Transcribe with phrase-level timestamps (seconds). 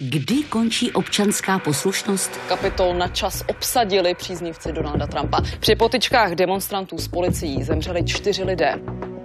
[0.00, 2.40] Kdy končí občanská poslušnost?
[2.48, 5.40] Kapitol na čas obsadili příznivci Donalda Trumpa.
[5.60, 8.74] Při potyčkách demonstrantů s policií zemřeli čtyři lidé.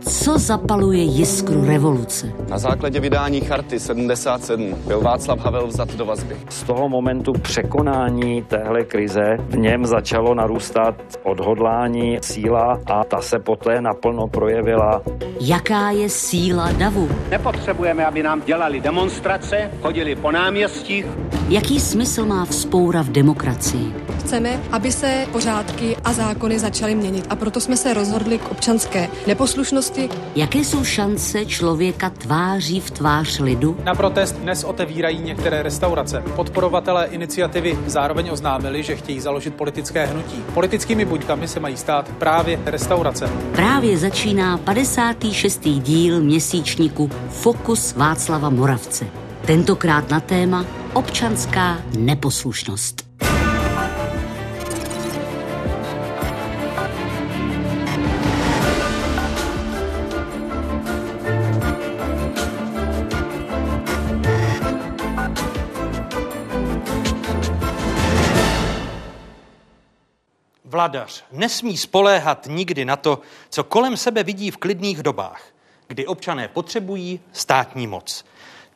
[0.09, 2.33] Co zapaluje jiskru revoluce?
[2.49, 6.37] Na základě vydání charty 77 byl Václav Havel vzat do vazby.
[6.49, 13.39] Z toho momentu překonání téhle krize v něm začalo narůstat odhodlání, síla a ta se
[13.39, 15.01] poté naplno projevila.
[15.41, 17.09] Jaká je síla davu?
[17.29, 21.05] Nepotřebujeme, aby nám dělali demonstrace, chodili po náměstích.
[21.49, 23.93] Jaký smysl má vzpoura v demokracii?
[24.19, 29.07] Chceme, aby se pořádky a zákony začaly měnit a proto jsme se rozhodli k občanské
[29.27, 29.92] neposlušnosti.
[30.35, 33.77] Jaké jsou šance člověka tváří v tvář lidu?
[33.83, 36.23] Na protest dnes otevírají některé restaurace.
[36.35, 40.43] Podporovatelé iniciativy zároveň oznámili, že chtějí založit politické hnutí.
[40.53, 43.29] Politickými buďkami se mají stát právě restaurace.
[43.51, 45.61] Právě začíná 56.
[45.63, 49.05] díl měsíčníku Fokus Václava Moravce.
[49.45, 53.02] Tentokrát na téma občanská neposlušnost.
[70.73, 75.41] Vladař nesmí spoléhat nikdy na to, co kolem sebe vidí v klidných dobách,
[75.87, 78.25] kdy občané potřebují státní moc.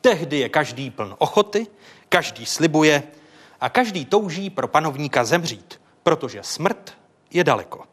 [0.00, 1.66] Tehdy je každý pln ochoty,
[2.08, 3.02] každý slibuje
[3.60, 6.96] a každý touží pro panovníka zemřít, protože smrt
[7.30, 7.84] je daleko.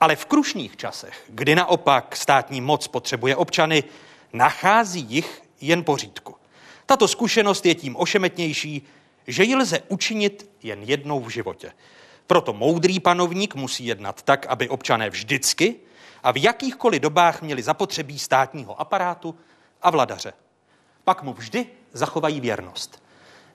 [0.00, 3.84] Ale v krušných časech, kdy naopak státní moc potřebuje občany,
[4.32, 6.34] nachází jich jen pořídku.
[6.86, 8.82] Tato zkušenost je tím ošemetnější,
[9.26, 11.72] že ji lze učinit jen jednou v životě.
[12.26, 15.76] Proto moudrý panovník musí jednat tak, aby občané vždycky
[16.22, 19.34] a v jakýchkoliv dobách měli zapotřebí státního aparátu
[19.82, 20.32] a vladaře.
[21.04, 23.02] Pak mu vždy zachovají věrnost.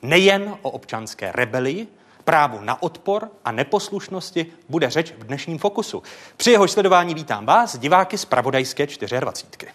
[0.02, 1.88] Nejen o občanské rebelii,
[2.24, 6.04] právu na odpor a neposlušnosti bude řeč v dnešním fokusu.
[6.38, 8.88] Při jeho sledování vítám vás, diváky z Pravodajské
[9.20, 9.72] 24.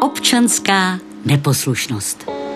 [0.00, 2.47] Občanská neposlušnost.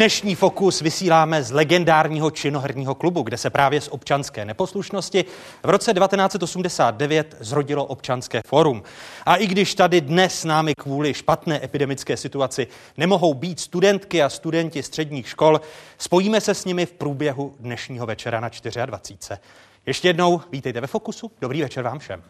[0.00, 5.24] Dnešní fokus vysíláme z legendárního činoherního klubu, kde se právě z občanské neposlušnosti
[5.62, 8.82] v roce 1989 zrodilo občanské fórum.
[9.26, 12.66] A i když tady dnes s námi kvůli špatné epidemické situaci
[12.96, 15.60] nemohou být studentky a studenti středních škol,
[15.98, 18.50] spojíme se s nimi v průběhu dnešního večera na
[18.86, 19.40] 24.
[19.86, 21.30] Ještě jednou vítejte ve Fokusu.
[21.40, 22.22] Dobrý večer vám všem.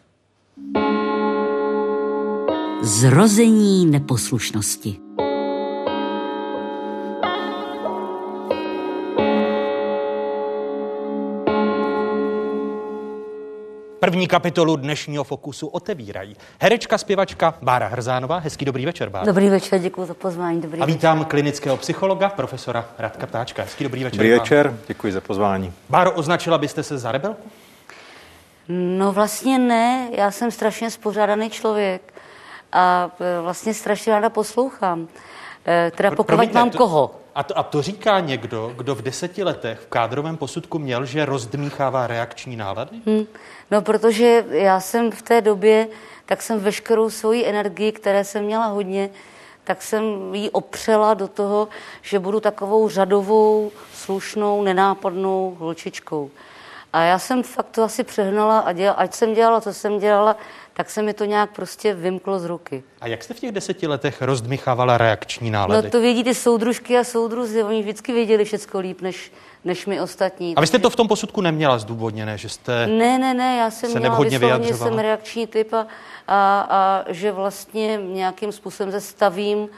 [2.81, 5.10] Zrození neposlušnosti.
[14.01, 18.37] První kapitolu dnešního Fokusu otevírají herečka, zpěvačka Bára Hrzánová.
[18.37, 19.25] Hezký dobrý večer, Bára.
[19.25, 20.61] Dobrý večer, děkuji za pozvání.
[20.61, 21.29] Dobrý A vítám večer.
[21.29, 23.63] klinického psychologa, profesora Radka Ptáčka.
[23.63, 24.17] Hezký dobrý večer.
[24.17, 24.39] Dobrý vám.
[24.39, 25.73] večer, děkuji za pozvání.
[25.89, 27.49] Báro, označila byste se za rebelku?
[28.67, 32.13] No vlastně ne, já jsem strašně spořádaný člověk
[32.71, 35.07] a e, vlastně strašně ráda poslouchám.
[35.67, 37.15] E, Teda pokud Promiňte, mám to- koho.
[37.35, 41.25] A to, a to říká někdo, kdo v deseti letech v kádrovém posudku měl, že
[41.25, 43.01] rozdmíchává reakční nálady?
[43.05, 43.25] Hm.
[43.71, 45.87] No protože já jsem v té době,
[46.25, 49.09] tak jsem veškerou svoji energii, které jsem měla hodně,
[49.63, 51.67] tak jsem ji opřela do toho,
[52.01, 56.31] že budu takovou řadovou, slušnou, nenápadnou holčičkou.
[56.93, 60.35] A já jsem fakt to asi přehnala a dělala, ať jsem dělala, co jsem dělala,
[60.73, 62.83] tak se mi to nějak prostě vymklo z ruky.
[63.01, 65.85] A jak jste v těch deseti letech rozdmíchávala reakční nálady?
[65.85, 69.31] No to vědí ty soudružky a soudruzi, oni vždycky věděli všechno líp než,
[69.65, 70.55] než my ostatní.
[70.55, 72.87] A vy jste to v tom posudku neměla zdůvodněné, že jste...
[72.87, 75.87] Ne, ne, ne, já jsem se měla vysloveně jsem reakční typ a,
[76.27, 79.69] a, a že vlastně nějakým způsobem se stavím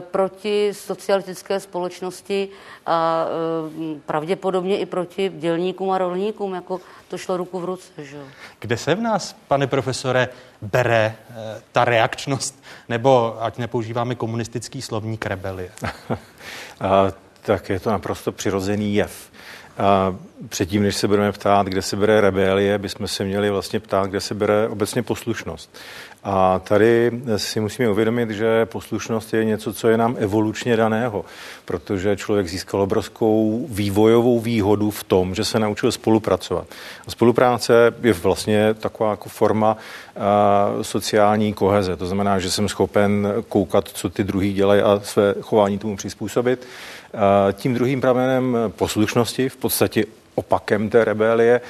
[0.00, 2.48] proti socialistické společnosti
[2.86, 7.92] a eh, pravděpodobně i proti dělníkům a rolníkům, jako to šlo ruku v ruce.
[7.98, 8.18] Že?
[8.58, 10.28] Kde se v nás, pane profesore,
[10.62, 15.70] bere eh, ta reakčnost, nebo ať nepoužíváme komunistický slovník rebelie?
[16.80, 17.12] A,
[17.42, 19.30] tak je to naprosto přirozený jev.
[19.78, 20.16] A
[20.48, 24.20] předtím, než se budeme ptát, kde se bere rebelie, bychom se měli vlastně ptát, kde
[24.20, 25.78] se bere obecně poslušnost.
[26.24, 31.24] A tady si musíme uvědomit, že poslušnost je něco, co je nám evolučně daného,
[31.64, 36.66] protože člověk získal obrovskou vývojovou výhodu v tom, že se naučil spolupracovat.
[37.06, 39.76] A spolupráce je vlastně taková jako forma
[40.16, 41.96] a, sociální koheze.
[41.96, 46.66] To znamená, že jsem schopen koukat, co ty druhý dělají a své chování tomu přizpůsobit.
[47.14, 50.04] A tím druhým pramenem poslušnosti v podstatě
[50.34, 51.60] opakem té rebelie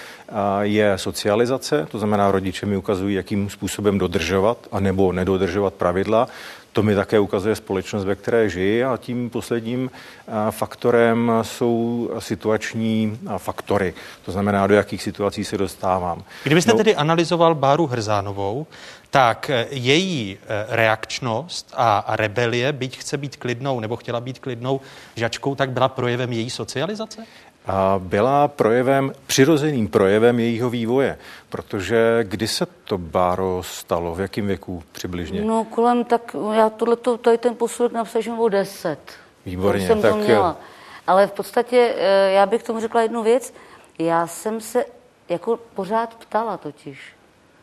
[0.60, 6.28] je socializace, to znamená, rodiče mi ukazují, jakým způsobem dodržovat a nebo nedodržovat pravidla.
[6.72, 9.90] To mi také ukazuje společnost, ve které žiji a tím posledním
[10.50, 13.94] faktorem jsou situační faktory.
[14.24, 16.24] To znamená, do jakých situací se dostávám.
[16.44, 18.66] Kdybyste no, tedy analyzoval Báru Hrzánovou,
[19.12, 24.80] tak e, její e, reakčnost a rebelie, byť chce být klidnou nebo chtěla být klidnou
[25.16, 27.24] žačkou, tak byla projevem její socializace?
[27.66, 31.18] A byla projevem, přirozeným projevem jejího vývoje.
[31.48, 34.14] Protože kdy se to Báro stalo?
[34.14, 35.44] V jakém věku přibližně?
[35.44, 38.98] No kolem tak, já tohleto, tady ten posudek napsal, že bylo deset.
[39.46, 39.86] Výborně.
[39.86, 40.10] jsem tak...
[40.10, 40.56] to měla.
[41.06, 43.54] Ale v podstatě eh, já bych tomu řekla jednu věc.
[43.98, 44.84] Já jsem se
[45.28, 47.00] jako pořád ptala totiž.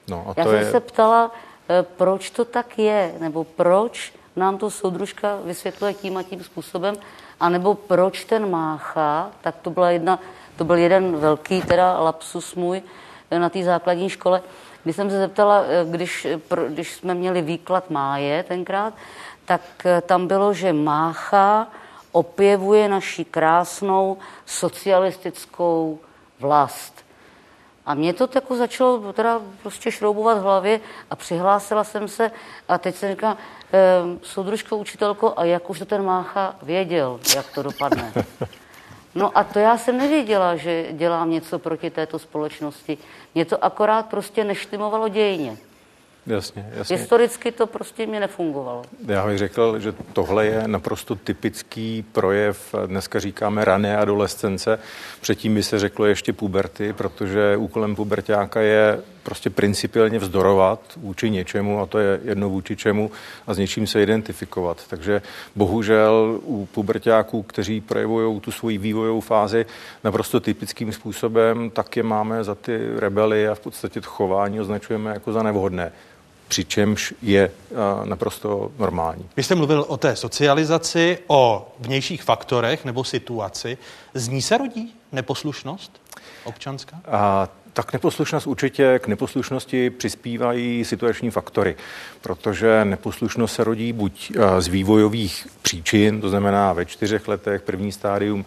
[0.08, 0.72] No, a já to jsem je...
[0.72, 1.32] se ptala,
[1.70, 6.96] eh, proč to tak je, nebo proč nám to soudružka vysvětluje tím a tím způsobem,
[7.40, 10.20] anebo proč ten mácha, tak to byla jedna,
[10.56, 12.82] to byl jeden velký teda lapsus můj
[13.32, 14.42] eh, na té základní škole,
[14.84, 16.28] když jsem se zeptala, eh, když,
[16.68, 18.94] když jsme měli výklad máje tenkrát,
[19.46, 21.68] tak eh, tam bylo, že mácha
[22.12, 26.00] opěvuje naši krásnou socialistickou
[26.40, 27.06] vlast.
[27.86, 32.32] A mě to jako začalo teda prostě šroubovat v hlavě a přihlásila jsem se
[32.68, 33.38] a teď jsem říkala,
[33.74, 38.14] e, soudružko, učitelko, a jak už to ten Mácha věděl, jak to dopadne.
[39.16, 42.98] No a to já jsem nevěděla, že dělám něco proti této společnosti.
[43.36, 45.58] Mě to akorát prostě neštimovalo dějně.
[46.28, 46.98] Jasně, jasně.
[46.98, 48.84] Historicky to prostě mě nefungovalo.
[49.08, 54.80] Já bych řekl, že tohle je naprosto typický projev, dneska říkáme rané adolescence,
[55.22, 61.80] předtím by se řeklo ještě puberty, protože úkolem pubertáka je prostě principiálně vzdorovat vůči něčemu
[61.80, 63.12] a to je jedno vůči čemu
[63.48, 64.78] a s něčím se identifikovat.
[64.90, 65.22] Takže
[65.56, 69.66] bohužel u pubertáků, kteří projevují tu svoji vývojovou fázi
[70.04, 75.12] naprosto typickým způsobem, tak je máme za ty rebely a v podstatě to chování označujeme
[75.14, 75.92] jako za nevhodné
[76.48, 77.52] přičemž je
[78.04, 79.30] naprosto normální.
[79.38, 83.78] Vy jste mluvil o té socializaci, o vnějších faktorech nebo situaci.
[84.14, 86.02] Z ní se rodí neposlušnost
[86.44, 87.02] občanská?
[87.08, 87.48] A
[87.80, 91.76] tak neposlušnost určitě k neposlušnosti přispívají situační faktory,
[92.22, 98.46] protože neposlušnost se rodí buď z vývojových příčin, to znamená ve čtyřech letech, první stádium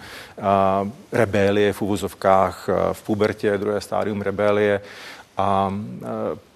[1.12, 4.80] rebélie v uvozovkách, v pubertě, druhé stádium rebélie
[5.36, 5.74] a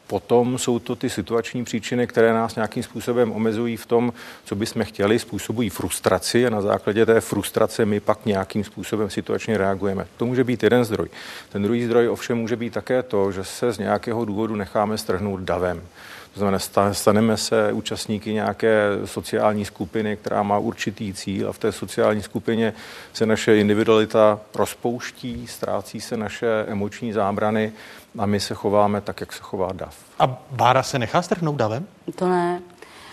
[0.06, 4.12] Potom jsou to ty situační příčiny, které nás nějakým způsobem omezují v tom,
[4.44, 9.58] co bychom chtěli, způsobují frustraci a na základě té frustrace my pak nějakým způsobem situačně
[9.58, 10.06] reagujeme.
[10.16, 11.08] To může být jeden zdroj.
[11.52, 15.40] Ten druhý zdroj ovšem může být také to, že se z nějakého důvodu necháme strhnout
[15.40, 15.82] davem.
[16.34, 16.58] To znamená,
[16.92, 22.72] staneme se účastníky nějaké sociální skupiny, která má určitý cíl a v té sociální skupině
[23.12, 27.72] se naše individualita rozpouští, ztrácí se naše emoční zábrany
[28.18, 29.96] a my se chováme tak, jak se chová dav.
[30.18, 31.86] A Bára se nechá strhnout davem?
[32.14, 32.62] To ne.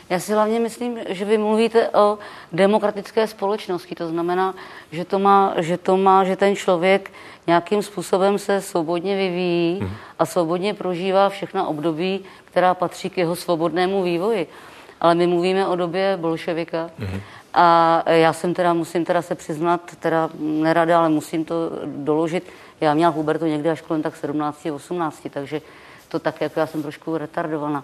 [0.10, 2.18] Já si hlavně myslím, že vy mluvíte o
[2.52, 3.96] demokratické společnosti.
[3.96, 4.54] To znamená,
[4.92, 7.12] že to má, že, to má, že ten člověk
[7.48, 9.90] nějakým způsobem se svobodně vyvíjí mm.
[10.20, 14.48] a svobodně prožívá všechna období, která patří k jeho svobodnému vývoji.
[15.02, 16.90] Ale my mluvíme o době bolševika.
[17.00, 17.22] Mm.
[17.54, 21.56] A já jsem teda, musím teda se přiznat, teda nerada, ale musím to
[21.86, 22.44] doložit.
[22.82, 25.62] Já měla Hubertu někdy až kolem tak 17, 18, takže
[26.14, 27.84] to tak, jako já jsem trošku retardovaná.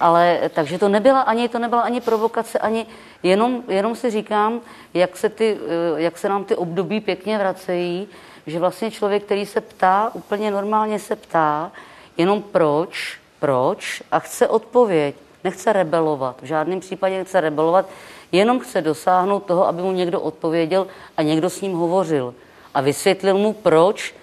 [0.00, 2.86] Ale takže to nebyla ani, to nebyla ani provokace, ani
[3.22, 4.60] jenom, jenom si říkám,
[4.94, 8.08] jak se, ty, eh, jak se nám ty období pěkně vracejí,
[8.46, 11.72] že vlastně člověk, který se ptá, úplně normálně se ptá,
[12.16, 17.86] jenom proč, proč a chce odpověď, nechce rebelovat, v žádném případě nechce rebelovat,
[18.32, 22.34] jenom chce dosáhnout toho, aby mu někdo odpověděl a někdo s ním hovořil.
[22.74, 24.14] A vysvětlil mu, proč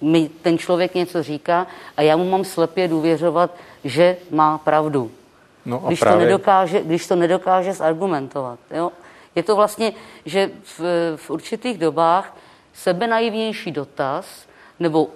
[0.00, 1.66] mi ten člověk něco říká
[1.96, 3.54] a já mu mám slepě důvěřovat,
[3.84, 5.10] že má pravdu.
[5.66, 6.18] No a když, právě...
[6.18, 8.58] to nedokáže, když to nedokáže zargumentovat.
[8.70, 8.92] Jo?
[9.34, 9.92] Je to vlastně,
[10.24, 10.80] že v,
[11.16, 12.36] v určitých dobách
[12.74, 14.46] sebenaivnější dotaz
[14.80, 15.08] nebo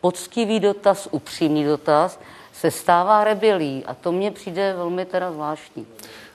[0.00, 2.20] poctivý dotaz, upřímný dotaz
[2.52, 5.86] se stává rebelí a to mně přijde velmi teda zvláštní.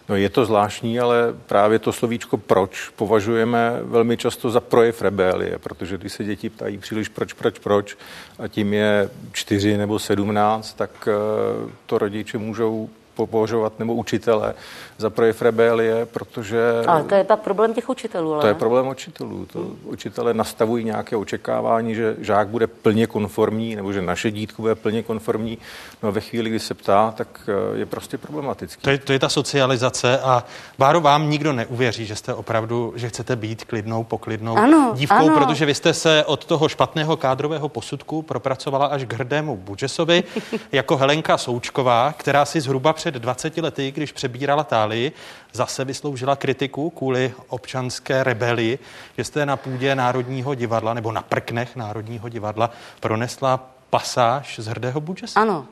[0.10, 5.60] No je to zvláštní, ale právě to slovíčko proč považujeme velmi často za projev rebelie,
[5.60, 7.98] protože když se děti ptají příliš proč, proč, proč
[8.40, 12.90] a tím je čtyři nebo sedmnáct, tak eh, to rodiče můžou
[13.26, 14.54] považovat nebo učitele
[14.98, 16.60] za projev rebelie, protože...
[16.88, 19.46] Ale to je pak problém těch učitelů, ale To je problém učitelů.
[19.54, 24.76] To učitelé nastavují nějaké očekávání, že žák bude plně konformní, nebo že naše dítko bude
[24.76, 25.58] plně konformní.
[26.04, 28.82] No a ve chvíli, kdy se ptá, tak eh, je prostě problematický.
[28.82, 30.44] To je, to je ta socializace a
[30.78, 35.36] Báro, vám nikdo neuvěří, že jste opravdu, že chcete být klidnou, poklidnou Ano, dívkou, ano.
[35.36, 40.24] protože vy jste se od toho špatného kádrového posudku propracovala až k hrdému Budžesovi
[40.72, 45.12] jako Helenka Součková, která si zhruba před 20 lety, když přebírala Tálii,
[45.54, 48.80] zase vysloužila kritiku kvůli občanské rebelii,
[49.18, 55.02] že jste na půdě Národního divadla nebo na prknech Národního divadla pronesla pasáž z hrdého
[55.02, 55.42] Budžesa.
[55.42, 55.66] Ano,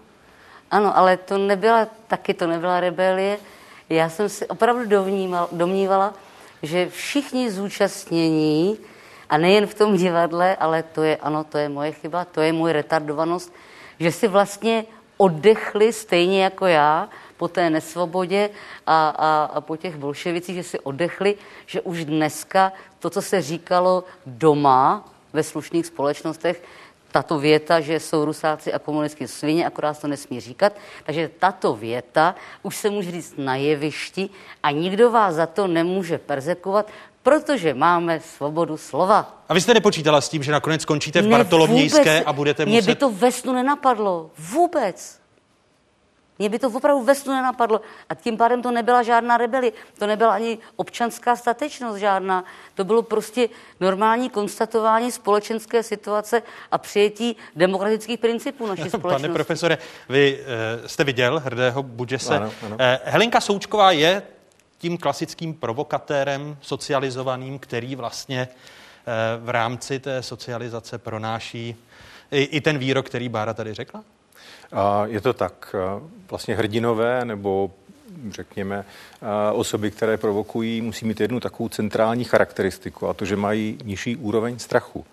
[0.72, 3.38] ano, ale to nebyla, taky to nebyla rebelie.
[3.90, 6.14] Já jsem si opravdu dovnímal, domnívala,
[6.64, 8.78] že všichni zúčastnění,
[9.30, 12.54] a nejen v tom divadle, ale to je, ano, to je moje chyba, to je
[12.54, 13.54] moje retardovanost,
[14.00, 14.86] že si vlastně
[15.18, 18.50] oddechli stejně jako já po té nesvobodě
[18.88, 23.42] a, a, a po těch bolševicích, že si oddechli, že už dneska to, co se
[23.42, 26.64] říkalo doma ve slušných společnostech,
[27.12, 30.74] tato věta, že jsou rusáci a komunisti svině, akorát to nesmí říkat.
[31.04, 34.30] Takže tato věta už se může říct na jevišti
[34.64, 36.92] a nikdo vás za to nemůže perzekovat,
[37.24, 39.44] protože máme svobodu slova.
[39.50, 42.92] A vy jste nepočítala s tím, že nakonec skončíte v Bartolomějské a budete Mě muset...
[42.92, 44.32] by to ve snu nenapadlo.
[44.38, 45.25] Vůbec.
[46.40, 47.82] Mě by to opravdu ve snu nenapadlo.
[48.10, 49.72] A tím pádem to nebyla žádná rebelie.
[50.00, 52.46] To nebyla ani občanská statečnost žádná.
[52.74, 53.50] To bylo prostě
[53.80, 59.22] normální konstatování společenské situace a přijetí demokratických principů naší společnosti.
[59.22, 59.78] Pane profesore,
[60.10, 62.36] vy uh, jste viděl hrdého Budžese.
[62.36, 62.76] Ano, ano.
[62.76, 64.24] Uh, Helenka Součková je
[64.78, 71.76] tím klasickým provokatérem socializovaným, který vlastně uh, v rámci té socializace pronáší
[72.32, 74.04] i, i ten výrok, který Bára tady řekla?
[75.06, 75.76] Je to tak.
[75.76, 77.72] a Vlastně hrdinové nebo
[78.30, 78.86] řekněme,
[79.22, 84.16] a osoby, které provokují, musí mít jednu takovou centrální charakteristiku a to, že mají nižší
[84.16, 85.06] úroveň strachu.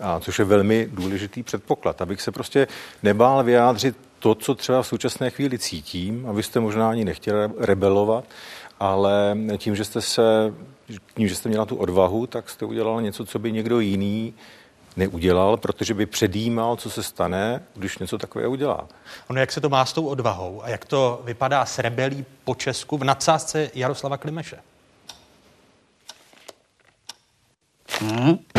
[0.00, 2.68] A což je velmi důležitý předpoklad, abych se prostě
[3.02, 7.50] nebál vyjádřit to, co třeba v současné chvíli cítím, a vy jste možná ani nechtěli
[7.58, 8.24] rebelovat,
[8.80, 10.54] ale tím, že jste se,
[11.14, 14.34] tím, že jste měla tu odvahu, tak jste udělala něco, co by někdo jiný
[14.96, 18.88] neudělal, protože by předjímal, co se stane, když něco takového udělá.
[19.30, 22.54] Ono, jak se to má s tou odvahou a jak to vypadá s rebelí po
[22.54, 24.58] Česku v nadsázce Jaroslava Klimeše?
[28.00, 28.55] Nie.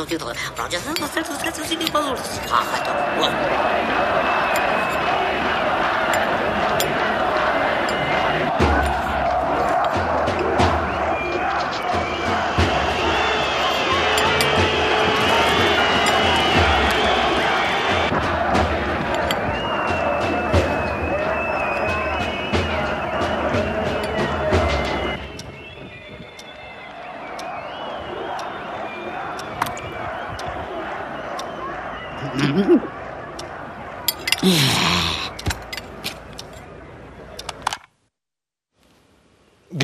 [0.00, 2.20] 老子就走了老子就走走走走走就给你抱走了。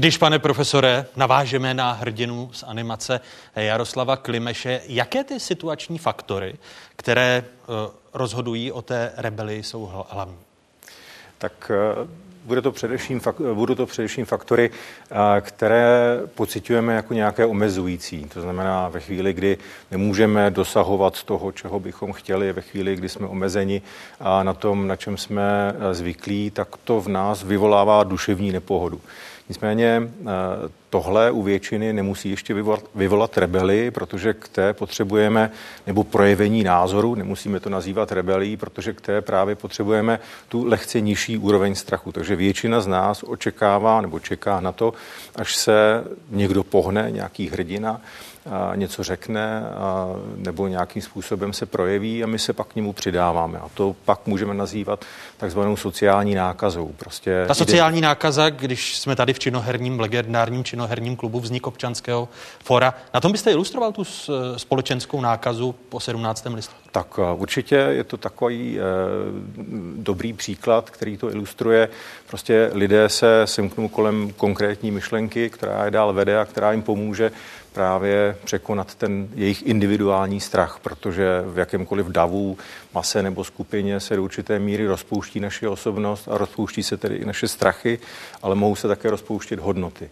[0.07, 3.21] Když, pane profesore, navážeme na hrdinu z animace
[3.57, 6.55] Jaroslava Klimeše, jaké ty situační faktory,
[6.97, 7.65] které eh,
[8.15, 10.39] rozhodují o té rebelii, jsou hla- hlavní?
[11.39, 12.09] tak eh,
[12.45, 13.21] bude to především,
[13.55, 14.71] budou to především faktory,
[15.11, 18.25] eh, které pocitujeme jako nějaké omezující.
[18.25, 19.59] To znamená ve chvíli, kdy
[19.91, 23.83] nemůžeme dosahovat toho, čeho bychom chtěli, ve chvíli, kdy jsme omezeni
[24.21, 29.01] a na tom, na čem jsme zvyklí, tak to v nás vyvolává duševní nepohodu.
[29.49, 30.25] Nicméně eh,
[30.91, 35.51] tohle u většiny nemusí ještě vyvolat, vyvolat rebeli, protože k té potřebujeme,
[35.87, 41.39] nebo projevení názoru, nemusíme to nazývat rebelí, protože k té právě potřebujeme tu lehce nižší
[41.39, 42.13] úroveň strachu.
[42.13, 44.95] Takže většina z nás očekává nebo čeká na to,
[45.37, 48.01] až se někdo pohne, nějaký hrdina,
[48.75, 49.63] něco řekne
[50.37, 53.59] nebo nějakým způsobem se projeví a my se pak k němu přidáváme.
[53.59, 55.05] A to pak můžeme nazývat
[55.37, 56.93] takzvanou sociální nákazou.
[56.97, 58.07] Prostě Ta sociální jde...
[58.07, 62.29] nákaza, když jsme tady v činoherním, legendárním činoherním klubu vznik občanského
[62.65, 64.05] fora, na tom byste ilustroval tu
[64.57, 66.47] společenskou nákazu po 17.
[66.55, 66.87] listopadu?
[66.93, 68.83] Tak určitě je to takový eh,
[69.97, 71.89] dobrý příklad, který to ilustruje.
[72.27, 77.33] Prostě lidé se semknou kolem konkrétní myšlenky, která je dál vede a která jim pomůže
[77.77, 82.59] právě překonat ten jejich individuální strach, protože v jakémkoliv davu,
[82.95, 87.25] mase nebo skupině se do určité míry rozpouští naše osobnost a rozpouští se tedy i
[87.25, 87.99] naše strachy,
[88.43, 90.11] ale mohou se také rozpouštět hodnoty.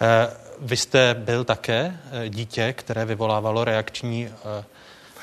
[0.00, 4.28] Eh, vy jste byl také eh, dítě, které vyvolávalo reakční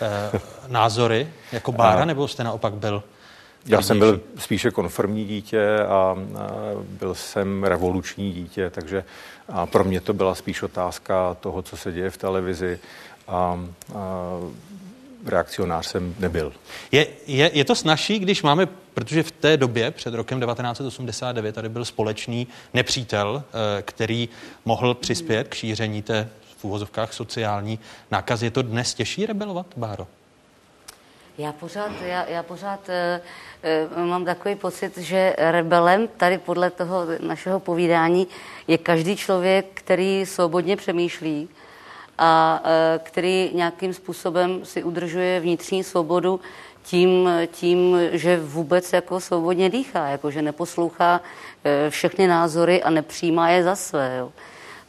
[0.02, 3.04] eh, názory jako Bára, nebo jste naopak byl
[3.70, 6.16] já jsem byl spíše konformní dítě a
[7.00, 9.04] byl jsem revoluční dítě, takže
[9.50, 12.80] a pro mě to byla spíš otázka toho, co se děje v televizi
[13.28, 13.60] a, a
[15.26, 16.54] reakcionář jsem nebyl.
[16.92, 21.70] Je, je, je to snažší, když máme, protože v té době, před rokem 1989, tady
[21.70, 24.30] byl společný nepřítel, eh, který
[24.66, 27.80] mohl přispět k šíření té v úvozovkách sociální
[28.12, 28.46] nákazy.
[28.46, 30.08] Je to dnes těžší rebelovat, Báro?
[31.38, 33.22] Já pořád, já, já pořád e,
[34.06, 38.28] mám takový pocit, že rebelem tady podle toho našeho povídání
[38.68, 41.50] je každý člověk, který svobodně přemýšlí
[42.18, 46.40] a e, který nějakým způsobem si udržuje vnitřní svobodu
[46.84, 51.22] tím, tím, že vůbec jako svobodně dýchá, jako že neposlouchá
[51.64, 54.18] e, všechny názory a nepřijímá je za své.
[54.20, 54.32] Jo.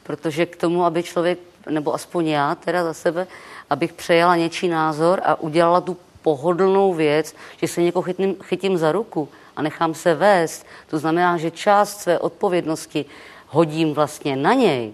[0.02, 1.38] Protože k tomu, aby člověk,
[1.71, 3.26] nebo aspoň já teda za sebe,
[3.71, 8.93] abych přejala něčí názor a udělala tu pohodlnou věc, že se někoho chytím, chytím za
[8.93, 10.67] ruku a nechám se vést.
[10.87, 13.05] To znamená, že část své odpovědnosti
[13.47, 14.93] hodím vlastně na něj,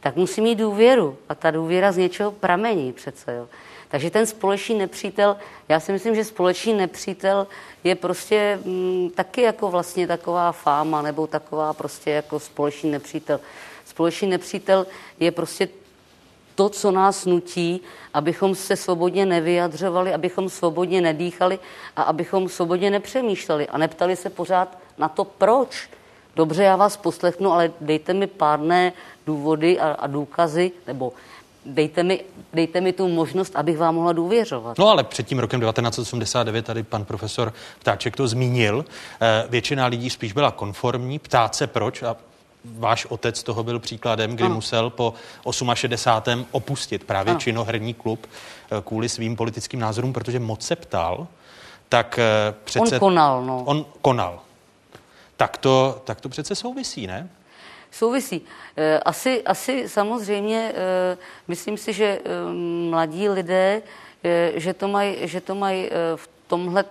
[0.00, 1.16] tak musí mít důvěru.
[1.28, 3.34] A ta důvěra z něčeho pramení přece.
[3.34, 3.48] Jo.
[3.88, 5.36] Takže ten společný nepřítel,
[5.68, 7.46] já si myslím, že společný nepřítel
[7.84, 13.40] je prostě m, mm, taky jako vlastně taková fáma, nebo taková prostě jako společný nepřítel.
[13.84, 14.86] Společný nepřítel
[15.20, 15.68] je prostě
[16.56, 17.80] to, co nás nutí,
[18.14, 21.58] abychom se svobodně nevyjadřovali, abychom svobodně nedýchali
[21.96, 25.88] a abychom svobodně nepřemýšleli a neptali se pořád na to, proč.
[26.36, 28.92] Dobře, já vás poslechnu, ale dejte mi pádné
[29.26, 31.12] důvody a, a důkazy, nebo
[31.66, 34.78] dejte mi, dejte mi tu možnost, abych vám mohla důvěřovat.
[34.78, 38.84] No ale před tím rokem 1989 tady pan profesor Ptáček to zmínil.
[39.20, 42.16] Eh, většina lidí spíš byla konformní, ptát se proč a
[42.78, 44.54] váš otec toho byl příkladem, kdy ano.
[44.54, 45.14] musel po
[45.74, 46.46] 68.
[46.50, 47.40] opustit právě ano.
[47.40, 51.26] činoherní klub eh, kvůli svým politickým názorům, protože moc se ptal,
[51.88, 52.94] tak eh, přece...
[52.94, 53.62] On konal, no.
[53.64, 54.40] On konal.
[55.36, 57.28] Tak to, tak to přece souvisí, ne?
[57.90, 58.40] Souvisí.
[58.76, 60.72] Eh, asi, asi samozřejmě,
[61.48, 62.20] myslím si, že
[62.90, 63.82] mladí lidé,
[64.54, 66.84] že to mají že to maj v tomhle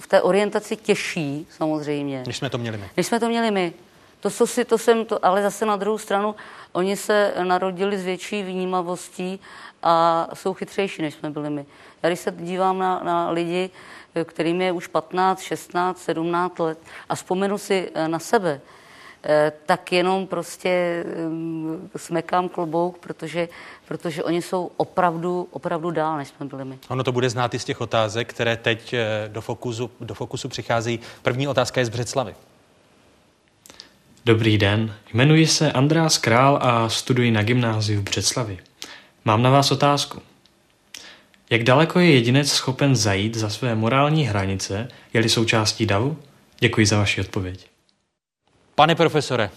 [0.00, 2.22] v té orientaci těžší, samozřejmě.
[2.26, 2.90] Než jsme to měli my.
[2.96, 3.72] Než jsme to měli my.
[4.20, 6.34] To, co si, to jsem, to, ale zase na druhou stranu,
[6.72, 9.40] oni se narodili s větší vnímavostí
[9.82, 11.66] a jsou chytřejší, než jsme byli my.
[12.02, 13.70] Já když se dívám na, na lidi,
[14.24, 16.78] kterým je už 15, 16, 17 let
[17.08, 18.60] a vzpomenu si eh, na sebe,
[19.24, 23.48] eh, tak jenom prostě mm, smekám klobouk, protože,
[23.88, 26.78] protože oni jsou opravdu, opravdu dál, než jsme byli my.
[26.88, 30.48] Ono to bude znát i z těch otázek, které teď eh, do fokusu, do fokusu
[30.48, 31.00] přicházejí.
[31.22, 32.34] První otázka je z Břeclavy.
[34.24, 38.58] Dobrý den, jmenuji se András Král a studuji na gymnáziu v Břeclavi.
[39.24, 40.22] Mám na vás otázku.
[41.50, 46.16] Jak daleko je jedinec schopen zajít za své morální hranice, je-li součástí davu?
[46.58, 47.66] Děkuji za vaši odpověď.
[48.74, 49.50] Pane profesore,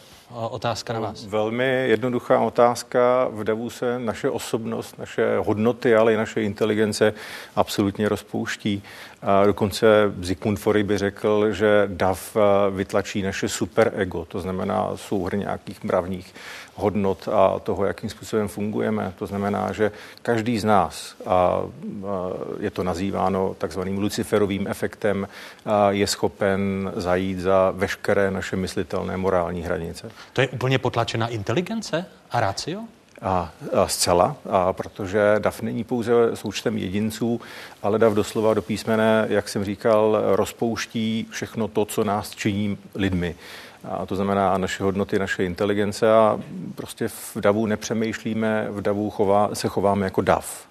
[0.49, 1.25] otázka na vás.
[1.25, 3.27] Velmi jednoduchá otázka.
[3.31, 7.13] V davu se naše osobnost, naše hodnoty, ale i naše inteligence
[7.55, 8.83] absolutně rozpouští.
[9.45, 12.37] Dokonce Zygmunt Fory by řekl, že DAV
[12.71, 16.33] vytlačí naše superego, to znamená souhr nějakých mravních
[16.75, 19.13] hodnot a toho, jakým způsobem fungujeme.
[19.19, 21.61] To znamená, že každý z nás, a
[22.59, 25.27] je to nazýváno takzvaným luciferovým efektem,
[25.89, 30.11] je schopen zajít za veškeré naše myslitelné morální hranice.
[30.33, 32.83] To je úplně potlačená inteligence a rácio?
[33.23, 37.41] A, a zcela, a protože DAF není pouze součtem jedinců,
[37.83, 43.35] ale DAF doslova do písmene, jak jsem říkal, rozpouští všechno to, co nás činí lidmi.
[43.89, 46.39] A to znamená naše hodnoty, naše inteligence a
[46.75, 50.67] prostě v davu nepřemýšlíme, v davu chová, se chováme jako dav.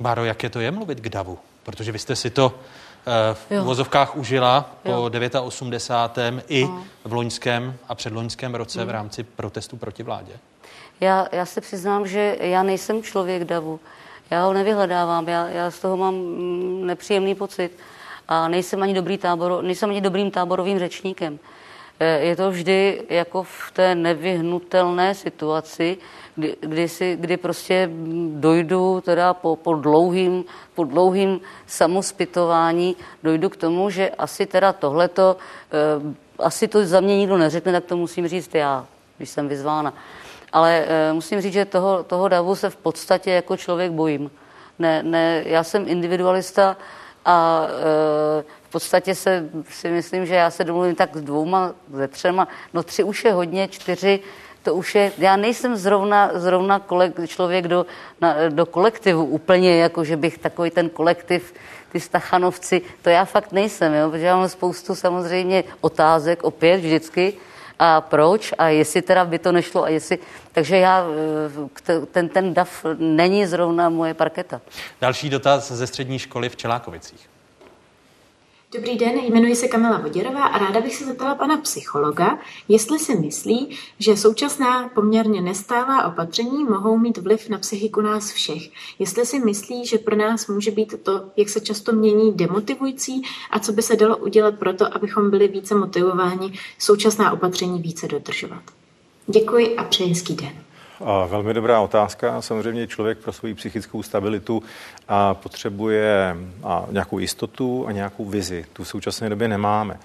[0.00, 1.38] Báro, jaké to je mluvit k davu?
[1.62, 2.54] Protože vy jste si to
[3.06, 3.64] eh, v jo.
[3.64, 5.10] vozovkách užila jo.
[5.30, 6.44] po 89.
[6.48, 6.84] i no.
[7.04, 10.32] v loňském a předloňském roce v rámci protestu proti vládě.
[11.00, 13.80] Já, já se přiznám, že já nejsem člověk davu.
[14.30, 17.78] Já ho nevyhledávám, já, já z toho mám mm, nepříjemný pocit
[18.28, 21.38] a nejsem ani, dobrý tábor, nejsem ani dobrým táborovým řečníkem.
[22.00, 25.98] Eh, je to vždy jako v té nevyhnutelné situaci,
[26.34, 27.90] kdy, kdy, si, kdy prostě
[28.34, 35.36] dojdu teda po, po, dlouhým, po dlouhým samospytování, dojdu k tomu, že asi teda tohleto,
[35.72, 39.94] eh, asi to za mě nikdo neřekne, tak to musím říct já, když jsem vyzvána.
[40.52, 44.30] Ale eh, musím říct, že toho, toho davu se v podstatě jako člověk bojím.
[44.78, 46.76] Ne, ne, já jsem individualista
[47.24, 52.08] a e, v podstatě se, si myslím, že já se domluvím tak s dvouma, ze
[52.08, 54.20] třema, no tři už je hodně, čtyři,
[54.62, 57.86] to už je, já nejsem zrovna, zrovna kolek, člověk do,
[58.20, 61.54] na, do kolektivu úplně, jako že bych takový ten kolektiv,
[61.92, 67.32] ty stachanovci, to já fakt nejsem, jo, protože já mám spoustu samozřejmě otázek, opět vždycky,
[67.78, 70.18] a proč a jestli teda by to nešlo a jestli...
[70.52, 71.04] Takže já,
[71.88, 74.60] eh, ten, ten DAF není zrovna moje parketa.
[75.00, 77.31] Další dotaz ze střední školy v Čelákovicích.
[78.74, 83.18] Dobrý den, jmenuji se Kamila Voděrová a ráda bych se zeptala pana psychologa, jestli si
[83.18, 88.62] myslí, že současná poměrně nestálá opatření mohou mít vliv na psychiku nás všech.
[88.98, 93.58] Jestli si myslí, že pro nás může být to, jak se často mění, demotivující a
[93.58, 98.62] co by se dalo udělat pro to, abychom byli více motivováni současná opatření více dodržovat.
[99.26, 100.52] Děkuji a přeji hezký den.
[101.04, 102.42] A velmi dobrá otázka.
[102.42, 104.62] Samozřejmě člověk pro svou psychickou stabilitu
[105.08, 108.64] a potřebuje a nějakou jistotu a nějakou vizi.
[108.72, 109.98] Tu v současné době nemáme.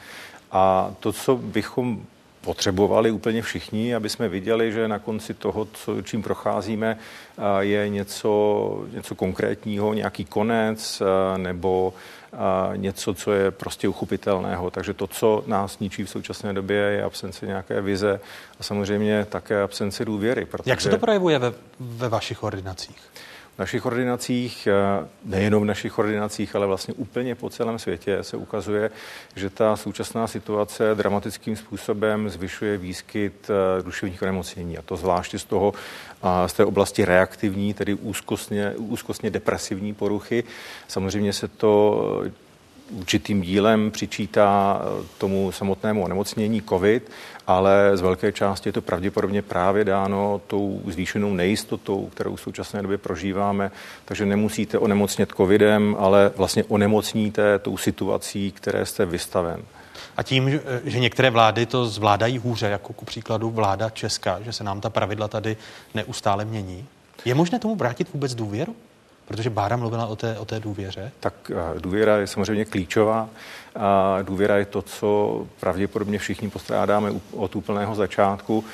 [0.52, 2.02] A to, co bychom
[2.42, 6.98] potřebovali úplně všichni, aby jsme viděli, že na konci toho, co, čím procházíme,
[7.60, 11.02] je něco, něco konkrétního, nějaký konec
[11.38, 11.94] nebo
[12.76, 14.72] něco, co je prostě uchopitelného.
[14.72, 18.20] Takže to, co nás ničí v současné době, je absence nějaké vize
[18.60, 20.46] a samozřejmě také absence důvěry.
[20.46, 20.70] Protože...
[20.70, 22.98] Jak se to projevuje ve, ve vašich ordinacích?
[23.60, 28.91] Našich ordinacích, eh, nejenom v našich ordinacích, ale vlastně úplně po celém světě se ukazuje,
[29.36, 34.78] že ta současná situace dramatickým způsobem zvyšuje výskyt eh, duševních onemocnění.
[34.78, 35.74] A to zvláště z toho,
[36.48, 40.43] z té oblasti reaktivní, tedy úzkostně, úzkostně depresivní poruchy.
[40.88, 42.24] Samozřejmě se to
[42.91, 47.12] určitým dílem přičítá eh, tomu samotnému onemocnění COVID,
[47.47, 52.82] ale z velké části je to pravděpodobně právě dáno tou zvýšenou nejistotou, kterou v současné
[52.82, 53.71] době prožíváme.
[54.06, 59.62] Takže nemusíte onemocnět COVIDem, ale vlastně onemocníte tou situací, které jste vystaven.
[60.17, 64.63] A tím, že některé vlády to zvládají hůře, jako ku příkladu vláda Česká, že se
[64.63, 65.58] nám ta pravidla tady
[65.93, 66.86] neustále mění,
[67.26, 68.76] je možné tomu vrátit vůbec důvěru?
[69.28, 71.12] Protože Bára mluvila o té, o té důvěře.
[71.20, 73.30] Tak eh, důvěra je samozřejmě klíčová.
[73.76, 78.66] A důvěra je to, co pravděpodobně všichni postrádáme od úplného začátku.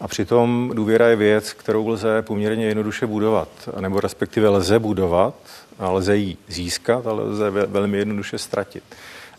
[0.00, 3.48] A přitom důvěra je věc, kterou lze poměrně jednoduše budovat,
[3.80, 5.34] nebo respektive lze budovat,
[5.78, 8.84] lze ji získat, ale lze velmi jednoduše ztratit.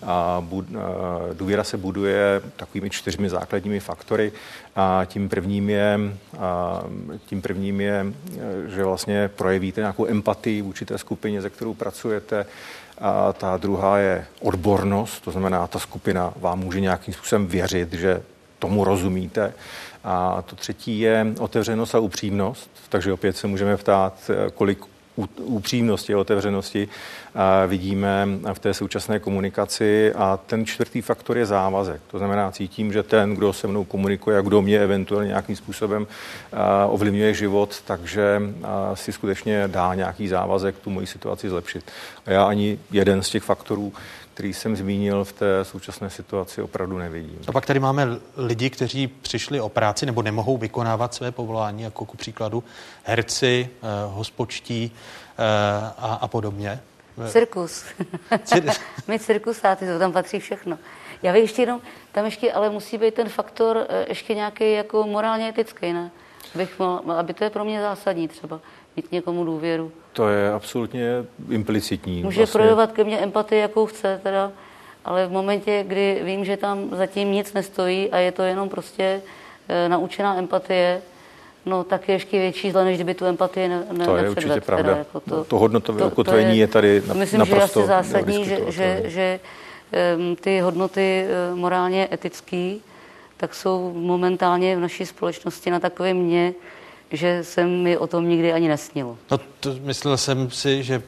[0.05, 0.47] A
[1.33, 4.31] důvěra se buduje takovými čtyřmi základními faktory.
[4.75, 5.99] A tím prvním je,
[6.39, 6.81] a
[7.25, 8.05] tím prvním je,
[8.67, 12.45] že vlastně projevíte nějakou empatii v určité skupině, ze kterou pracujete.
[12.97, 18.21] A ta druhá je odbornost, to znamená, ta skupina vám může nějakým způsobem věřit, že
[18.59, 19.53] tomu rozumíte.
[20.03, 24.85] A to třetí je otevřenost a upřímnost, takže opět se můžeme ptát, kolik
[25.37, 26.87] upřímnosti a otevřenosti
[27.67, 30.13] vidíme v té současné komunikaci.
[30.13, 32.01] A ten čtvrtý faktor je závazek.
[32.11, 36.07] To znamená, cítím, že ten, kdo se mnou komunikuje a kdo mě eventuálně nějakým způsobem
[36.87, 38.41] ovlivňuje život, takže
[38.93, 41.91] si skutečně dá nějaký závazek tu moji situaci zlepšit.
[42.25, 43.93] A já ani jeden z těch faktorů
[44.33, 47.39] který jsem zmínil v té současné situaci, opravdu nevidím.
[47.47, 52.05] A pak tady máme lidi, kteří přišli o práci nebo nemohou vykonávat své povolání, jako
[52.05, 52.63] ku příkladu
[53.03, 55.43] herci, eh, hospočtí eh,
[55.97, 56.79] a, a podobně.
[57.27, 57.85] Cirkus.
[58.31, 60.79] Cir- My cirkusáty, to tam patří všechno.
[61.23, 65.03] Já bych ještě jenom, tam ještě ale musí být ten faktor eh, ještě nějaký jako
[65.03, 66.11] morálně etický, ne?
[66.55, 68.59] Bych mohl, aby to je pro mě zásadní třeba,
[68.95, 69.91] mít někomu důvěru.
[70.13, 72.23] To je absolutně implicitní.
[72.23, 72.59] Může vlastně.
[72.59, 74.51] projevovat ke mně empatii, jakou chce, teda,
[75.05, 79.21] ale v momentě, kdy vím, že tam zatím nic nestojí a je to jenom prostě
[79.69, 81.01] e, naučená empatie,
[81.65, 84.61] no tak je ještě větší zle, než kdyby tu empatii ne, ne, To je určitě
[84.61, 84.83] pravda.
[84.83, 87.85] Teda, jako to, to hodnotové to, ukotvení to je, je tady na, Myslím, naprosto že
[87.91, 89.39] je asi zásadní, že, že, že
[90.17, 92.81] um, ty hodnoty uh, morálně etický,
[93.37, 96.53] tak jsou momentálně v naší společnosti na takové mě,
[97.11, 99.17] že se mi o tom nikdy ani nesnilo.
[99.31, 101.01] No to myslel jsem si, že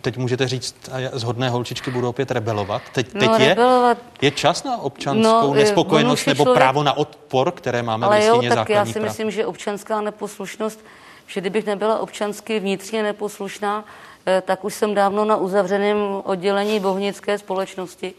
[0.00, 2.82] teď můžete říct, a zhodné holčičky budou opět rebelovat.
[2.92, 6.82] Teď, No, teď je, rebelovat- je čas na občanskou No, eh, nespokojenost nebo člověk- právo
[6.82, 9.04] na odpor, které máme v Ale jo, listině tak já si práv?
[9.04, 10.84] myslím, že občanská neposlušnost,
[11.26, 13.84] že kdybych nebyla občansky vnitřně neposlušná,
[14.26, 18.14] eh, tak už jsem dávno na uzavřeném oddělení bohnické společnosti,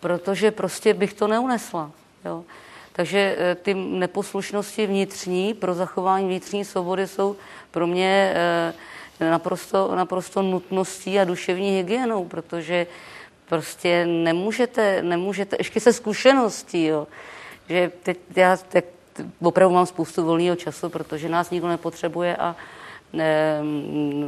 [0.00, 1.90] protože prostě bych to neunesla.
[2.24, 2.44] Jo.
[2.98, 7.36] Takže eh, ty neposlušnosti vnitřní pro zachování vnitřní svobody jsou
[7.70, 8.34] pro mě
[9.20, 12.86] eh, naprosto, naprosto nutností a duševní hygienou, protože
[13.48, 17.06] prostě nemůžete, nemůžete, ještě se zkušeností, jo,
[17.68, 18.84] že teď já tak
[19.42, 22.56] opravdu mám spoustu volného času, protože nás nikdo nepotřebuje a
[23.18, 23.60] eh,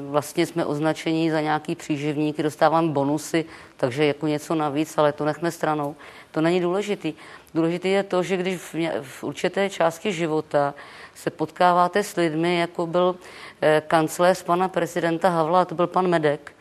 [0.09, 3.44] vlastně jsme označení za nějaký příživníky, dostávám bonusy,
[3.76, 5.96] takže jako něco navíc, ale to nechme stranou.
[6.30, 7.12] To není důležitý.
[7.54, 10.74] Důležité je to, že když v, v určité části života
[11.14, 13.16] se potkáváte s lidmi, jako byl
[13.60, 16.52] eh, kancléř pana prezidenta Havla, a to byl pan Medek,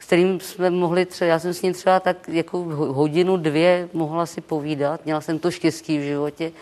[0.00, 3.88] s kterým jsme mohli třeba, já jsem s ním třeba tak jako ho- hodinu, dvě
[3.92, 6.52] mohla si povídat, měla jsem to štěstí v životě.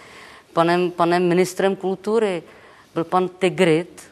[0.52, 2.42] Panem, panem ministrem kultury
[2.94, 4.02] byl pan Tigrit,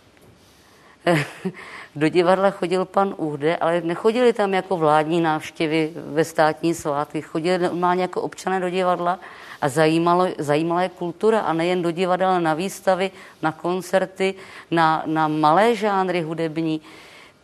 [1.96, 7.58] do divadla chodil pan Uhde, ale nechodili tam jako vládní návštěvy ve státní svátky, chodili
[7.58, 9.18] normálně jako občané do divadla
[9.60, 13.10] a zajímalo, zajímala je kultura a nejen do divadla, ale na výstavy,
[13.42, 14.34] na koncerty,
[14.70, 16.80] na, na malé žánry hudební,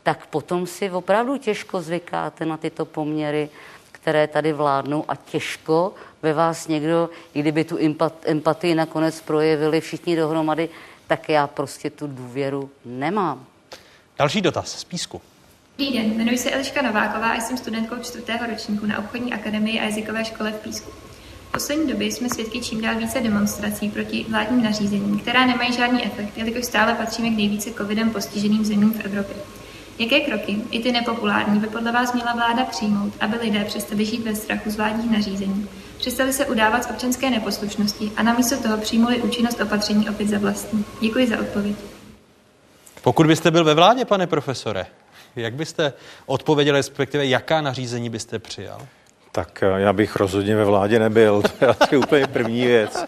[0.02, 3.48] tak potom si opravdu těžko zvykáte na tyto poměry,
[3.92, 9.80] které tady vládnou a těžko ve vás někdo, i kdyby tu empat, empatii nakonec projevili
[9.80, 10.68] všichni dohromady,
[11.06, 13.51] tak já prostě tu důvěru nemám.
[14.22, 15.20] Další dotaz z písku.
[15.78, 19.84] Dobrý den, jmenuji se Eliška Nováková a jsem studentkou čtvrtého ročníku na obchodní akademii a
[19.84, 20.90] jazykové škole v Písku.
[21.48, 26.06] V poslední době jsme svědky čím dál více demonstrací proti vládním nařízením, která nemají žádný
[26.06, 29.36] efekt, jelikož stále patříme k nejvíce covidem postiženým zemím v Evropě.
[29.98, 34.24] Jaké kroky, i ty nepopulární, by podle vás měla vláda přijmout, aby lidé přestali žít
[34.24, 39.22] ve strachu z vládních nařízení, přestali se udávat z občanské neposlušnosti a namísto toho přijmuli
[39.22, 40.84] účinnost opatření opět za vlastní?
[41.00, 41.91] Děkuji za odpověď.
[43.02, 44.86] Pokud byste byl ve vládě, pane profesore,
[45.36, 45.92] jak byste
[46.26, 48.86] odpověděl, respektive jaká nařízení byste přijal?
[49.32, 53.04] Tak eh, já bych rozhodně ve vládě nebyl, to je asi úplně první věc.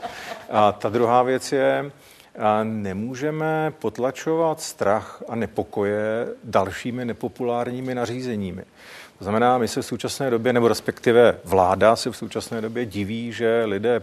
[0.50, 1.90] A ta druhá věc je,
[2.38, 8.62] a nemůžeme potlačovat strach a nepokoje dalšími nepopulárními nařízeními.
[9.18, 13.32] To znamená, my se v současné době, nebo respektive vláda se v současné době diví,
[13.32, 14.02] že lidé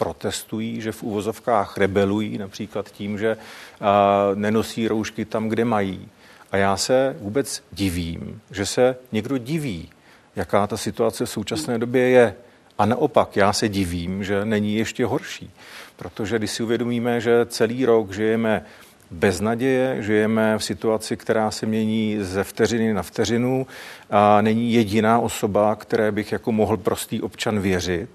[0.00, 3.36] protestují, že v úvozovkách rebelují, například tím, že
[4.34, 6.08] nenosí roušky tam, kde mají.
[6.52, 9.88] A já se vůbec divím, že se někdo diví,
[10.36, 12.34] jaká ta situace v současné době je.
[12.78, 15.50] A naopak, já se divím, že není ještě horší.
[15.96, 18.64] Protože když si uvědomíme, že celý rok žijeme
[19.10, 23.66] bez naděje, žijeme v situaci, která se mění ze vteřiny na vteřinu
[24.10, 28.10] a není jediná osoba, které bych jako mohl prostý občan věřit,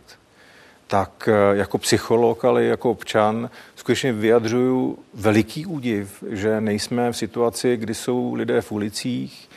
[0.88, 7.78] tak eh, jako psycholog, ale jako občan skutečně vyjadřuju veliký údiv, že nejsme v situaci,
[7.78, 9.50] kdy jsou lidé v ulicích,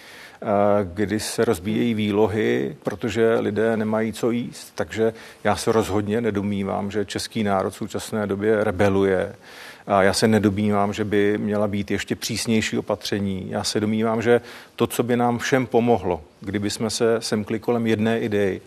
[0.42, 0.46] eh,
[0.94, 4.72] kdy se rozbíjejí výlohy, protože lidé nemají co jíst.
[4.74, 5.12] Takže
[5.44, 9.34] já se rozhodně nedomývám, že český národ v současné době rebeluje.
[9.86, 13.46] A já se nedomývám, že by měla být ještě přísnější opatření.
[13.50, 14.40] Já se domývám, že
[14.76, 18.60] to, co by nám všem pomohlo, kdyby jsme se semkli kolem jedné idei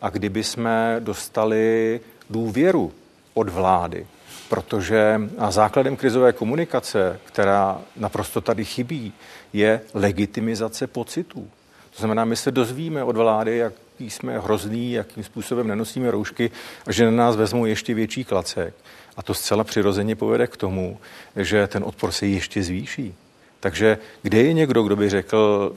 [0.00, 2.92] a kdyby jsme dostali důvěru
[3.34, 4.06] od vlády,
[4.48, 9.12] protože základem krizové komunikace, která naprosto tady chybí,
[9.52, 11.50] je legitimizace pocitů.
[11.90, 16.50] To znamená, my se dozvíme od vlády, jaký jsme hrozný, jakým způsobem nenosíme roušky
[16.86, 18.74] a že na nás vezmou ještě větší klacek.
[19.16, 20.98] A to zcela přirozeně povede k tomu,
[21.36, 23.14] že ten odpor se ještě zvýší.
[23.60, 25.72] Takže kde je někdo, kdo by řekl,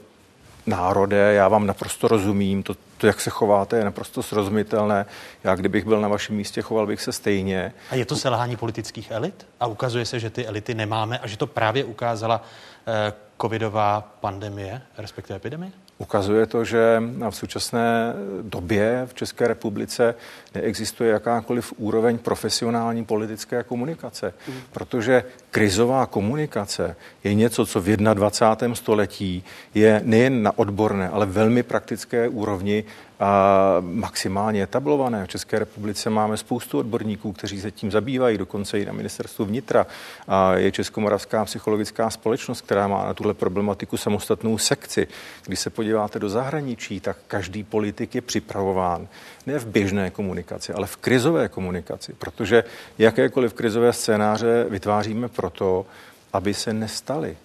[0.66, 5.06] národe, já vám naprosto rozumím, to, to, jak se chováte, je naprosto srozumitelné.
[5.44, 7.72] Já, kdybych byl na vašem místě, choval bych se stejně.
[7.90, 9.46] A je to selhání politických elit?
[9.60, 12.42] A ukazuje se, že ty elity nemáme a že to právě ukázala
[12.86, 15.70] eh, covidová pandemie, respektive epidemie?
[15.98, 20.14] Ukazuje to, že v současné době v České republice
[20.54, 24.34] neexistuje jakákoliv úroveň profesionální politické komunikace,
[24.72, 28.74] protože krizová komunikace je něco, co v 21.
[28.74, 32.84] století je nejen na odborné, ale velmi praktické úrovni
[33.20, 35.24] a maximálně etablované.
[35.24, 39.86] V České republice máme spoustu odborníků, kteří se tím zabývají, dokonce i na ministerstvu vnitra.
[40.28, 45.08] A je Českomoravská psychologická společnost, která má na tuhle problematiku samostatnou sekci.
[45.46, 49.08] Když se podíváte do zahraničí, tak každý politik je připravován
[49.46, 50.39] ne v běžné komunikaci,
[50.74, 52.64] ale v krizové komunikaci, protože
[52.98, 55.86] jakékoliv krizové scénáře vytváříme proto,
[56.32, 57.36] aby se nestaly.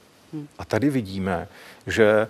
[0.59, 1.47] A tady vidíme,
[1.87, 2.27] že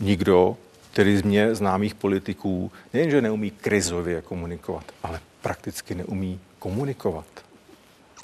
[0.00, 0.56] nikdo
[0.94, 7.24] který z mě známých politiků nejenže neumí krizově komunikovat, ale prakticky neumí komunikovat.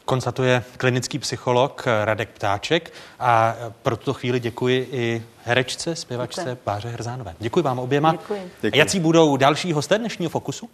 [0.05, 6.59] Konstatuje klinický psycholog Radek Ptáček a pro tuto chvíli děkuji i herečce, zpěvačce.
[6.65, 7.35] Báře Hrzánové.
[7.39, 8.13] Děkuji vám oběma.
[8.13, 8.51] Děkuji.
[8.75, 10.71] Jaký budou další hosté dnešního Fokusu?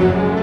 [0.00, 0.39] Thank you.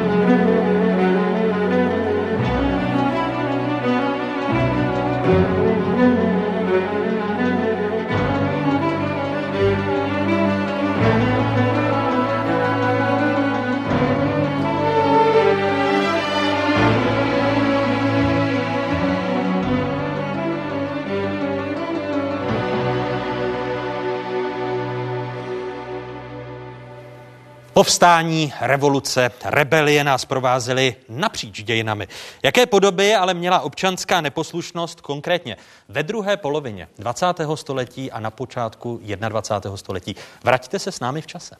[27.77, 32.07] Povstání, revoluce, rebelie nás provázely napříč dějinami.
[32.43, 35.57] Jaké podoby ale měla občanská neposlušnost konkrétně
[35.89, 37.25] ve druhé polovině 20.
[37.55, 39.77] století a na počátku 21.
[39.77, 40.15] století?
[40.43, 41.55] Vraťte se s námi v čase.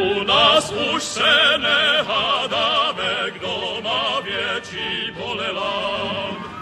[0.00, 5.12] U nás už se nehádáme, kdo má větší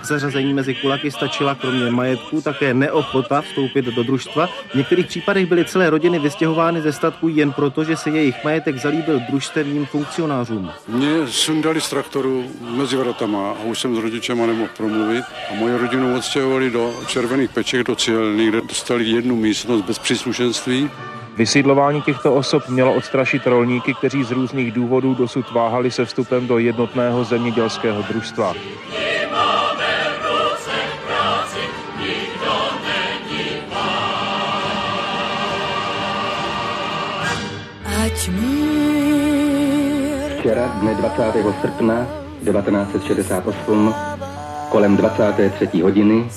[0.07, 4.47] zařazení mezi kulaky stačila kromě majetku také neochota vstoupit do družstva.
[4.47, 8.79] V některých případech byly celé rodiny vystěhovány ze statku jen proto, že se jejich majetek
[8.79, 10.71] zalíbil družstevním funkcionářům.
[10.88, 15.79] Mě sundali z traktoru mezi vratama a už jsem s rodičema nemohl promluvit a moje
[15.79, 20.90] rodinu odstěhovali do červených peček do Cielny, kde dostali jednu místnost bez příslušenství.
[21.37, 26.59] Vysídlování těchto osob mělo odstrašit rolníky, kteří z různých důvodů dosud váhali se vstupem do
[26.59, 28.55] jednotného zemědělského družstva.
[40.38, 41.22] Včera, dne 20.
[41.61, 42.07] srpna
[42.44, 43.94] 1968,
[44.70, 45.81] kolem 23.
[45.83, 46.31] hodiny,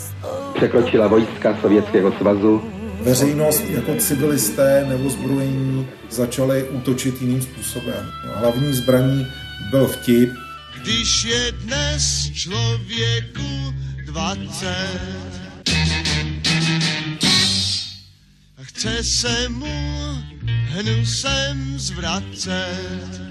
[0.55, 2.61] překročila vojska Sovětského svazu.
[3.01, 8.09] Veřejnost jako civilisté nebo zbrojení začaly útočit jiným způsobem.
[8.35, 9.27] Hlavní zbraní
[9.71, 10.29] byl vtip.
[10.81, 13.73] Když je dnes člověku
[14.05, 14.67] 20
[15.67, 16.06] a
[18.77, 19.65] chce se mu
[20.45, 23.21] hnusem zvracet.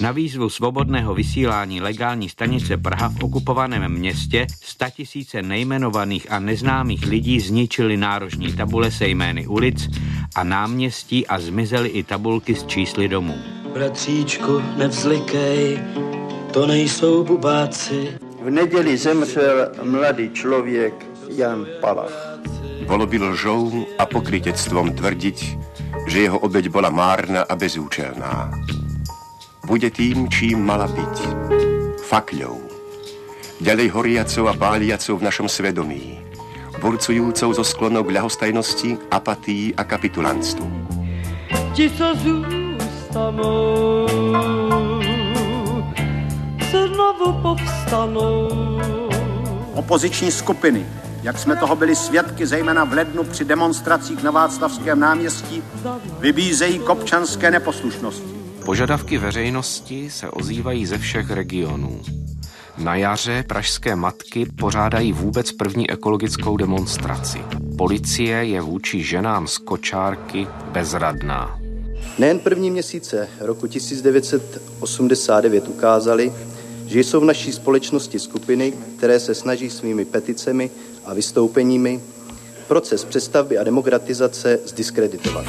[0.00, 7.40] Na výzvu svobodného vysílání legální stanice Praha v okupovaném městě statisíce nejmenovaných a neznámých lidí
[7.40, 9.88] zničili nárožní tabule se jmény ulic
[10.34, 13.34] a náměstí a zmizely i tabulky s čísly domů.
[13.74, 15.78] Bratříčku, nevzlikej,
[16.52, 18.18] to nejsou bubáci.
[18.42, 22.42] V neděli zemřel mladý člověk Jan Palach.
[22.82, 25.38] Bolo by lžou a pokrytectvom tvrdiť,
[26.10, 28.50] že jeho obeď bola márna a bezúčelná.
[29.62, 31.16] Bude tým, čím mala byť.
[32.10, 32.58] Fakľou.
[33.62, 36.18] Ďalej horiacou a páliacou v našom svedomí.
[36.82, 40.66] Burcujúcou zo sklonou k ľahostajnosti, apatii a kapitulantstvu.
[41.70, 44.06] Ti, co zůstanou,
[46.66, 48.50] znovu povstanou.
[49.78, 50.82] Opoziční skupiny
[51.22, 55.62] jak jsme toho byli svědky zejména v lednu při demonstracích na Václavském náměstí,
[56.20, 58.38] vybízejí k občanské neposlušnosti.
[58.64, 62.00] Požadavky veřejnosti se ozývají ze všech regionů.
[62.78, 67.38] Na jaře pražské matky pořádají vůbec první ekologickou demonstraci.
[67.78, 71.58] Policie je vůči ženám z kočárky bezradná.
[72.18, 76.32] Nejen první měsíce roku 1989 ukázali,
[76.86, 80.70] že jsou v naší společnosti skupiny, které se snaží svými peticemi
[81.08, 82.00] a vystoupeními
[82.68, 85.46] proces přestavby a demokratizace zdiskreditovat.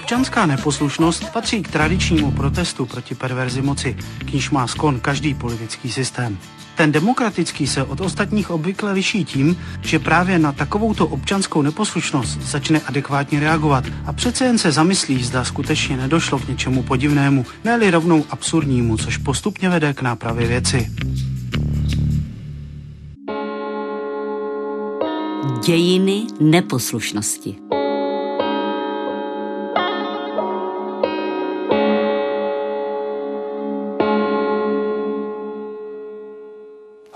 [0.00, 5.92] Občanská neposlušnost patří k tradičnímu protestu proti perverzi moci, k níž má skon každý politický
[5.92, 6.38] systém.
[6.78, 12.80] Ten demokratický se od ostatních obvykle liší tím, že právě na takovouto občanskou neposlušnost začne
[12.80, 18.24] adekvátně reagovat a přece jen se zamyslí, zda skutečně nedošlo k něčemu podivnému, ne rovnou
[18.30, 20.90] absurdnímu, což postupně vede k nápravě věci.
[25.66, 27.56] Dějiny neposlušnosti.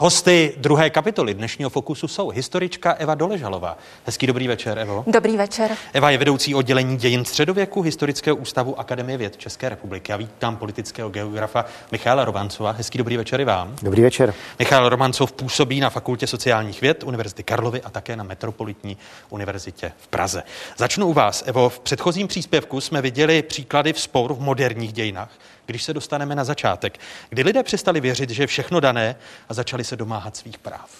[0.03, 3.79] Hosty druhé kapitoly dnešního Fokusu jsou historička Eva Doležalová.
[4.07, 5.05] Hezký dobrý večer, Evo.
[5.07, 5.71] Dobrý večer.
[5.93, 10.13] Eva je vedoucí oddělení dějin středověku Historického ústavu Akademie věd České republiky.
[10.13, 12.71] A vítám politického geografa Michála Romancova.
[12.71, 13.77] Hezký dobrý večer i vám.
[13.83, 14.35] Dobrý večer.
[14.59, 18.97] Michal Romancov působí na Fakultě sociálních věd Univerzity Karlovy a také na Metropolitní
[19.31, 20.43] univerzitě v Praze.
[20.77, 21.69] Začnu u vás, Evo.
[21.69, 25.31] V předchozím příspěvku jsme viděli příklady v sporu v moderních dějinách
[25.67, 26.99] když se dostaneme na začátek,
[27.29, 29.17] kdy lidé přestali věřit, že je všechno dané
[29.49, 30.91] a začali se domáhat svých práv?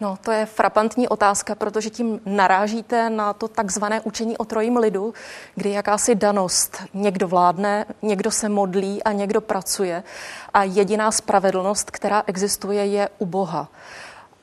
[0.00, 5.14] No, to je frapantní otázka, protože tím narážíte na to takzvané učení o trojím lidu,
[5.54, 10.02] kdy jakási danost někdo vládne, někdo se modlí a někdo pracuje
[10.54, 13.68] a jediná spravedlnost, která existuje, je u Boha.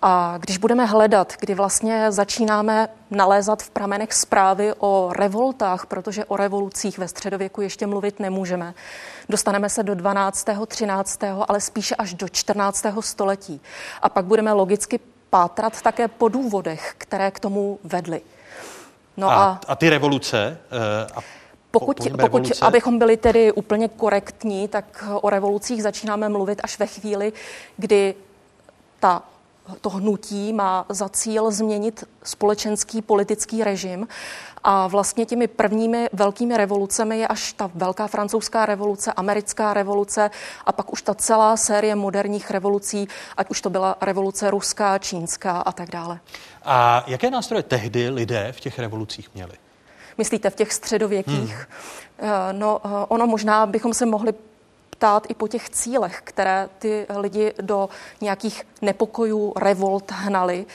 [0.02, 6.38] A když budeme hledat, kdy vlastně začínáme nalézat v pramenech zprávy o revoltách, protože o
[6.38, 8.74] revolucích ve středověku ještě mluvit nemůžeme,
[9.30, 12.86] dostaneme se do 12., 13., ale spíše až do 14.
[13.00, 13.62] století.
[14.02, 15.00] A pak budeme logicky
[15.30, 18.22] pátrat také po důvodech, které k tomu vedly.
[19.18, 20.58] No a, a, a ty revoluce?
[20.72, 21.22] Uh, a
[21.72, 22.66] pokud, pokud revoluce?
[22.66, 27.34] abychom byli tedy úplně korektní, tak o revolucích začínáme mluvit až ve chvíli,
[27.78, 28.16] kdy
[29.00, 29.24] ta
[29.82, 34.08] to hnutí má za cíl změnit společenský politický režim.
[34.64, 40.30] A vlastně těmi prvními velkými revolucemi je až ta velká francouzská revoluce, americká revoluce
[40.66, 43.08] a pak už ta celá série moderních revolucí,
[43.38, 46.20] ať už to byla revoluce ruská, čínská a tak dále.
[46.64, 49.54] A jaké nástroje tehdy lidé v těch revolucích měli?
[50.18, 51.54] Myslíte v těch středověkých?
[51.54, 51.66] Hmm.
[52.20, 54.34] Eh, no, eh, ono možná bychom se mohli
[54.98, 57.90] ptát i po těch cílech, které ty lidi do
[58.22, 60.66] nějakých nepokojů, revolt hnali.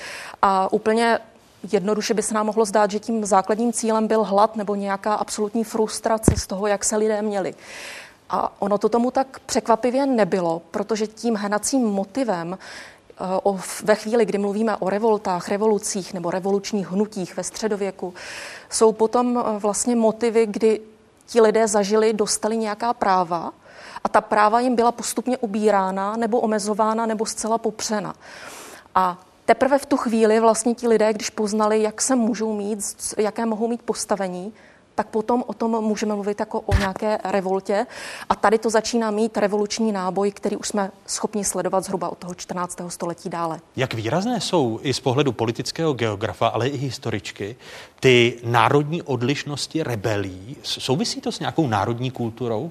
[0.43, 1.19] A úplně
[1.73, 5.65] Jednoduše by se nám mohlo zdát, že tím základním cílem byl hlad nebo nějaká absolutní
[5.65, 7.55] frustrace z toho, jak se lidé měli.
[8.31, 14.27] A ono to tomu tak překvapivě nebylo, protože tím hnacím motivem eh, o, ve chvíli,
[14.27, 18.15] kdy mluvíme o revoltách, revolucích nebo revolučních hnutích ve středověku,
[18.71, 20.81] jsou potom eh, vlastně motivy, kdy
[21.27, 23.53] ti lidé zažili, dostali nějaká práva
[24.05, 28.15] a ta práva jim byla postupně ubírána nebo omezována nebo zcela popřena.
[28.95, 32.79] A teprve v tu chvíli vlastně ti lidé, když poznali, jak se můžou mít,
[33.19, 34.53] jaké mohou mít postavení,
[34.95, 37.87] tak potom o tom můžeme mluvit jako o nějaké revoltě.
[38.29, 42.35] A tady to začíná mít revoluční náboj, který už jsme schopni sledovat zhruba od toho
[42.35, 42.81] 14.
[42.89, 43.61] století dále.
[43.77, 47.57] Jak výrazné jsou i z pohledu politického geografa, ale i historičky,
[48.01, 50.57] ty národní odlišnosti rebelí?
[50.63, 52.71] Souvisí to s nějakou národní kulturou,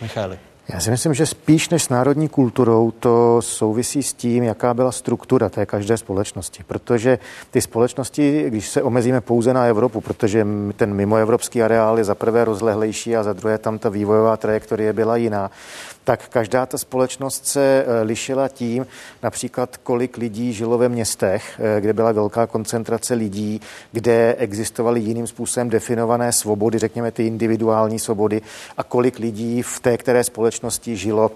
[0.00, 0.38] Michaeli?
[0.72, 4.92] Já si myslím, že spíš než s národní kulturou to souvisí s tím, jaká byla
[4.92, 6.64] struktura té každé společnosti.
[6.66, 7.18] Protože
[7.50, 10.46] ty společnosti, když se omezíme pouze na Evropu, protože
[10.76, 15.16] ten mimoevropský areál je za prvé rozlehlejší a za druhé tam ta vývojová trajektorie byla
[15.16, 15.50] jiná,
[16.04, 18.86] tak každá ta společnost se eh, lišila tím,
[19.22, 23.60] například kolik lidí žilo ve městech, eh, kde byla velká koncentrace lidí,
[23.92, 28.42] kde existovaly jiným způsobem definované svobody, řekněme ty individuální svobody,
[28.76, 31.30] a kolik lidí v té které společnosti žilo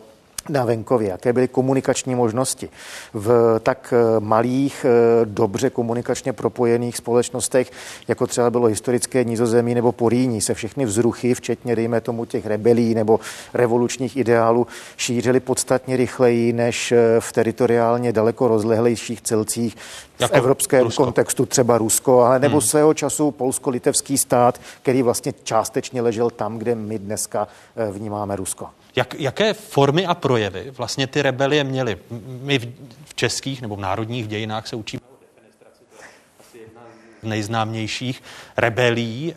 [0.48, 2.68] na venkově, jaké byly komunikační možnosti.
[3.14, 7.70] V tak eh, malých, eh, dobře komunikačně propojených společnostech,
[8.08, 12.94] jako třeba bylo historické Nizozemí nebo Poríní, se všechny vzruchy, včetně, dejme tomu, těch rebelí
[12.94, 13.20] nebo
[13.54, 14.66] revolučních ideálů,
[14.96, 19.76] šířily podstatně rychleji než eh, v teritoriálně daleko rozlehlejších celcích
[20.16, 21.04] v jako evropském Rusko.
[21.04, 22.68] kontextu, třeba Rusko, ale nebo hmm.
[22.68, 27.48] svého času polsko-litevský stát, který vlastně částečně ležel tam, kde my dneska
[27.90, 28.66] vnímáme Rusko.
[28.96, 31.98] Jak, jaké formy a projevy vlastně ty rebelie měly?
[32.26, 32.72] My v,
[33.04, 36.08] v českých nebo v národních dějinách se učíme o defenestraci, to je
[36.40, 36.80] asi jedna
[37.22, 38.22] z nejznámějších
[38.56, 39.34] rebelí.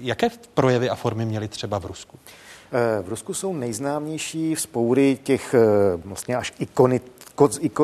[0.00, 2.18] jaké projevy a formy měly třeba v Rusku?
[2.72, 5.60] Eh, v Rusku jsou nejznámější vzpoury těch eh,
[6.04, 7.00] vlastně až ikony,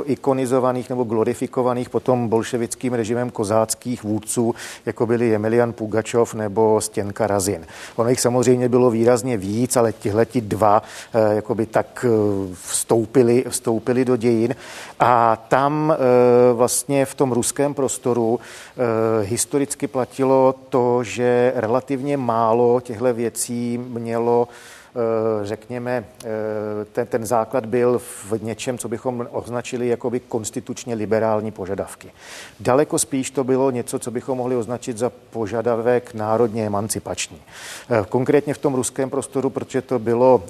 [0.05, 4.55] ikonizovaných nebo glorifikovaných potom bolševickým režimem kozáckých vůdců,
[4.87, 7.67] jako byli Emilian Pugačov nebo Stěnka Razin.
[7.97, 10.83] Ono jich samozřejmě bylo výrazně víc, ale tihleti dva
[11.15, 12.11] eh, jakoby tak eh,
[12.55, 14.55] vstoupili, vstoupili do dějin
[15.01, 18.41] a tam eh, vlastně v tom ruském prostoru
[19.23, 24.49] historicky platilo to, že relativně málo těchto věcí mělo
[25.43, 26.29] řekněme, eh,
[26.93, 32.13] ten, ten základ byl v něčem, co bychom označili jako by konstitučně liberální požadavky.
[32.61, 37.43] Daleko spíš to bylo něco, co bychom mohli označit za požadavek národně emancipační.
[37.91, 40.45] Eh, konkrétně v tom ruském prostoru, protože to bylo,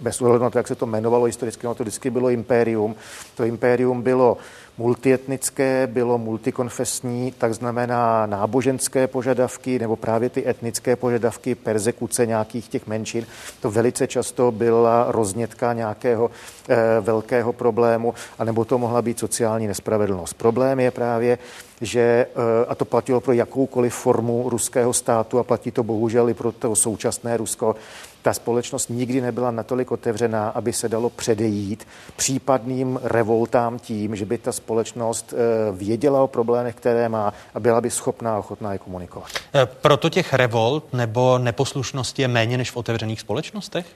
[0.00, 2.94] bez ohledu na to, jak se to jmenovalo historicky, no to vždycky bylo impérium,
[3.36, 4.36] to impérium bylo
[4.78, 12.86] Multietnické bylo multikonfesní, tak znamená náboženské požadavky nebo právě ty etnické požadavky, persekuce nějakých těch
[12.86, 13.26] menšin.
[13.60, 16.30] To velice často byla roznětka nějakého
[16.68, 20.34] eh, velkého problému, anebo to mohla být sociální nespravedlnost.
[20.34, 21.38] Problém je právě,
[21.80, 26.34] že, eh, a to platilo pro jakoukoliv formu ruského státu a platí to bohužel i
[26.34, 27.76] pro to současné Rusko,
[28.22, 34.38] ta společnost nikdy nebyla natolik otevřená, aby se dalo předejít případným revoltám tím, že by
[34.38, 38.78] ta společnost eh, věděla o problémech, které má a byla by schopná a ochotná je
[38.78, 39.28] komunikovat.
[39.54, 43.86] Eh, proto těch revolt nebo neposlušnosti je méně než v otevřených společnostech?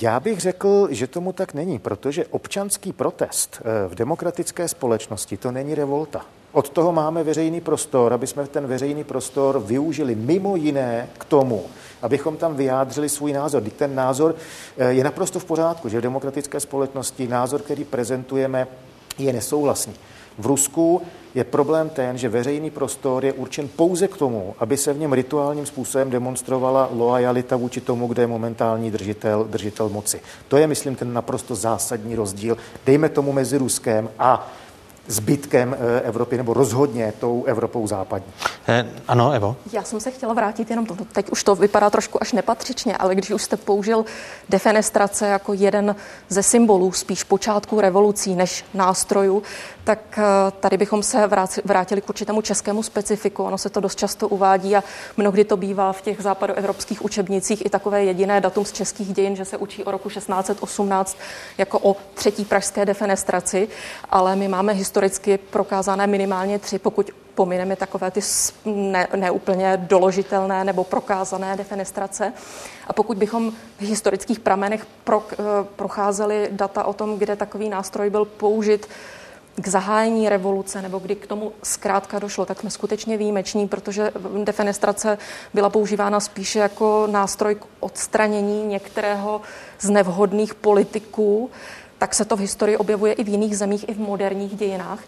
[0.00, 5.74] Já bych řekl, že tomu tak není, protože občanský protest v demokratické společnosti to není
[5.74, 6.24] revolta.
[6.52, 11.64] Od toho máme veřejný prostor, aby jsme ten veřejný prostor využili mimo jiné k tomu,
[12.02, 13.62] abychom tam vyjádřili svůj názor.
[13.62, 14.34] Teď ten názor
[14.78, 18.66] eh, je naprosto v pořádku, že v demokratické společnosti názor, který prezentujeme,
[19.18, 19.94] je nesouhlasný.
[20.38, 21.02] V Rusku
[21.34, 25.12] je problém ten, že veřejný prostor je určen pouze k tomu, aby se v něm
[25.12, 30.20] rituálním způsobem demonstrovala loajalita vůči tomu, kde je momentální držitel, držitel moci.
[30.48, 34.50] To je, myslím, ten naprosto zásadní rozdíl, dejme tomu mezi Ruskem a
[35.08, 38.32] zbytkem eh, Evropy, nebo rozhodně tou Evropou západní.
[38.68, 39.56] Eh, ano, Evo.
[39.72, 40.96] Já jsem se chtěla vrátit jenom to.
[41.12, 44.04] Teď už to vypadá trošku až nepatřičně, ale když už jste použil
[44.48, 45.96] defenestrace jako jeden
[46.28, 49.42] ze symbolů spíš počátku revolucí než nástrojů,
[49.84, 50.22] tak eh,
[50.60, 51.28] tady bychom se
[51.64, 53.44] vrátili k určitému českému specifiku.
[53.44, 54.84] Ono se to dost často uvádí a
[55.16, 59.44] mnohdy to bývá v těch západoevropských učebnicích i takové jediné datum z českých dějin, že
[59.44, 61.18] se učí o roku 1618
[61.58, 63.68] jako o třetí pražské defenestraci,
[64.10, 68.20] ale my máme historicky prokázané minimálně tři, pokud pomineme takové ty
[68.64, 72.32] ne, neúplně doložitelné nebo prokázané defenestrace.
[72.86, 75.36] A pokud bychom v historických pramenech pro, eh,
[75.76, 78.88] procházeli data o tom, kde takový nástroj byl použit,
[79.56, 84.10] k zahájení revoluce nebo kdy k tomu zkrátka došlo, tak jsme skutečně výjimeční, protože
[84.44, 85.18] defenestrace
[85.54, 89.40] byla používána spíše jako nástroj k odstranění některého
[89.80, 91.50] z nevhodných politiků,
[91.98, 95.00] tak se to v historii objevuje i v jiných zemích, i v moderních dějinách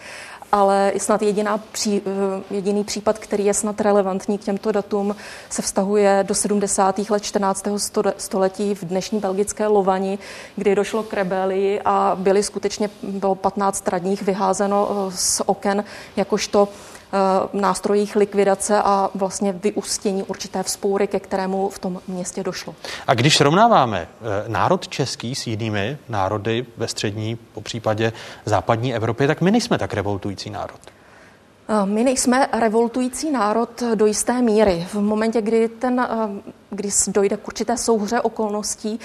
[0.53, 5.17] ale snad jediná pří, eh, jediný případ, který je snad relevantní k těmto datům,
[5.51, 7.11] se vztahuje do 70.
[7.11, 8.15] let 14.
[8.17, 10.19] století v dnešní belgické Lovani,
[10.57, 15.85] kdy došlo k rebelii a byly skutečně, bylo 15 radních vyházeno eh, z oken
[16.17, 16.69] jakožto
[17.53, 22.75] nástrojích likvidace a vlastně vyústění určité vzpoury, ke kterému v tom městě došlo.
[23.07, 28.13] A když srovnáváme eh, národ český s jinými národy ve střední, po případě
[28.45, 30.81] západní Evropě, tak my nejsme tak revoltující národ.
[31.69, 34.87] Eh, my nejsme revoltující národ do jisté míry.
[34.93, 36.09] V momentě, kdy, ten,
[36.71, 39.01] kdy dojde k určité souhře okolností,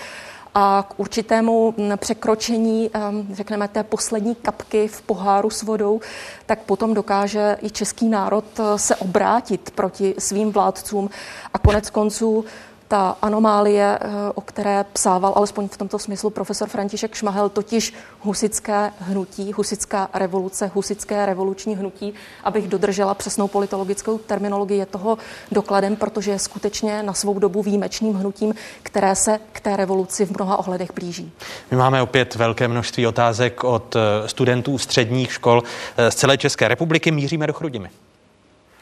[0.56, 2.92] a k určitému překročení,
[3.32, 6.02] řekneme, té poslední kapky v poháru s vodou,
[6.46, 11.10] tak potom dokáže i český národ eh, se obrátit proti svým vládcům.
[11.54, 12.46] A konec konců
[12.88, 18.92] ta anomálie, eh, o které psával alespoň v tomto smyslu profesor František Šmahel, totiž husické
[19.00, 22.14] hnutí, husická revoluce, husické revoluční hnutí,
[22.44, 25.18] abych dodržela přesnou politologickou terminologii, je toho
[25.52, 30.32] dokladem, protože je skutečně na svou dobu výjimečným hnutím, které se k té revoluci v
[30.32, 31.32] mnoha ohledech blíží.
[31.72, 35.64] My máme opět velké množství otázek od eh, studentů středních škol
[35.98, 37.12] eh, z celé České republiky.
[37.12, 37.90] Míříme do Chrudimi.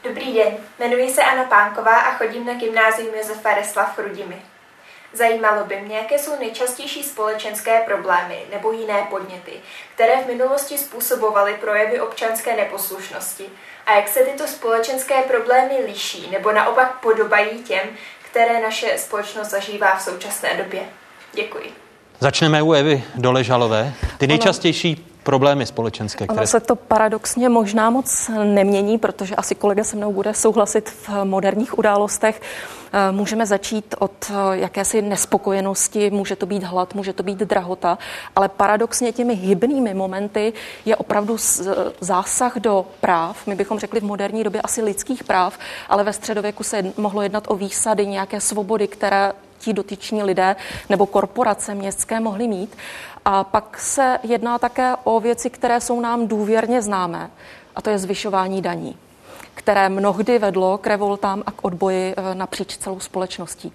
[0.04, 4.36] Dobrý den, jmenuji se Anna Pánková a chodím na gymnázium Josefa Resla v Chrudimi.
[5.12, 9.52] Zajímalo by mě, jaké jsou nejčastější společenské problémy nebo jiné podněty,
[9.94, 13.44] které v minulosti způsobovaly projevy občanské neposlušnosti
[13.86, 17.88] a jak se tyto společenské problémy liší nebo naopak podobají těm,
[18.30, 20.80] které naše společnost zažívá v současné době.
[21.32, 21.72] Děkuji.
[22.20, 23.92] Začneme u Evy Doležalové.
[24.18, 26.24] Ty nejčastější problémy společenské.
[26.24, 26.38] Které...
[26.38, 31.24] Ono se to paradoxně možná moc nemění, protože asi kolega se mnou bude souhlasit v
[31.24, 32.40] moderních událostech.
[32.92, 37.98] Eh, můžeme začít od eh, jakési nespokojenosti, může to být hlad, může to být drahota,
[38.36, 40.52] ale paradoxně těmi hybnými momenty
[40.84, 41.36] je opravdu
[42.00, 43.46] zásah do práv.
[43.46, 45.58] My bychom řekli v moderní době asi lidských práv,
[45.88, 50.56] ale ve středověku se mohlo jednat o výsady, nějaké svobody, které ti dotyční lidé
[50.88, 52.76] nebo korporace městské mohly mít.
[53.24, 57.30] A pak se jedná také o věci, které jsou nám důvěrně známé,
[57.76, 58.96] a to je zvyšování daní
[59.54, 63.72] které mnohdy vedlo k revoltám a k odboji eh, napříč celou společností.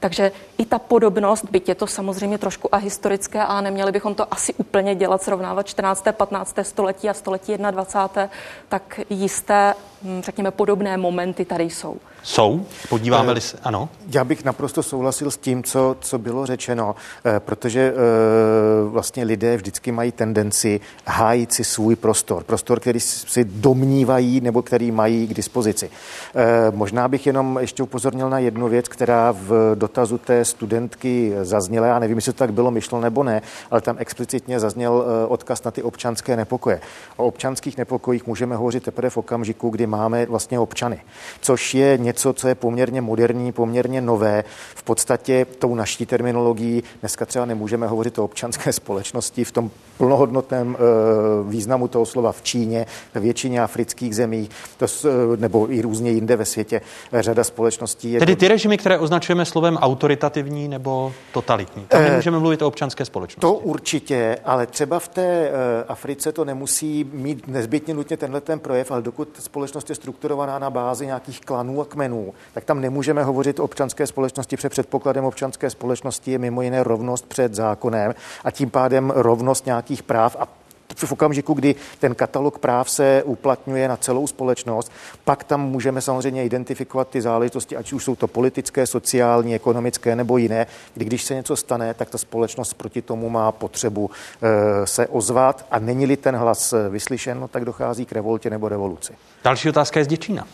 [0.00, 4.54] Takže i ta podobnost, byť je to samozřejmě trošku ahistorické a neměli bychom to asi
[4.54, 6.04] úplně dělat, srovnávat 14.
[6.12, 6.54] 15.
[6.62, 8.28] století a století 21.
[8.68, 11.96] tak jisté, hm, řekněme, podobné momenty tady jsou.
[12.22, 12.66] jsou?
[12.88, 13.88] Podíváme-li se, ano?
[14.14, 16.94] Já bych naprosto souhlasil s tím, co, co bylo řečeno,
[17.24, 17.94] eh, protože eh,
[18.88, 22.44] vlastně lidé vždycky mají tendenci hájit si svůj prostor.
[22.44, 25.90] Prostor, který si domnívají nebo který mají k dispozici.
[26.34, 31.86] Eh, možná bych jenom ještě upozornil na jednu věc, která v dotazu té studentky zazněla.
[31.86, 35.70] Já nevím, jestli to tak bylo myšlo nebo ne, ale tam explicitně zazněl odkaz na
[35.70, 36.80] ty občanské nepokoje.
[37.16, 41.00] O občanských nepokojích můžeme hovořit teprve v okamžiku, kdy máme vlastně občany,
[41.40, 44.44] což je něco, co je poměrně moderní, poměrně nové.
[44.74, 50.76] V podstatě tou naší terminologií dneska třeba nemůžeme hovořit o občanské společnosti v tom plnohodnotném
[50.76, 50.78] e,
[51.50, 56.36] významu toho slova v Číně, ve většině afrických zemí, to, e, nebo i různě jinde
[56.36, 56.80] ve světě.
[57.12, 58.18] Řada společností je...
[58.18, 61.86] Tedy ty režimy, které označujeme slovem autoritativní nebo totalitní.
[61.86, 63.40] Tam e, nemůžeme mluvit o občanské společnosti.
[63.40, 65.52] To určitě, ale třeba v té e,
[65.88, 70.70] Africe to nemusí mít nezbytně nutně tenhle ten projev, ale dokud společnost je strukturovaná na
[70.70, 75.70] bázi nějakých klanů a kmenů, tak tam nemůžeme hovořit o občanské společnosti, protože předpokladem občanské
[75.70, 78.14] společnosti je mimo jiné rovnost před zákonem
[78.44, 80.48] a tím pádem rovnost nějakých práv a
[81.06, 84.92] v okamžiku, kdy ten katalog práv se uplatňuje na celou společnost,
[85.24, 90.38] pak tam můžeme samozřejmě identifikovat ty záležitosti, ať už jsou to politické, sociální, ekonomické nebo
[90.38, 94.10] jiné, kdy když se něco stane, tak ta společnost proti tomu má potřebu
[94.42, 99.12] e, se ozvat a není-li ten hlas vyslyšen, no, tak dochází k revoltě nebo revoluci.
[99.44, 100.46] Další otázka je z Děčína.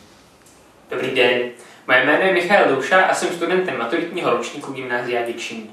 [0.91, 1.41] Dobrý den.
[1.87, 5.67] Moje jméno je Michal Douša a jsem studentem maturitního ročníku Gymnázia Děčín.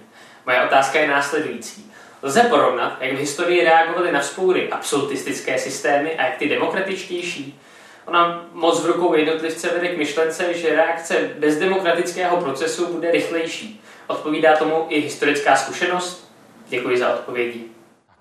[0.45, 1.90] Moje otázka je následující.
[2.23, 7.59] Lze porovnat, jak v historii reagovaly na vzpoury absolutistické systémy a jak ty demokratičtější?
[8.05, 13.81] Ona moc v rukou jednotlivce vede k myšlence, že reakce bez demokratického procesu bude rychlejší.
[14.07, 16.31] Odpovídá tomu i historická zkušenost?
[16.69, 17.63] Děkuji za odpovědi.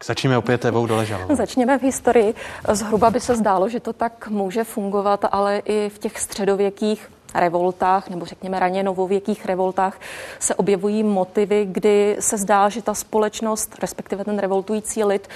[0.05, 1.37] Začneme opět Evou Doležalovou.
[1.37, 2.35] Začněme v historii.
[2.73, 8.09] Zhruba by se zdálo, že to tak může fungovat, ale i v těch středověkých revoltách
[8.09, 10.01] nebo řekněme raně novověkých revoltách
[10.39, 15.29] se objevují motivy, kdy se zdá, že ta společnost, respektive ten revoltující lid,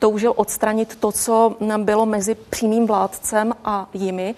[0.00, 4.34] toužil odstranit to, co bylo mezi přímým vládcem a jimi.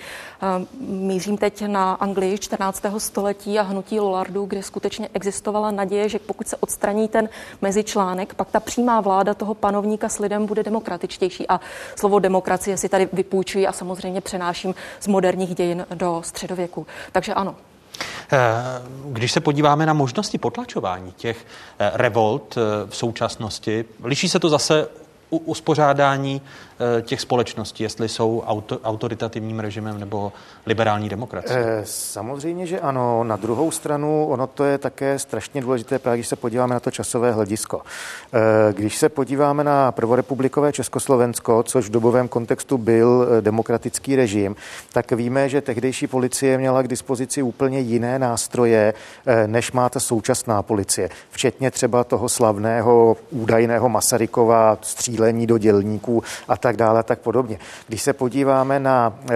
[0.80, 2.82] Mířím teď na Anglii 14.
[2.98, 7.28] století a hnutí Lollardu, kde skutečně existovala naděje, že pokud se odstraní ten
[7.62, 11.48] mezičlánek, pak ta přímá vláda toho panovníka s lidem bude demokratičtější.
[11.48, 11.60] A
[11.96, 16.86] slovo demokracie si tady vypůjčuji a samozřejmě přenáším z moderních dějin do středověku.
[17.12, 17.54] Takže ano,
[18.32, 18.38] eh,
[19.04, 21.46] když se podíváme na možnosti potlačování těch
[21.78, 24.88] eh, revolt eh, v současnosti, liší se to zase
[25.38, 26.40] uspořádání
[27.02, 30.32] těch společností, jestli jsou auto, autoritativním režimem nebo
[30.66, 31.64] liberální demokracie?
[31.66, 33.24] Eh, samozřejmě, že ano.
[33.24, 36.90] Na druhou stranu, ono to je také strašně důležité, právě když se podíváme na to
[36.90, 37.80] časové hledisko.
[38.32, 44.56] Eh, když se podíváme na prvorepublikové Československo, což v dobovém kontextu byl demokratický režim,
[44.92, 48.94] tak víme, že tehdejší policie měla k dispozici úplně jiné nástroje,
[49.46, 56.56] než má ta současná policie, včetně třeba toho slavného údajného Masarykova střílení do dělníků a
[56.56, 57.58] tak dále a tak podobně.
[57.88, 59.34] Když se podíváme na e,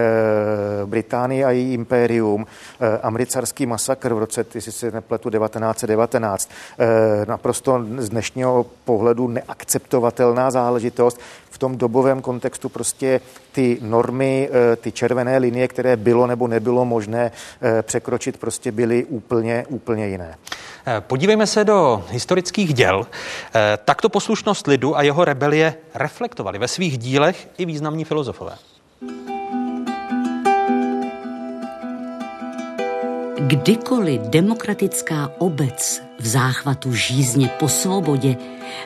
[0.85, 2.47] Británii a její impérium,
[2.79, 10.51] e, americký masakr v roce, jestli se nepletu, 1919, e, naprosto z dnešního pohledu neakceptovatelná
[10.51, 11.19] záležitost.
[11.57, 16.85] V tom dobovém kontextu prostě ty normy, e, ty červené linie, které bylo nebo nebylo
[16.85, 17.31] možné
[17.61, 20.37] e, překročit, prostě byly úplně, úplně jiné.
[20.87, 23.07] Eh, podívejme se do historických děl.
[23.55, 28.55] Eh, takto poslušnost lidu a jeho rebelie reflektovali ve svých dílech i významní filozofové.
[33.39, 38.37] Kdykoliv demokratická obec v záchvatu žízně po svobodě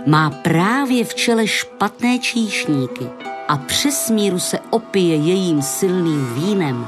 [0.08, 3.06] má právě v čele špatné číšníky
[3.48, 6.88] a přes míru se opije jejím silným vínem,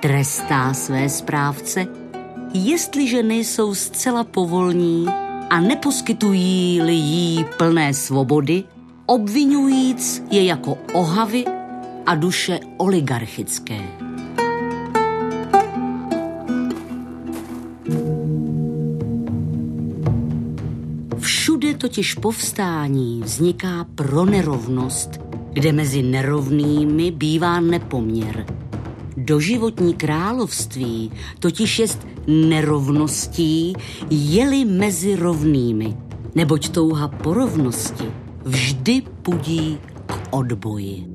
[0.00, 1.86] trestá své správce–
[2.54, 5.06] jestliže nejsou zcela povolní
[5.50, 8.64] a neposkytují-li jí plné svobody,
[9.06, 11.44] obvinujíc je jako ohavy
[12.06, 13.99] a duše oligarchické.
[21.80, 25.10] Totiž povstání vzniká pro nerovnost,
[25.52, 28.46] kde mezi nerovnými bývá nepoměr.
[29.16, 33.74] Doživotní království totiž jest nerovností
[34.10, 35.96] jeli mezi rovnými,
[36.34, 38.06] neboť touha po rovnosti
[38.44, 41.09] vždy pudí k odboji.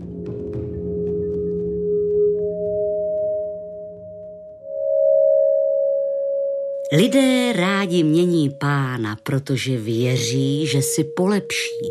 [6.92, 11.90] Lidé rádi mění pána, protože věří, že si polepší.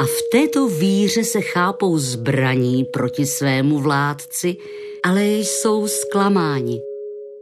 [0.00, 4.56] A v této víře se chápou zbraní proti svému vládci,
[5.04, 6.80] ale jsou zklamáni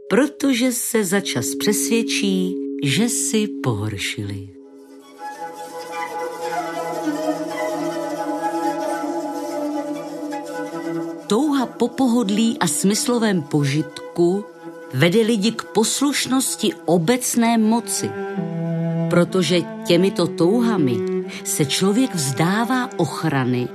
[0.09, 4.49] protože se začas přesvědčí, že si pohoršili.
[11.27, 14.45] Touha po pohodlí a smyslovém požitku
[14.93, 18.11] vede lidi k poslušnosti obecné moci,
[19.09, 20.97] protože těmito touhami
[21.43, 23.67] se člověk vzdává ochrany,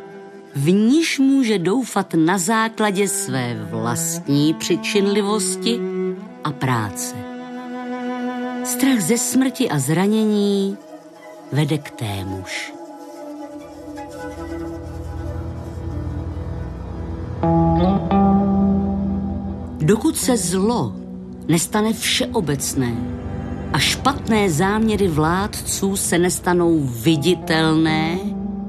[0.55, 5.81] v níž může doufat na základě své vlastní přičinlivosti
[6.45, 7.17] a práce.
[8.65, 10.77] Strach ze smrti a zranění
[11.53, 12.75] vede k témuž.
[19.79, 21.03] Dokud se zlo
[21.49, 22.97] nestane všeobecné
[23.72, 28.18] a špatné záměry vládců se nestanou viditelné,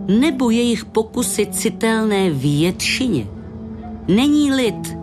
[0.07, 3.27] nebo jejich pokusy citelné většině,
[4.07, 4.97] není lid,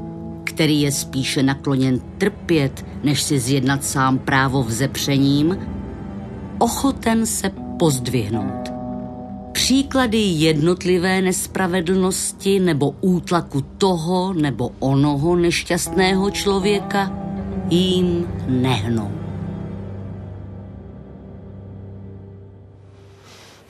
[0.45, 5.59] který je spíše nakloněn trpět, než si zjednat sám právo vzepřením,
[6.59, 8.73] ochoten se pozdvihnout.
[9.53, 17.13] Příklady jednotlivé nespravedlnosti nebo útlaku toho nebo onoho nešťastného člověka
[17.69, 19.11] jim nehnou.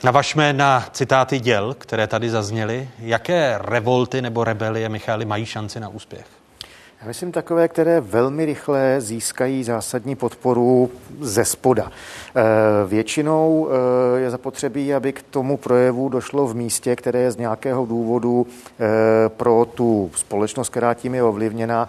[0.05, 2.89] Navažme na citáty děl, které tady zazněly.
[2.99, 6.42] Jaké revolty nebo rebelie, Michaly, mají šanci na úspěch?
[7.03, 10.91] Já myslím takové, které velmi rychle získají zásadní podporu
[11.21, 11.93] ze spoda.
[12.37, 13.69] E, většinou
[14.17, 18.47] e, je zapotřebí, aby k tomu projevu došlo v místě, které je z nějakého důvodu
[18.47, 21.89] e, pro tu společnost, která tím je ovlivněna,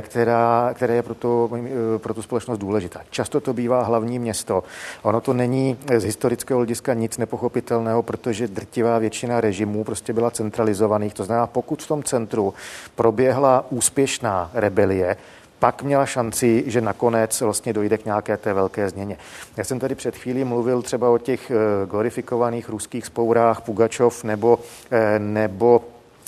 [0.00, 1.50] která, které je pro, to,
[1.96, 3.00] pro tu společnost důležitá.
[3.10, 4.64] Často to bývá hlavní město.
[5.02, 11.14] Ono to není z historického hlediska nic nepochopitelného, protože drtivá většina režimů prostě byla centralizovaných.
[11.14, 12.54] To znamená, pokud v tom centru
[12.94, 15.16] proběhla úspěšná rebelie,
[15.64, 19.16] pak měla šanci, že nakonec vlastně dojde k nějaké té velké změně.
[19.56, 24.58] Já jsem tady před chvílí mluvil třeba o těch eh, glorifikovaných ruských spourách Pugačov nebo,
[24.90, 25.80] eh, nebo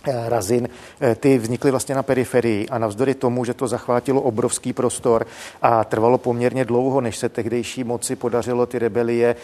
[0.08, 0.68] eh, Razin,
[1.16, 5.26] ty vznikly vlastně na periferii a navzdory tomu, že to zachvátilo obrovský prostor
[5.62, 9.36] a trvalo poměrně dlouho, než se tehdejší moci podařilo ty rebelie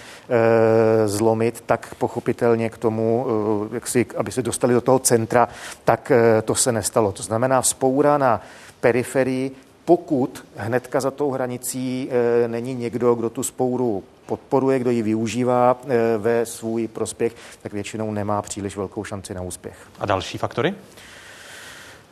[1.06, 3.26] zlomit, tak pochopitelně k tomu,
[3.72, 5.48] jak si, aby se dostali do toho centra,
[5.84, 6.12] tak
[6.44, 7.12] to se nestalo.
[7.12, 8.40] To znamená vzpoura na
[8.82, 9.50] periferii,
[9.84, 12.08] pokud hnedka za tou hranicí
[12.44, 17.72] e, není někdo, kdo tu spouru podporuje, kdo ji využívá e, ve svůj prospěch, tak
[17.72, 19.76] většinou nemá příliš velkou šanci na úspěch.
[19.98, 20.74] A další faktory?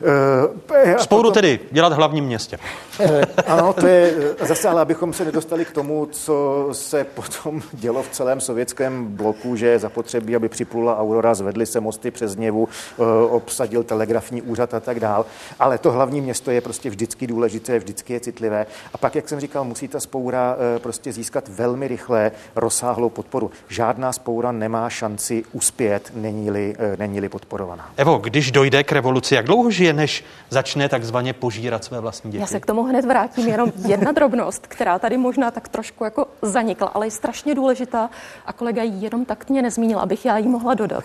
[0.01, 2.57] Uh, Spouru potom, tedy dělat v hlavním městě.
[2.99, 8.03] Uh, ano, to je zase, ale abychom se nedostali k tomu, co se potom dělo
[8.03, 12.63] v celém sovětském bloku, že je zapotřebí, aby připlula Aurora, zvedly se mosty přes Něvu,
[12.97, 15.25] uh, obsadil telegrafní úřad a tak dál.
[15.59, 18.65] Ale to hlavní město je prostě vždycky důležité, vždycky je citlivé.
[18.93, 23.51] A pak, jak jsem říkal, musí ta spoura prostě získat velmi rychle rozsáhlou podporu.
[23.67, 27.89] Žádná spoura nemá šanci uspět, není-li, není-li podporovaná.
[27.97, 32.41] Evo, když dojde k revoluci, jak dlouho žije než začne takzvaně požírat své vlastní děti.
[32.41, 33.47] Já se k tomu hned vrátím.
[33.47, 38.09] Jenom jedna drobnost, která tady možná tak trošku jako zanikla, ale je strašně důležitá
[38.45, 41.03] a kolega ji jenom tak mě nezmínil, abych já jí mohla dodat.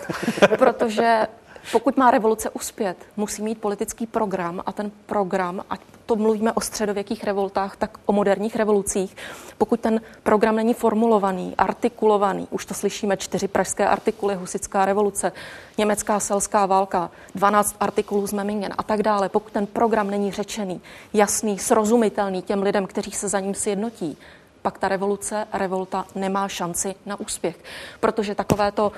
[0.57, 1.27] Protože
[1.71, 6.61] pokud má revoluce uspět, musí mít politický program a ten program, ať to mluvíme o
[6.61, 9.15] středověkých revoltách, tak o moderních revolucích,
[9.57, 15.31] pokud ten program není formulovaný, artikulovaný, už to slyšíme, čtyři pražské artikuly, husická revoluce,
[15.77, 20.81] německá selská válka, 12 artikulů z Memmingen a tak dále, pokud ten program není řečený,
[21.13, 24.17] jasný, srozumitelný těm lidem, kteří se za ním sjednotí,
[24.61, 27.59] pak ta revoluce, revolta nemá šanci na úspěch.
[27.99, 28.91] Protože takové to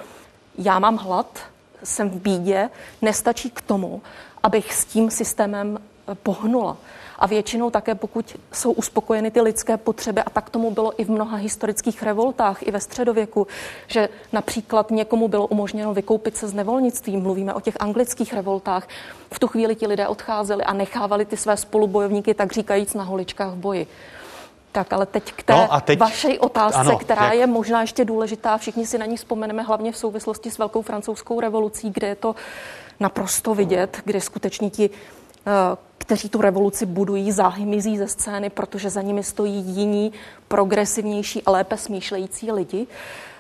[0.57, 1.39] já mám hlad,
[1.83, 2.69] jsem v bídě,
[3.01, 4.01] nestačí k tomu,
[4.43, 6.77] abych s tím systémem eh, pohnula.
[7.19, 11.11] A většinou také, pokud jsou uspokojeny ty lidské potřeby, a tak tomu bylo i v
[11.11, 13.47] mnoha historických revoltách, i ve středověku,
[13.87, 18.87] že například někomu bylo umožněno vykoupit se z nevolnictví, mluvíme o těch anglických revoltách,
[19.33, 23.53] v tu chvíli ti lidé odcházeli a nechávali ty své spolubojovníky, tak říkajíc, na holičkách
[23.53, 23.87] v boji.
[24.71, 27.33] Tak, ale teď k té no a teď, vaší otázce, ano, která jak?
[27.33, 31.39] je možná ještě důležitá, všichni si na ní vzpomeneme hlavně v souvislosti s Velkou francouzskou
[31.39, 32.35] revolucí, kde je to
[32.99, 35.51] naprosto vidět, kde skutečně ti, eh,
[35.97, 40.13] kteří tu revoluci budují, záhy mizí ze scény, protože za nimi stojí jiní,
[40.47, 42.87] progresivnější a lépe smýšlející lidi.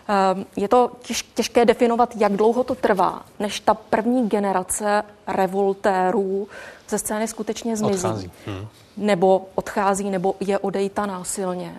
[0.09, 0.91] Eh, je to
[1.33, 6.47] těžké definovat, jak dlouho to trvá, než ta první generace revoltérů
[6.89, 8.07] ze scény skutečně zmizí.
[8.07, 8.31] Odchází.
[8.45, 8.67] Hmm
[8.99, 11.75] nebo odchází, nebo je odejta násilně,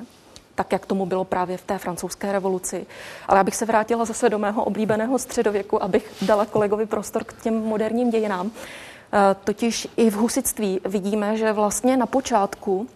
[0.54, 2.86] tak jak tomu bylo právě v té francouzské revoluci.
[3.28, 7.54] Ale abych se vrátila zase do mého oblíbeného středověku, abych dala kolegovi prostor k těm
[7.54, 8.50] moderním dějinám.
[8.50, 12.88] Eh, totiž i v husitství vidíme, že vlastně na počátku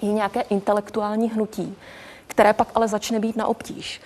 [0.00, 1.76] i nějaké intelektuální hnutí,
[2.26, 4.00] které pak ale začne být na obtíž.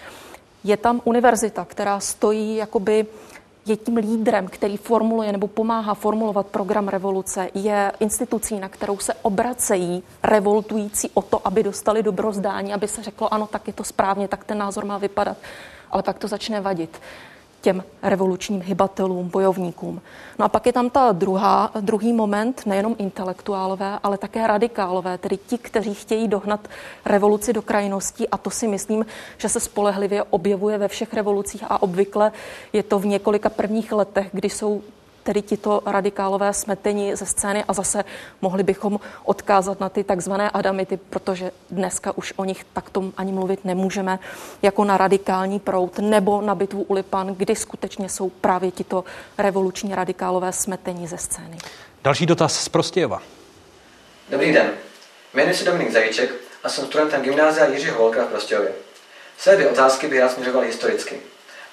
[0.64, 3.07] Je tam univerzita, která stojí jakoby
[3.66, 9.14] je tím lídrem, který formuluje nebo pomáhá formulovat program revoluce, je institucí, na kterou se
[9.14, 14.28] obracejí revoltující o to, aby dostali dobrozdání, aby se řeklo, ano, tak je to správně,
[14.28, 15.36] tak ten názor má vypadat.
[15.90, 17.00] Ale pak to začne vadit
[17.61, 20.00] těm revolučním hybatelům, bojovníkům.
[20.38, 25.36] No a pak je tam ta druhá, druhý moment, nejenom intelektuálové, ale také radikálové, tedy
[25.36, 26.68] ti, kteří chtějí dohnat
[27.04, 29.06] revoluci do krajností a to si myslím,
[29.38, 32.32] že se spolehlivě objevuje ve všech revolucích a obvykle
[32.72, 34.82] je to v několika prvních letech, kdy jsou
[35.23, 38.05] tedy tito radikálové smetení ze scény a zase
[38.41, 43.64] mohli bychom odkázat na ty takzvané adamity, protože dneska už o nich takto ani mluvit
[43.64, 44.18] nemůžeme,
[44.62, 49.05] jako na radikální prout nebo na bitvu u Lipan, kdy skutečně jsou právě tito
[49.39, 51.59] revoluční radikálové smetení ze scény.
[52.05, 53.23] Další dotaz z Prostějova.
[54.31, 54.71] Dobrý den,
[55.35, 56.31] jmenuji se Dominik Zajíček
[56.64, 58.73] a jsem studentem gymnázia Jiřího Holka v Prostějově.
[59.39, 61.16] Své dvě otázky bych rád směřoval historicky.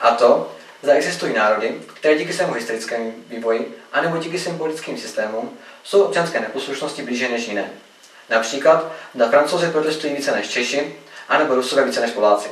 [0.01, 0.51] A to,
[0.83, 6.39] zda existují národy, které díky svému historickému vývoji anebo díky svým politickým systémům jsou občanské
[6.39, 7.69] neposlušnosti blíže než jiné.
[8.29, 10.95] Například, zda francouzi protestují více než Češi,
[11.29, 12.49] anebo Rusové více než Poláci.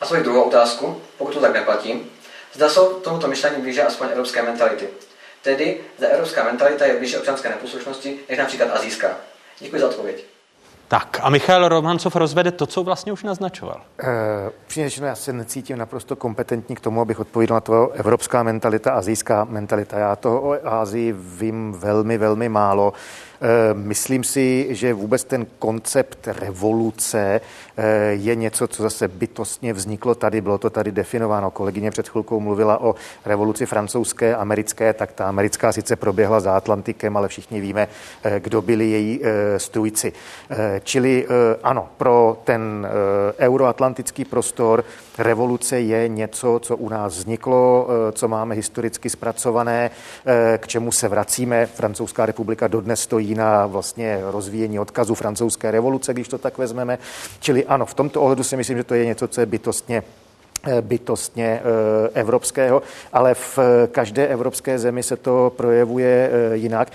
[0.00, 2.10] A svoji druhou otázku, pokud to tak neplatí,
[2.52, 4.88] zda jsou tomuto myšlení blíže aspoň evropské mentality.
[5.42, 9.16] Tedy, zda evropská mentalita je blíže občanské neposlušnosti než například azijská.
[9.58, 10.35] Děkuji za odpověď.
[10.88, 13.80] Tak a Michal Romancov rozvede to, co vlastně už naznačoval.
[14.76, 19.44] Uh, já se necítím naprosto kompetentní k tomu, abych odpověděl na to evropská mentalita, azijská
[19.44, 19.98] mentalita.
[19.98, 22.92] Já toho o Ázii vím velmi, velmi málo.
[23.40, 27.40] Eh, myslím si, že vůbec ten koncept revoluce
[27.76, 31.50] eh, je něco, co zase bytostně vzniklo tady, bylo to tady definováno.
[31.50, 37.16] Kolegyně před chvilkou mluvila o revoluci francouzské, americké, tak ta americká sice proběhla za Atlantikem,
[37.16, 37.88] ale všichni víme,
[38.24, 39.20] eh, kdo byli její
[39.56, 40.12] strujci.
[40.82, 41.26] Čili
[41.62, 42.88] ano, pro ten
[43.38, 44.84] euroatlantický prostor
[45.18, 49.90] revoluce je něco, co u nás vzniklo, co máme historicky zpracované,
[50.58, 51.66] k čemu se vracíme.
[51.66, 56.98] Francouzská republika dodnes stojí na vlastně rozvíjení odkazu francouzské revoluce, když to tak vezmeme.
[57.40, 60.25] Čili ano, v tomto ohledu si myslím, že to je něco, co je bytostně Eh,
[60.80, 63.58] bytostně eh, evropského, ale v
[63.92, 66.92] každé evropské zemi se to projevuje eh, jinak.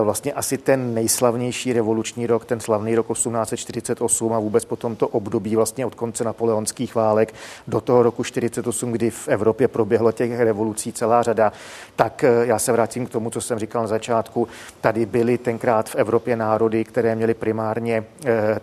[0.00, 5.56] Vlastně asi ten nejslavnější revoluční rok, ten slavný rok 1848 a vůbec potom to období
[5.56, 7.34] vlastně od konce napoleonských válek
[7.66, 11.52] do toho roku 48, kdy v Evropě proběhlo těch revolucí celá řada,
[11.96, 14.48] tak já se vrátím k tomu, co jsem říkal na začátku.
[14.80, 18.04] Tady byly tenkrát v Evropě národy, které měly primárně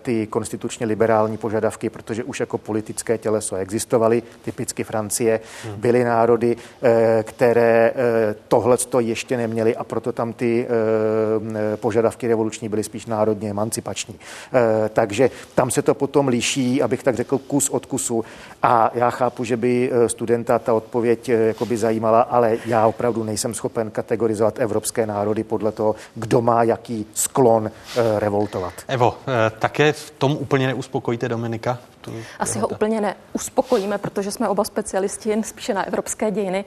[0.02, 5.40] ty konstitučně liberální požadavky, protože už jako politické těleso existovaly typicky Francie,
[5.76, 12.70] byly národy, eh, které eh, tohle ještě neměly a proto tam ty eh, požadavky revoluční
[12.70, 14.16] byly spíš národně emancipační.
[14.94, 18.26] Takže tam se to potom liší, abych tak řekl, kus od kusu.
[18.64, 23.92] A já chápu, že by studenta ta odpověď jakoby zajímala, ale já opravdu nejsem schopen
[23.92, 27.72] kategorizovat evropské národy podle toho, kdo má jaký sklon
[28.18, 28.74] revoltovat.
[28.88, 29.18] Evo,
[29.60, 31.80] také v tom úplně neuspokojíte Dominika?
[32.40, 36.66] Asi ho úplně neuspokojíme, protože jsme oba specialisti jen spíše na evropské dějiny,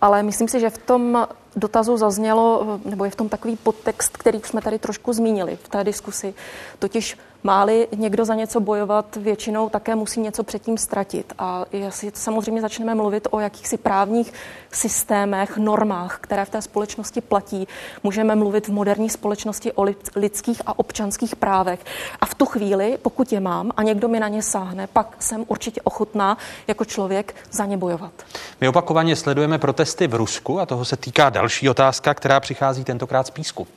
[0.00, 1.26] ale myslím si, že v tom
[1.56, 5.84] dotazu zaznělo, nebo je v tom takový podtext, který jsme tady trošku zmínili v té
[5.84, 6.34] diskusi,
[6.78, 11.32] totiž Máli někdo za něco bojovat, většinou také musí něco předtím ztratit.
[11.38, 14.32] A jestli samozřejmě začneme mluvit o jakýchsi právních
[14.72, 17.68] systémech, normách, které v té společnosti platí,
[18.02, 19.86] můžeme mluvit v moderní společnosti o
[20.16, 21.80] lidských a občanských právech.
[22.20, 25.44] A v tu chvíli, pokud je mám a někdo mi na ně sáhne, pak jsem
[25.48, 26.38] určitě ochotná
[26.68, 28.12] jako člověk za ně bojovat.
[28.60, 33.26] My opakovaně sledujeme protesty v Rusku a toho se týká další otázka, která přichází tentokrát
[33.26, 33.68] z Písku.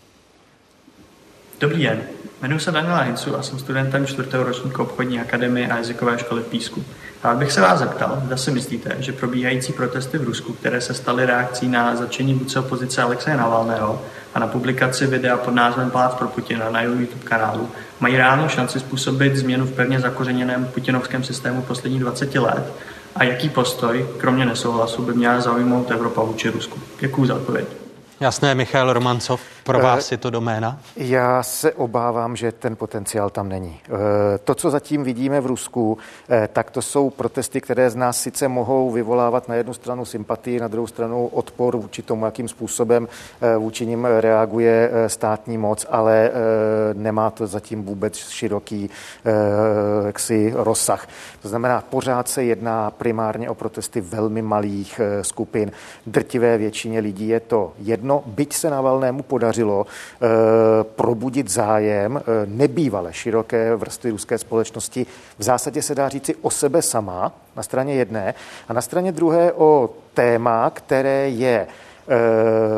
[1.59, 2.01] Dobrý den.
[2.41, 6.47] Jmenuji se Daniela Hincu a jsem studentem čtvrtého ročníku obchodní akademie a jazykové školy v
[6.47, 6.83] Písku.
[7.23, 10.93] Rád bych se vás zeptal, zda si myslíte, že probíhající protesty v Rusku, které se
[10.93, 14.01] staly reakcí na začení vůdce opozice Alexeje Navalného
[14.33, 18.49] a na publikaci videa pod názvem Palác pro Putina na jeho YouTube kanálu, mají reálnou
[18.49, 22.73] šanci způsobit změnu v pevně zakořeněném putinovském systému posledních 20 let
[23.15, 26.79] a jaký postoj, kromě nesouhlasu, by měla zaujmout Evropa vůči Rusku?
[26.99, 27.82] Děkuji za odpověď.
[28.23, 30.79] Jasné, Michal Romancov, pro eh, vás je to doména?
[30.95, 33.79] Já se obávám, že ten potenciál tam není.
[33.85, 33.89] Eh,
[34.43, 35.97] to, co zatím vidíme v Rusku,
[36.29, 40.59] eh, tak to jsou protesty, které z nás sice mohou vyvolávat na jednu stranu sympatii,
[40.59, 43.07] na druhou stranu odpor vůči tomu, jakým způsobem
[43.57, 46.31] vůči nim reaguje státní moc, ale
[46.93, 48.89] nemá to zatím vůbec široký
[50.05, 51.07] jaksi rozsah.
[51.41, 55.71] To znamená, pořád se jedná primárně o protesty velmi malých skupin.
[56.07, 62.17] Drtivé většině lidí je to jedno, byť se na Valnému podaří podařilo e, probudit zájem
[62.17, 65.05] e, nebývalé široké vrstvy ruské společnosti.
[65.37, 68.33] V zásadě se dá říci o sebe sama na straně jedné
[68.67, 71.67] a na straně druhé o téma, které je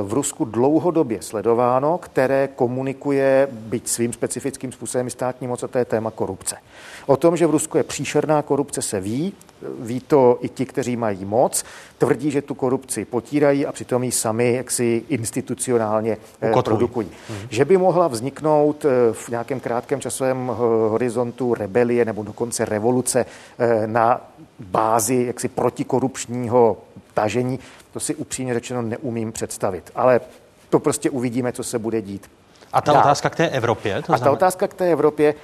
[0.04, 5.86] v Rusku dlouhodobě sledováno, které komunikuje, byť svým specifickým způsobem státní moc, a to je
[5.86, 6.58] téma korupce.
[7.06, 9.34] O tom, že v Rusku je příšerná korupce, se ví,
[9.80, 11.64] ví to i ti, kteří mají moc,
[11.98, 16.78] tvrdí, že tu korupci potírají a přitom ji sami jaksi institucionálně eh, Ukotvují.
[16.78, 17.08] produkují.
[17.30, 17.38] Hmm.
[17.50, 20.48] Že by mohla vzniknout eh, v nějakém krátkém časovém
[20.90, 23.26] horizontu rebelie nebo dokonce revoluce
[23.60, 24.22] eh, na
[24.60, 26.78] bázi jaksi protikorupčního
[27.14, 27.60] tažení,
[27.96, 29.91] to si upřímně řečeno neumím představit.
[29.96, 30.22] Ale
[30.70, 32.32] to prostě uvidíme, co se bude dít.
[32.74, 33.02] A ta Dál.
[33.02, 33.93] otázka k té Evropě?
[33.93, 34.26] To a znamená...
[34.26, 35.36] ta otázka k té Evropě,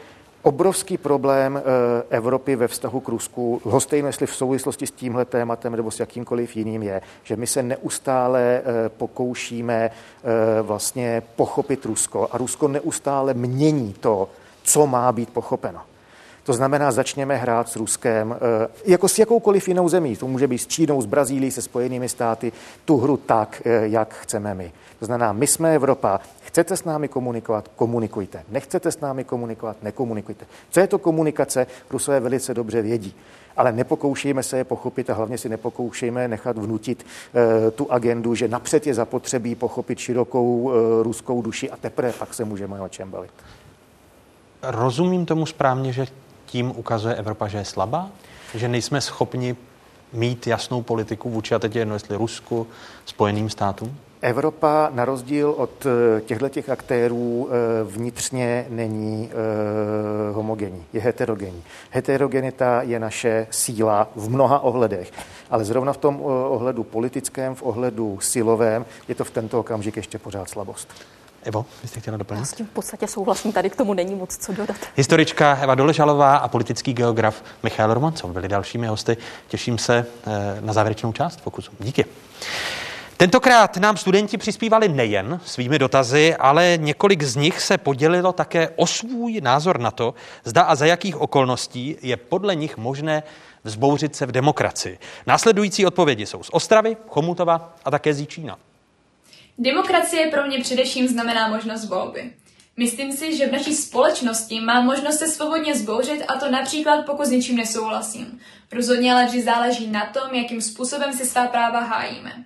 [0.42, 1.62] obrovský problém eh,
[2.10, 6.56] Evropy ve vztahu k Rusku, hostejme jestli v souvislosti s tímhle tématem nebo s jakýmkoliv
[6.56, 13.34] jiným je, že my se neustále eh, pokoušíme eh, vlastně pochopit Rusko a Rusko neustále
[13.34, 14.30] mění to,
[14.64, 15.82] co má být pochopeno.
[16.44, 20.16] To znamená, začněme hrát s Ruskem, eh, jako s jakoukoliv jinou zemí.
[20.16, 22.52] To může být s Čínou, s Brazílií, se Spojenými státy,
[22.86, 24.72] tu hru tak, eh, jak chceme my.
[25.00, 28.44] To znamená, my jsme Evropa, chcete s námi komunikovat, komunikujte.
[28.50, 30.46] Nechcete s námi komunikovat, nekomunikujte.
[30.70, 33.16] Co je to komunikace, Rusové velice dobře vědí.
[33.58, 37.06] Ale nepokoušejme se je pochopit a hlavně si nepokoušejme nechat vnutit
[37.68, 42.34] e, tu agendu, že napřed je zapotřebí pochopit širokou e, ruskou duši a teprve pak
[42.34, 43.32] se můžeme o čem bavit.
[44.64, 46.06] Rozumím tomu správně, že
[46.52, 48.10] tím ukazuje Evropa, že je slabá?
[48.54, 49.56] Že nejsme schopni
[50.14, 52.68] mít jasnou politiku vůči, a teď jedno, jestli Rusku,
[53.06, 53.98] Spojeným státům?
[54.22, 61.64] Evropa na rozdíl od eh, těchto těch aktérů eh, vnitřně není eh, homogenní, je heterogenní.
[61.90, 65.12] Heterogenita je naše síla v mnoha ohledech,
[65.50, 70.20] ale zrovna v tom ohledu politickém, v ohledu silovém je to v tento okamžik ještě
[70.20, 70.94] pořád slabost.
[71.44, 72.40] Evo, vy jste chtěla doplnit?
[72.40, 74.78] Já s tím v podstatě souhlasím, tady k tomu není moc co dodat.
[74.96, 79.18] Historička Eva Doležalová a politický geograf Michal Romancov byli dalšími hosty.
[79.48, 81.72] Těším se eh, na závěrečnou část Fokusu.
[81.80, 82.06] Díky.
[83.18, 88.88] Tentokrát nám studenti přispívali nejen svými dotazy, ale několik z nich se podělilo také o
[88.88, 90.14] svůj názor na to,
[90.44, 93.24] zda a za jakých okolností je podle nich možné
[93.64, 95.00] vzbouřit se v demokracii.
[95.28, 98.58] Následující odpovědi jsou z Ostravy, Chomutova a také z Jíčína.
[99.58, 102.34] Demokracie pro mě především znamená možnost volby.
[102.78, 107.26] Myslím si, že v naší společnosti mám možnost se svobodně zbouřit a to například pokud
[107.26, 108.40] s něčím nesouhlasím.
[108.72, 112.46] Rozhodně ale vždy záleží na tom, jakým způsobem si svá práva hájíme.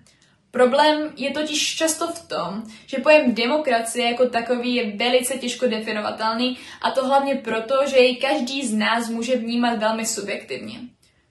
[0.51, 6.57] Problém je totiž často v tom, že pojem demokracie jako takový je velice těžko definovatelný
[6.81, 10.79] a to hlavně proto, že jej každý z nás může vnímat velmi subjektivně.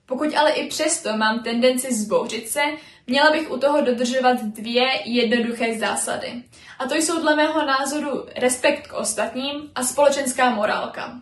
[0.05, 2.61] Pokud ale i přesto mám tendenci zbouřit se,
[3.07, 6.43] měla bych u toho dodržovat dvě jednoduché zásady.
[6.79, 11.21] A to jsou dle mého názoru respekt k ostatním a společenská morálka.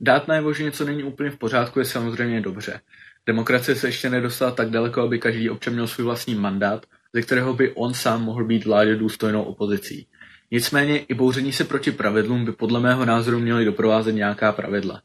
[0.00, 2.80] Dát najevo, že něco není úplně v pořádku, je samozřejmě dobře.
[3.26, 7.54] Demokracie se ještě nedostala tak daleko, aby každý občan měl svůj vlastní mandát, ze kterého
[7.54, 10.06] by on sám mohl být vládě důstojnou opozicí.
[10.50, 15.02] Nicméně i bouření se proti pravidlům by podle mého názoru měly doprovázet nějaká pravidla.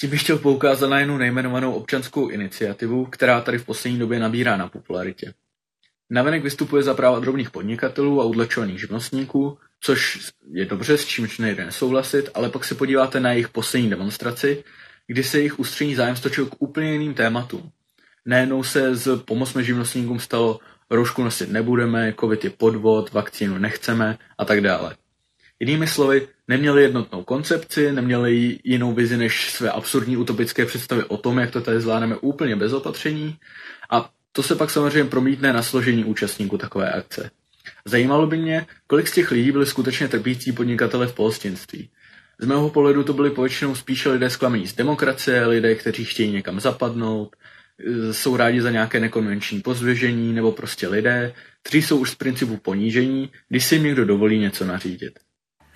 [0.00, 4.56] Tím bych chtěl poukázat na jednu nejmenovanou občanskou iniciativu, která tady v poslední době nabírá
[4.56, 5.34] na popularitě.
[6.10, 11.64] Navenek vystupuje za práva drobných podnikatelů a udlečovaných živnostníků, což je dobře, s čímž nejde
[11.64, 14.64] nesouhlasit, ale pak se podíváte na jejich poslední demonstraci,
[15.06, 17.70] kdy se jejich ústřední zájem stočil k úplně jiným tématům.
[18.24, 24.44] Nejednou se z pomocme živnostníkům stalo roušku nosit nebudeme, covid je podvod, vakcínu nechceme a
[24.44, 24.96] tak dále.
[25.60, 31.38] Jinými slovy, neměli jednotnou koncepci, neměli jinou vizi než své absurdní utopické představy o tom,
[31.38, 33.36] jak to tady zvládneme úplně bez opatření
[33.90, 37.30] a to se pak samozřejmě promítne na složení účastníků takové akce.
[37.84, 41.90] Zajímalo by mě, kolik z těch lidí byli skutečně trpící podnikatele v pohostinství.
[42.38, 46.60] Z mého pohledu to byli povětšinou spíše lidé zklamaní z demokracie, lidé, kteří chtějí někam
[46.60, 47.36] zapadnout,
[48.12, 51.32] jsou rádi za nějaké nekonvenční pozvěžení, nebo prostě lidé,
[51.62, 55.18] kteří jsou už z principu ponížení, když si jim někdo dovolí něco nařídit.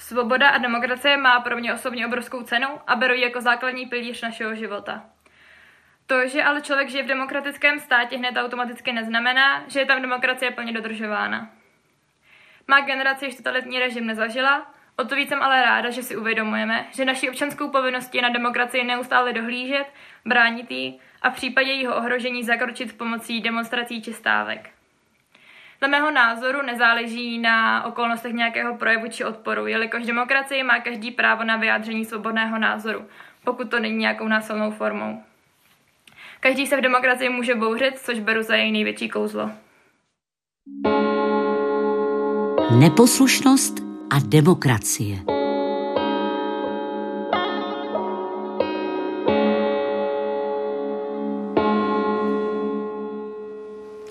[0.04, 4.22] Svoboda a demokracie má pro mě osobně obrovskou cenu a beru ji jako základní pilíř
[4.22, 5.04] našeho života.
[6.06, 10.50] To, že ale člověk žije v demokratickém státě, hned automaticky neznamená, že je tam demokracie
[10.50, 11.50] plně dodržována.
[12.68, 16.86] Má generace již totalitní režim nezažila, o to víc jsem ale ráda, že si uvědomujeme,
[16.90, 19.86] že naší občanskou povinností je na demokracii neustále dohlížet,
[20.24, 24.70] bránit ji a v případě jejího ohrožení zakročit pomocí demonstrací či stávek.
[25.80, 31.44] Dle mého názoru nezáleží na okolnostech nějakého projevu či odporu, jelikož demokracie má každý právo
[31.44, 33.04] na vyjádření svobodného názoru,
[33.44, 35.22] pokud to není nějakou násilnou formou.
[36.40, 39.50] Každý se v demokracii může bouřit, což beru za její největší kouzlo.
[42.78, 43.74] Neposlušnost
[44.10, 45.43] a demokracie.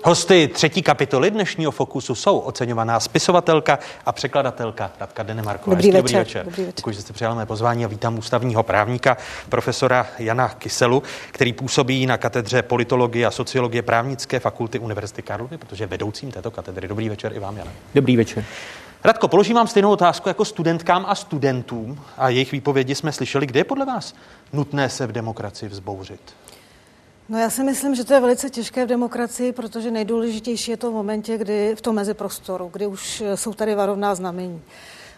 [0.06, 5.74] Hosty třetí kapitoly dnešního Fokusu jsou oceňovaná spisovatelka a překladatelka Radka Denemarková.
[5.74, 6.02] Dobrý večer.
[6.02, 6.44] Dobrý večer.
[6.44, 6.74] Dobrý večer.
[6.76, 9.16] Děkuji, že jste přijal mé pozvání a vítám ústavního právníka
[9.48, 11.02] profesora Jana Kyselu,
[11.32, 16.50] který působí na katedře politologie a sociologie právnické fakulty Univerzity Karlovy, protože je vedoucím této
[16.50, 16.88] katedry.
[16.88, 17.70] Dobrý večer i vám, Jana.
[17.94, 18.44] Dobrý večer.
[19.04, 23.46] Radko, položím vám stejnou otázku jako studentkám a studentům a jejich výpovědi jsme slyšeli.
[23.46, 24.14] Kde je podle vás
[24.52, 26.20] nutné se v demokracii vzbouřit?
[27.28, 30.90] No já si myslím, že to je velice těžké v demokracii, protože nejdůležitější je to
[30.90, 34.62] v momentě, kdy v tom meziprostoru, kdy už jsou tady varovná znamení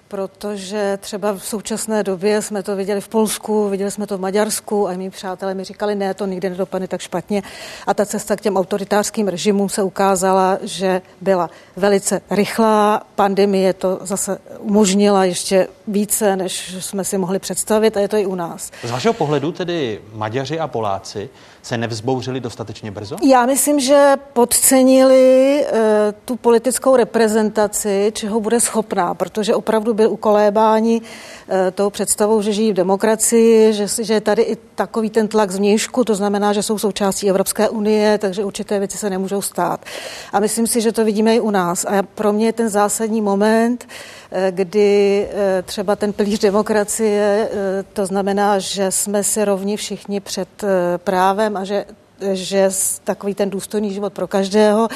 [0.09, 4.89] protože třeba v současné době jsme to viděli v Polsku, viděli jsme to v Maďarsku
[4.89, 7.43] a mý přátelé mi říkali, ne, to nikdy nedopadne tak špatně.
[7.87, 13.03] A ta cesta k těm autoritářským režimům se ukázala, že byla velice rychlá.
[13.15, 18.27] Pandemie to zase umožnila ještě více, než jsme si mohli představit a je to i
[18.27, 18.71] u nás.
[18.85, 21.29] Z vašeho pohledu tedy Maďaři a Poláci
[21.67, 23.17] se nevzbouřili dostatečně brzo?
[23.23, 25.79] Já myslím, že podcenili uh,
[26.25, 32.72] tu politickou reprezentaci, čeho bude schopná, protože opravdu byl ukolébáni uh, tou představou, že žijí
[32.72, 36.78] v demokracii, že, že je tady i takový ten tlak zvnějšku, to znamená, že jsou
[36.78, 39.84] součástí Evropské unie, takže určité věci se nemůžou stát.
[40.32, 41.84] A myslím si, že to vidíme i u nás.
[41.84, 44.16] A pro mě je ten zásadní moment, uh,
[44.51, 45.28] kdy
[45.64, 47.51] třeba ten pilíř demokracie,
[47.92, 50.49] to znamená, že jsme si rovni všichni před
[50.97, 51.84] právem a že,
[52.32, 52.70] že
[53.05, 54.88] takový ten důstojný život pro každého,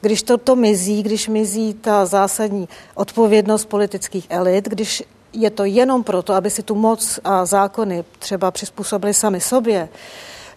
[0.00, 5.02] když to, to mizí, když mizí ta zásadní odpovědnost politických elit, když
[5.36, 9.88] je to jenom proto, aby si tu moc a zákony třeba přizpůsobili sami sobě,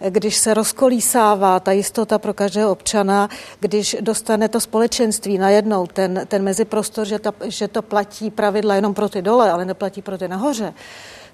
[0.09, 6.43] když se rozkolísává ta jistota pro každého občana, když dostane to společenství najednou ten, ten
[6.43, 10.27] meziprostor, že, ta, že to platí pravidla jenom pro ty dole, ale neplatí pro ty
[10.27, 10.73] nahoře,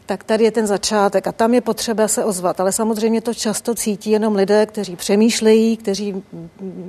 [0.06, 2.60] tak tady je ten začátek a tam je potřeba se ozvat.
[2.60, 6.24] Ale samozřejmě to často cítí jenom lidé, kteří přemýšlejí, kteří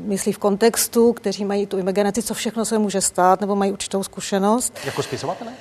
[0.04, 4.02] myslí v kontextu, kteří mají tu imaginaci, co všechno se může stát, nebo mají určitou
[4.02, 4.78] zkušenost.
[4.84, 5.52] Jako spisovatelé?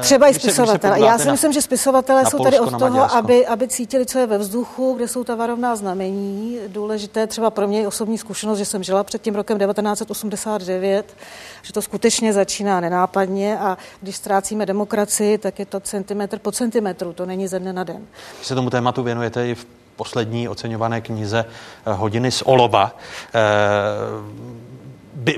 [0.00, 1.00] Třeba i spisovatele.
[1.00, 4.38] Já si myslím, že spisovatelé jsou tady od toho, aby, aby cítili, co je ve
[4.38, 6.58] vzduchu, kde jsou ta varovná znamení.
[6.68, 11.16] Důležité třeba pro mě osobní zkušenost, že jsem žila před tím rokem 1989,
[11.62, 17.12] že to skutečně začíná nenápadně a když ztrácíme demokracii, tak je to centimetr po centimetru,
[17.12, 18.06] to není ze dne na den.
[18.36, 19.66] Když se tomu tématu věnujete i v
[19.96, 21.44] poslední oceňované knize
[21.86, 22.96] Hodiny z Olova.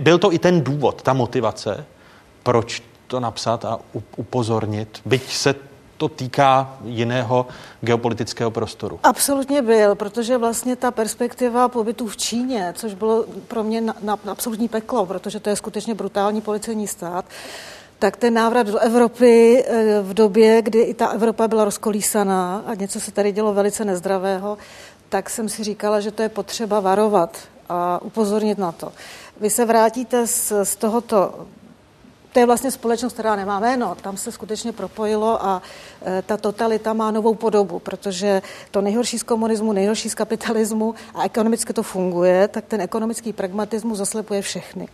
[0.00, 1.84] Byl to i ten důvod, ta motivace,
[2.42, 3.78] proč to napsat a
[4.16, 5.54] upozornit, byť se
[5.96, 7.46] to týká jiného
[7.80, 9.00] geopolitického prostoru?
[9.02, 14.18] Absolutně byl, protože vlastně ta perspektiva pobytu v Číně, což bylo pro mě na, na,
[14.26, 17.24] absolutní peklo, protože to je skutečně brutální policejní stát,
[17.98, 22.74] tak ten návrat do Evropy eh, v době, kdy i ta Evropa byla rozkolísaná a
[22.74, 24.58] něco se tady dělo velice nezdravého,
[25.08, 27.38] tak jsem si říkala, že to je potřeba varovat
[27.68, 28.92] a upozornit na to.
[29.40, 31.46] Vy se vrátíte z, z tohoto
[32.34, 33.94] to je vlastně společnost, která nemá jméno.
[33.94, 35.62] Tam se skutečně propojilo a
[36.06, 41.24] e, ta totalita má novou podobu, protože to nejhorší z komunismu, nejhorší z kapitalismu a
[41.24, 44.88] ekonomicky to funguje, tak ten ekonomický pragmatismus zaslepuje všechny.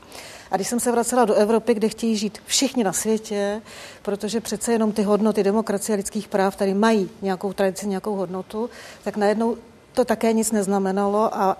[0.50, 3.62] A když jsem se vracela do Evropy, kde chtějí žít všichni na světě,
[4.02, 8.70] protože přece jenom ty hodnoty demokracie a lidských práv tady mají nějakou tradici, nějakou hodnotu,
[9.04, 9.56] tak najednou
[9.92, 11.56] to také nic neznamenalo a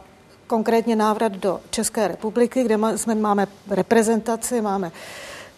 [0.47, 4.93] konkrétně návrat do České republiky, kde jsme máme reprezentaci, máme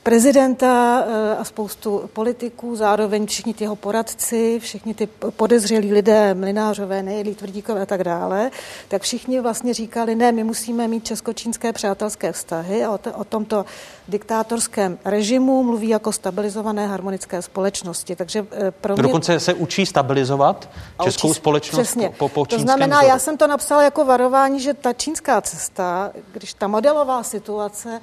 [0.02, 7.02] prezidenta eh, a spoustu politiků, zároveň všichni ty jeho poradci, všichni ty podezřelí lidé, mlinářové,
[7.02, 8.50] nejelí, tvrdíkové a tak dále,
[8.88, 13.64] tak všichni vlastně říkali, ne, my musíme mít česko-čínské přátelské vztahy a o, o tomto
[14.08, 18.16] diktátorském režimu mluví jako stabilizované harmonické společnosti.
[18.16, 19.02] Takže eh, pro mě...
[19.02, 20.70] Dokonce se učí stabilizovat
[21.04, 22.10] českou učí, společnost přesně.
[22.18, 23.08] po, po To znamená, vzoru.
[23.08, 28.00] já jsem to napsala jako varování, že ta čínská cesta, když ta modelová situace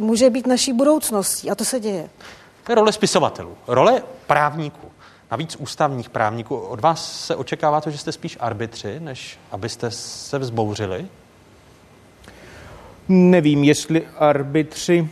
[0.00, 1.50] může být naší budoucností.
[1.50, 2.08] A to se děje.
[2.64, 4.88] To je role spisovatelů, role právníků.
[5.30, 6.56] Navíc ústavních právníků.
[6.56, 11.06] Od vás se očekává to, že jste spíš arbitři, než abyste se vzbouřili?
[13.08, 15.08] Nevím, jestli arbitři.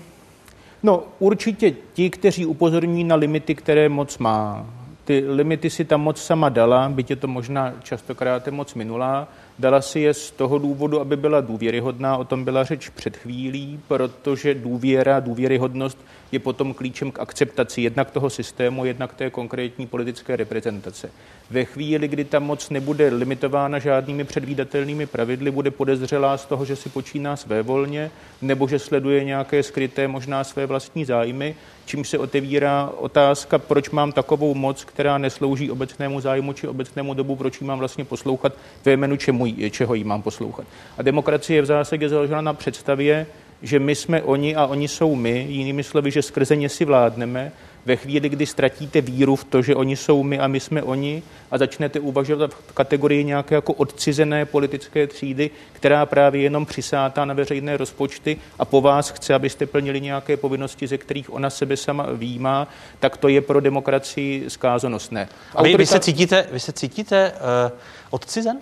[0.83, 4.67] No, určitě ti, kteří upozorní na limity, které moc má.
[5.05, 9.29] Ty limity si tam moc sama dala, byť je to možná častokrát moc minulá,
[9.59, 13.81] Dala si je z toho důvodu, aby byla důvěryhodná, o tom byla řeč před chvílí,
[13.89, 15.99] protože důvěra, důvěryhodnost
[16.33, 21.11] je potom klíčem k akceptaci jednak toho systému, jednak té konkrétní politické reprezentace.
[21.51, 26.77] Ve chvíli, kdy ta moc nebude limitována žádnými předvídatelnými pravidly, bude podezřelá z toho, že
[26.77, 28.11] si počíná své volně,
[28.43, 31.55] nebo že sleduje nějaké skryté, možná své vlastní zájmy,
[31.87, 37.37] čímž se otevírá otázka, proč mám takovou moc, která neslouží obecnému zájmu či obecnému dobu,
[37.37, 38.53] proč ji mám vlastně poslouchat,
[38.85, 40.67] ve jménu čemu, čeho jí mám poslouchat.
[40.99, 43.27] A demokracie je v zásadě založena na představě,
[43.63, 47.53] že my jsme oni a oni jsou my, jinými slovy, že skrze ně si vládneme,
[47.87, 51.23] ve chvíli, kdy ztratíte víru v to, že oni jsou my a my jsme oni
[51.51, 57.35] a začnete uvažovat v kategorii nějaké jako odcizené politické třídy, která právě jenom přisátá na
[57.35, 62.07] veřejné rozpočty a po vás chce, abyste plnili nějaké povinnosti, ze kterých ona sebe sama
[62.13, 62.69] výjímá,
[63.01, 65.29] tak to je pro demokracii zkázonosné.
[65.55, 65.79] A vy, Autorita...
[65.79, 67.79] vy se cítíte, vy se cítíte uh,
[68.11, 68.59] odcizen?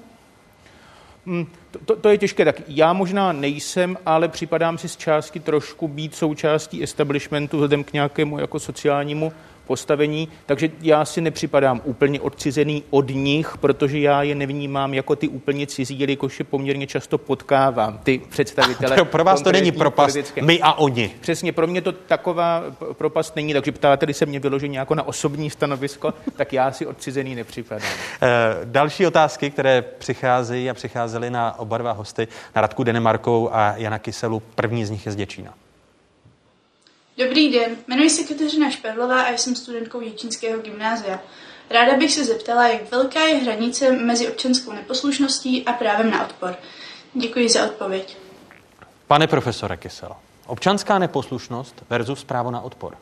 [1.27, 1.47] Hmm,
[1.85, 2.45] to, to je těžké.
[2.45, 7.93] Tak já možná nejsem, ale připadám si z částky trošku být součástí establishmentu vzhledem k
[7.93, 9.33] nějakému jako sociálnímu
[9.66, 15.28] postavení, takže já si nepřipadám úplně odcizený od nich, protože já je nevnímám jako ty
[15.28, 18.95] úplně cizí, jelikož je poměrně často potkávám ty představitele.
[19.05, 21.11] Pro, pro vás to není propast, my a oni.
[21.20, 22.62] Přesně, pro mě to taková
[22.93, 27.35] propast není, takže ptáte se mě vyloženě jako na osobní stanovisko, tak já si odcizený
[27.35, 27.89] nepřipadám.
[28.23, 33.74] E, další otázky, které přicházejí a přicházely na oba dva hosty, na Radku Denemarkou a
[33.77, 35.55] Jana Kyselu, první z nich je z Děčína.
[37.19, 41.20] Dobrý den, jmenuji se Kateřina Šperlová a jsem studentkou Děčínského gymnázia.
[41.70, 46.57] Ráda bych se zeptala, jak velká je hranice mezi občanskou neposlušností a právem na odpor.
[47.15, 48.16] Děkuji za odpověď.
[49.07, 50.16] Pane profesore Kysel,
[50.47, 52.97] občanská neposlušnost versus právo na odpor.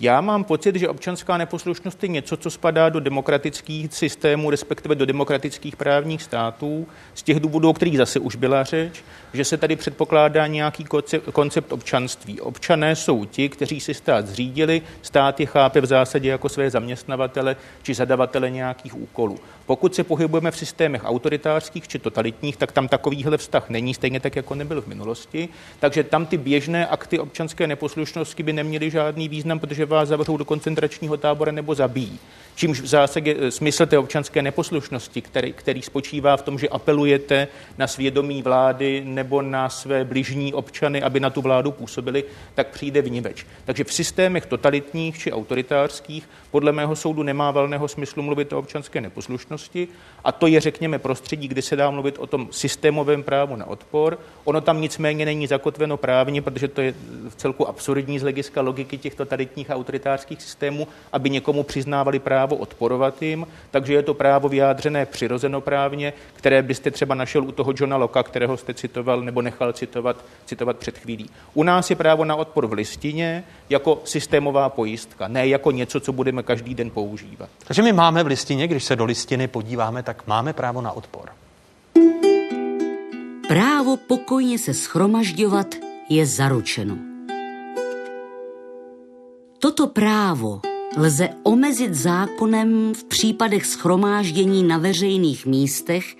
[0.00, 5.06] Já mám pocit, že občanská neposlušnost je něco, co spadá do demokratických systémů, respektive do
[5.06, 9.04] demokratických právních států, z těch důvodů, o kterých zase už byla řeč,
[9.34, 10.84] že se tady předpokládá nějaký
[11.32, 12.40] koncept občanství.
[12.40, 17.56] Občané jsou ti, kteří si stát zřídili, stát je chápe v zásadě jako své zaměstnavatele
[17.82, 19.38] či zadavatele nějakých úkolů.
[19.66, 24.36] Pokud se pohybujeme v systémech autoritářských či totalitních, tak tam takovýhle vztah není, stejně tak,
[24.36, 25.48] jako nebyl v minulosti.
[25.80, 30.44] Takže tam ty běžné akty občanské neposlušnosti by neměly žádný význam, protože vás zavřou do
[30.44, 32.18] koncentračního tábora nebo zabijí.
[32.54, 37.48] Čímž v zásadě eh, smysl té občanské neposlušnosti, který, který spočívá v tom, že apelujete
[37.78, 42.24] na svědomí vlády nebo na své bližní občany, aby na tu vládu působili,
[42.54, 43.46] tak přijde vníveč.
[43.64, 49.00] Takže v systémech totalitních či autoritářských podle mého soudu nemá valného smyslu mluvit o občanské
[49.00, 49.88] neposlušnosti
[50.24, 54.18] a to je, řekněme, prostředí, kdy se dá mluvit o tom systémovém právu na odpor.
[54.44, 56.94] Ono tam nicméně není zakotveno právně, protože to je
[57.28, 62.56] v celku absurdní z hlediska logiky těch totalitních a autoritářských systémů, aby někomu přiznávali právo
[62.56, 67.96] odporovat jim, takže je to právo vyjádřené přirozenoprávně, které byste třeba našel u toho Johna
[67.96, 71.30] Locke, kterého jste citoval nebo nechal citovat, citovat před chvílí.
[71.54, 76.12] U nás je právo na odpor v listině jako systémová pojistka, ne jako něco, co
[76.12, 77.48] budeme každý den používat.
[77.66, 81.28] Takže my máme v listině, když se do listiny podíváme, tak máme právo na odpor.
[83.48, 85.66] Právo pokojně se schromažďovat
[86.08, 87.13] je zaručeno.
[89.64, 90.60] Toto právo
[90.96, 96.16] lze omezit zákonem v případech schromáždění na veřejných místech,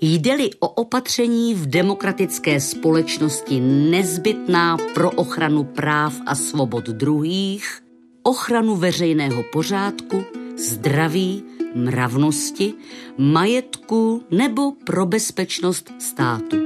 [0.00, 7.80] jde-li o opatření v demokratické společnosti nezbytná pro ochranu práv a svobod druhých,
[8.22, 10.24] ochranu veřejného pořádku,
[10.56, 11.42] zdraví,
[11.74, 12.74] mravnosti,
[13.18, 16.56] majetku nebo pro bezpečnost státu.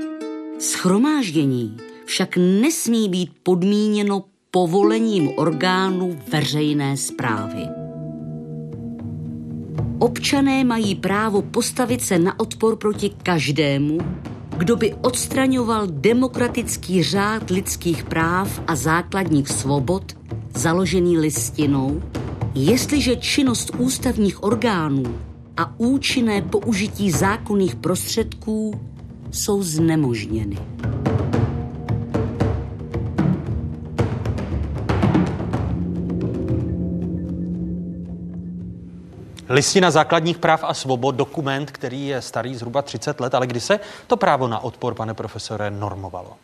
[0.58, 4.24] Schromáždění však nesmí být podmíněno
[4.54, 7.62] povolením orgánů veřejné zprávy.
[9.98, 13.98] Občané mají právo postavit se na odpor proti každému,
[14.56, 20.12] kdo by odstraňoval demokratický řád lidských práv a základních svobod,
[20.54, 22.02] založený listinou,
[22.54, 25.18] jestliže činnost ústavních orgánů
[25.56, 28.80] a účinné použití zákonných prostředků
[29.30, 30.58] jsou znemožněny.
[39.48, 43.80] Listina základních práv a svobod, dokument, který je starý zhruba 30 let, ale kdy se
[44.06, 46.36] to právo na odpor, pane profesore, normovalo?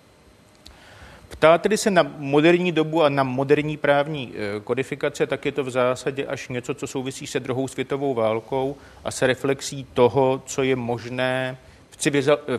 [1.29, 5.71] Ptáte se na moderní dobu a na moderní právní eh, kodifikace, tak je to v
[5.71, 10.77] zásadě až něco, co souvisí se druhou světovou válkou a se reflexí toho, co je
[10.77, 11.57] možné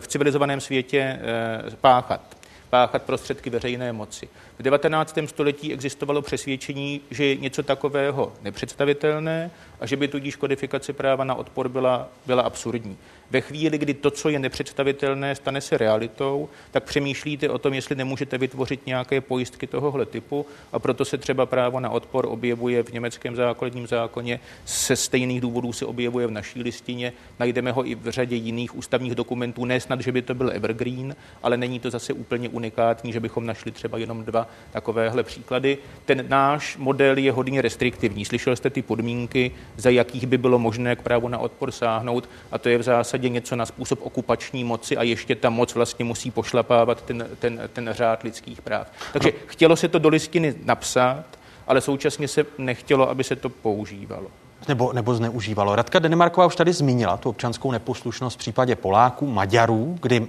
[0.00, 2.20] v civilizovaném světě eh, páchat.
[2.66, 4.28] spáchat prostředky veřejné moci.
[4.60, 5.18] V 19.
[5.26, 9.50] století existovalo přesvědčení, že je něco takového nepředstavitelné
[9.80, 12.96] a že by tudíž kodifikace práva na odpor byla, byla absurdní.
[13.30, 17.96] Ve chvíli, kdy to, co je nepředstavitelné, stane se realitou, tak přemýšlíte o tom, jestli
[17.96, 22.92] nemůžete vytvořit nějaké pojistky tohohle typu a proto se třeba právo na odpor objevuje v
[22.92, 28.10] německém základním zákoně, se stejných důvodů se objevuje v naší listině, najdeme ho i v
[28.10, 32.12] řadě jiných ústavních dokumentů, ne snad, že by to byl evergreen, ale není to zase
[32.12, 35.78] úplně unikátní, že bychom našli třeba jenom dva takovéhle příklady.
[36.04, 38.24] Ten náš model je hodně restriktivní.
[38.24, 42.58] Slyšel jste ty podmínky, za jakých by bylo možné k právu na odpor sáhnout a
[42.58, 46.30] to je v zásadě něco na způsob okupační moci a ještě ta moc vlastně musí
[46.30, 48.92] pošlapávat ten, ten, ten řád lidských práv.
[49.12, 51.24] Takže chtělo se to do listiny napsat,
[51.66, 54.26] ale současně se nechtělo, aby se to používalo.
[54.68, 55.76] Nebo, nebo zneužívalo.
[55.76, 60.28] Radka Denemarková už tady zmínila tu občanskou neposlušnost v případě Poláků, Maďarů, kdy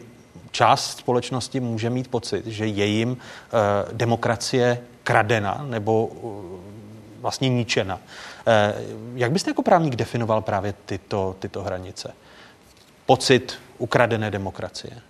[0.51, 3.49] část společnosti může mít pocit, že je jim eh,
[3.93, 7.99] demokracie kradena nebo eh, vlastně ničena.
[8.47, 8.73] Eh,
[9.15, 12.13] jak byste jako právník definoval právě tyto, tyto hranice?
[13.05, 15.01] Pocit ukradené demokracie.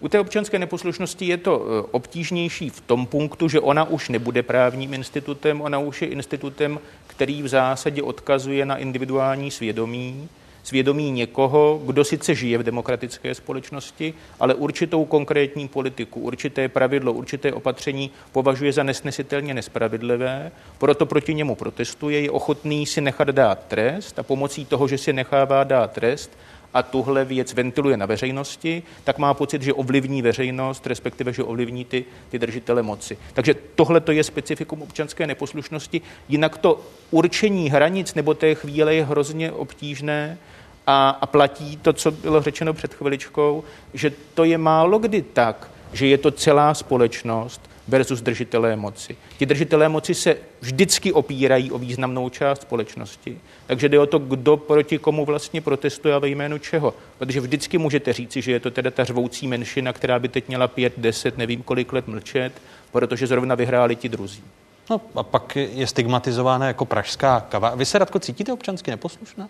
[0.00, 1.58] U té občanské neposlušnosti je to
[1.90, 7.42] obtížnější v tom punktu, že ona už nebude právním institutem, ona už je institutem, který
[7.42, 10.28] v zásadě odkazuje na individuální svědomí,
[10.66, 17.52] svědomí někoho, kdo sice žije v demokratické společnosti, ale určitou konkrétní politiku, určité pravidlo, určité
[17.52, 24.18] opatření považuje za nesnesitelně nespravedlivé, proto proti němu protestuje, je ochotný si nechat dát trest
[24.18, 26.30] a pomocí toho, že si nechává dát trest,
[26.74, 31.84] a tuhle věc ventiluje na veřejnosti, tak má pocit, že ovlivní veřejnost, respektive, že ovlivní
[31.84, 33.18] ty, ty držitele moci.
[33.32, 36.00] Takže tohle to je specifikum občanské neposlušnosti.
[36.28, 36.80] Jinak to
[37.10, 40.38] určení hranic nebo té chvíle je hrozně obtížné
[40.86, 43.64] a, a platí to, co bylo řečeno před chviličkou,
[43.94, 49.16] že to je málo kdy tak, že je to celá společnost, versus držitelé moci.
[49.38, 54.56] Ti držitelé moci se vždycky opírají o významnou část společnosti, takže jde o to, kdo
[54.56, 56.94] proti komu vlastně protestuje a ve jménu čeho.
[57.18, 60.68] Protože vždycky můžete říci, že je to teda ta řvoucí menšina, která by teď měla
[60.68, 62.52] pět, deset, nevím kolik let mlčet,
[62.92, 64.42] protože zrovna vyhráli ti druzí.
[64.90, 67.74] No a pak je stigmatizována jako pražská kava.
[67.74, 69.48] Vy se, Radko, cítíte občansky neposlušná?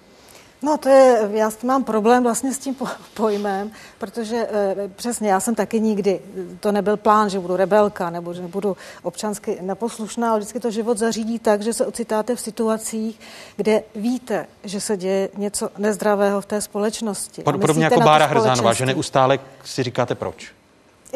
[0.63, 2.77] No to je, já mám problém vlastně s tím
[3.15, 6.21] pojmem, protože e, přesně já jsem taky nikdy,
[6.61, 10.99] to nebyl plán, že budu rebelka nebo že budu občansky neposlušná, ale vždycky to život
[10.99, 13.21] zařídí tak, že se ocitáte v situacích,
[13.57, 17.43] kde víte, že se děje něco nezdravého v té společnosti.
[17.43, 20.53] Podobně jako Bára Hrzánová, že neustále si říkáte proč.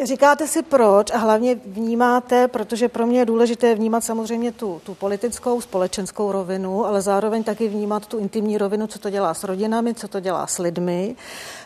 [0.03, 4.93] Říkáte si proč a hlavně vnímáte, protože pro mě je důležité vnímat samozřejmě tu, tu
[4.93, 9.93] politickou, společenskou rovinu, ale zároveň taky vnímat tu intimní rovinu, co to dělá s rodinami,
[9.93, 11.15] co to dělá s lidmi,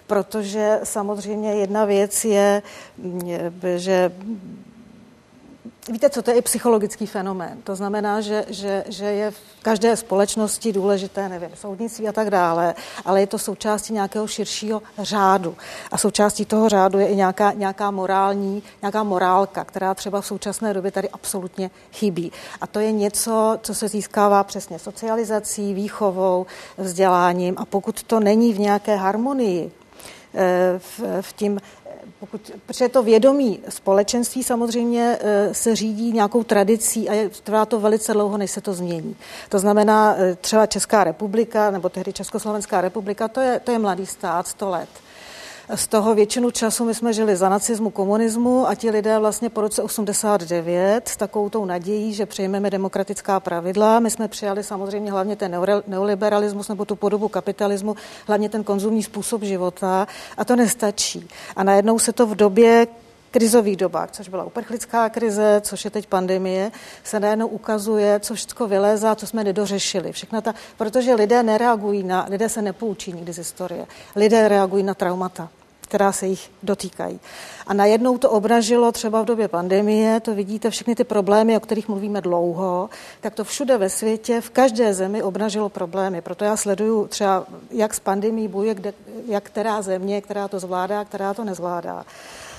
[0.08, 2.62] protože samozřejmě jedna věc je,
[3.76, 4.12] že
[5.92, 7.62] Víte, co to je i psychologický fenomén.
[7.64, 12.76] To znamená, že, že, že je v každé společnosti důležité, nevím, soudnictví a tak dále,
[13.06, 15.56] ale je to součástí nějakého širšího řádu.
[15.92, 20.74] A součástí toho řádu je i nějaká, nějaká morální, nějaká morálka, která třeba v současné
[20.74, 22.32] době tady absolutně chybí.
[22.62, 26.46] A to je něco, co se získává přesně socializací, výchovou,
[26.78, 27.56] vzděláním.
[27.58, 29.72] A pokud to není v nějaké harmonii
[30.34, 31.60] eh, v, v tím
[32.20, 38.14] pokud, protože to vědomí společenství samozřejmě eh, se řídí nějakou tradicí a trvá to velice
[38.14, 39.16] dlouho, než se to změní.
[39.50, 44.06] To znamená eh, třeba Česká republika, nebo tehdy Československá republika, to je, to je mladý
[44.06, 44.90] stát, 100 let.
[45.74, 49.62] Z toho většinu času my jsme žili za nacismu, komunismu a ti lidé vlastně po
[49.62, 54.00] roce 89 s takovou tou nadějí, že přejmeme demokratická pravidla.
[54.00, 57.96] My jsme přijali samozřejmě hlavně ten neoliberalismus nebo tu podobu kapitalismu,
[58.28, 61.28] hlavně ten konzumní způsob života a to nestačí.
[61.56, 62.88] A najednou se to v době
[63.36, 66.72] krizových dobách, což byla uprchlická krize, což je teď pandemie,
[67.04, 70.12] se najednou ukazuje, co všechno vylézá, co jsme nedořešili.
[70.12, 73.88] Všechno ta, protože lidé nereagují na, lidé se nepoučí nikdy z historie.
[74.16, 75.50] Lidé reagují na traumata
[75.82, 77.20] která se jich dotýkají.
[77.68, 81.88] A najednou to obražilo třeba v době pandemie, to vidíte, všechny ty problémy, o kterých
[81.88, 82.90] mluvíme dlouho,
[83.22, 86.22] tak to všude ve světě, v každé zemi obražilo problémy.
[86.22, 88.76] Proto já sleduju třeba, jak s pandemí bojuje,
[89.28, 92.06] jak která země, která to zvládá, která to nezvládá.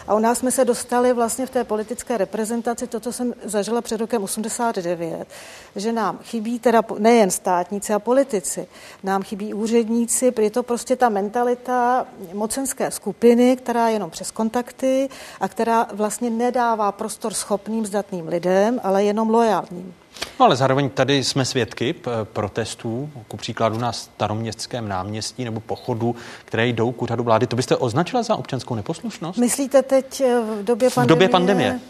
[0.06, 3.80] A u nás jsme se dostali vlastně v té politické reprezentaci, to, co jsem zažila
[3.80, 5.28] před rokem 89,
[5.76, 8.66] že nám chybí teda nejen státníci a politici,
[9.02, 15.08] nám chybí úředníci, je to prostě ta mentalita mocenské skupiny, která je jenom přes kontakty
[15.40, 19.94] a která vlastně nedává prostor schopným, zdatným lidem, ale jenom lojálním.
[20.40, 26.66] No ale zároveň tady jsme svědky protestů, ku příkladu na staroměstském náměstí nebo pochodu, které
[26.66, 27.47] jdou k úřadu vlády.
[27.47, 29.38] To byste označila za občanskou neposlušnost?
[29.38, 31.06] Myslíte teď eh, v době pandemie?
[31.06, 31.80] V době pandemie.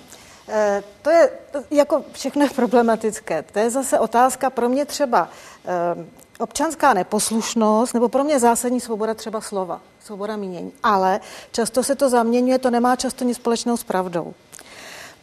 [0.49, 1.31] Eh, to je
[1.71, 3.43] jako všechno problematické.
[3.43, 5.29] To je zase otázka pro mě třeba
[5.65, 6.05] eh,
[6.39, 10.73] občanská neposlušnost, nebo pro mě zásadní svoboda třeba slova, svoboda mínění.
[10.83, 11.21] Ale
[11.53, 14.35] často se to zaměňuje, to nemá často nic společného s pravdou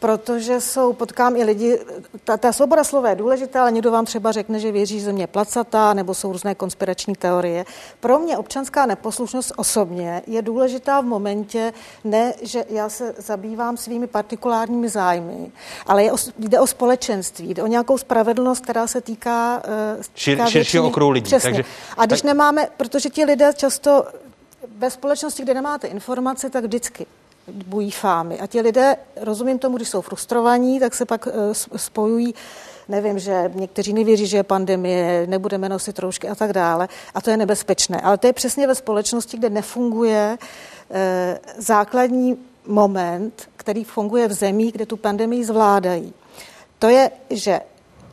[0.03, 1.79] protože jsou, potkám i lidi,
[2.23, 5.27] ta, ta svoboda slova je důležitá, ale někdo vám třeba řekne, že věří, že země
[5.27, 7.65] placatá, nebo jsou různé konspirační teorie.
[7.99, 11.73] Pro mě občanská neposlušnost osobně je důležitá v momentě,
[12.03, 15.51] ne, že já se zabývám svými partikulárními zájmy,
[15.85, 19.63] ale je o, jde o společenství, jde o nějakou spravedlnost, která se týká,
[19.95, 21.25] uh, Šir, širšího okruhu lidí.
[21.25, 21.49] Přesně.
[21.49, 21.63] Takže,
[21.97, 22.27] A když tak...
[22.27, 24.05] nemáme, protože ti lidé často
[24.77, 27.05] ve společnosti, kde nemáte informace, tak vždycky
[27.47, 28.39] bují fámy.
[28.39, 32.33] A ti lidé, rozumím tomu, když jsou frustrovaní, tak se pak eh, spojují
[32.87, 36.87] nevím, že někteří nevěří, že je pandemie, nebudeme nosit roušky a tak dále.
[37.13, 38.01] A to je nebezpečné.
[38.01, 40.37] Ale to je přesně ve společnosti, kde nefunguje
[40.91, 42.37] e, základní
[42.67, 46.13] moment, který funguje v zemích, kde tu pandemii zvládají.
[46.79, 47.59] To je, že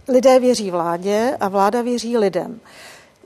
[0.09, 2.61] lidé věří vládě a vláda věří lidem.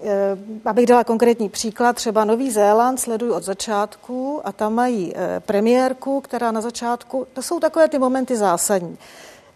[0.02, 5.40] Eh, abych dala konkrétní příklad, třeba Nový Zéland sleduju od začátku a tam mají eh,
[5.40, 8.98] premiérku, která na začátku, to jsou takové ty momenty zásadní.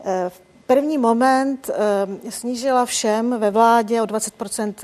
[0.05, 1.71] Eh, v první moment
[2.29, 4.75] snížila všem ve vládě o 20%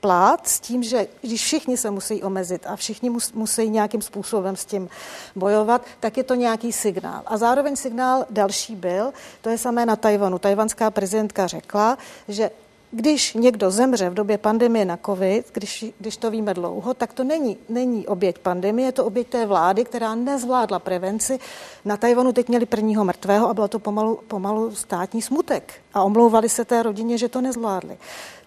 [0.00, 4.64] plát s tím, že když všichni se musí omezit a všichni musí nějakým způsobem s
[4.64, 4.88] tím
[5.36, 7.22] bojovat, tak je to nějaký signál.
[7.26, 10.38] A zároveň signál další byl, to je samé na Tajvanu.
[10.38, 11.98] Tajvanská prezidentka řekla,
[12.28, 12.50] že
[12.90, 17.24] když někdo zemře v době pandemie na COVID, když, když to víme dlouho, tak to
[17.24, 21.38] není, není oběť pandemie, je to oběť té vlády, která nezvládla prevenci.
[21.84, 25.74] Na Tajvanu teď měli prvního mrtvého a bylo to pomalu, pomalu státní smutek.
[25.94, 27.98] A omlouvali se té rodině, že to nezvládli.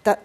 [0.03, 0.15] Ta...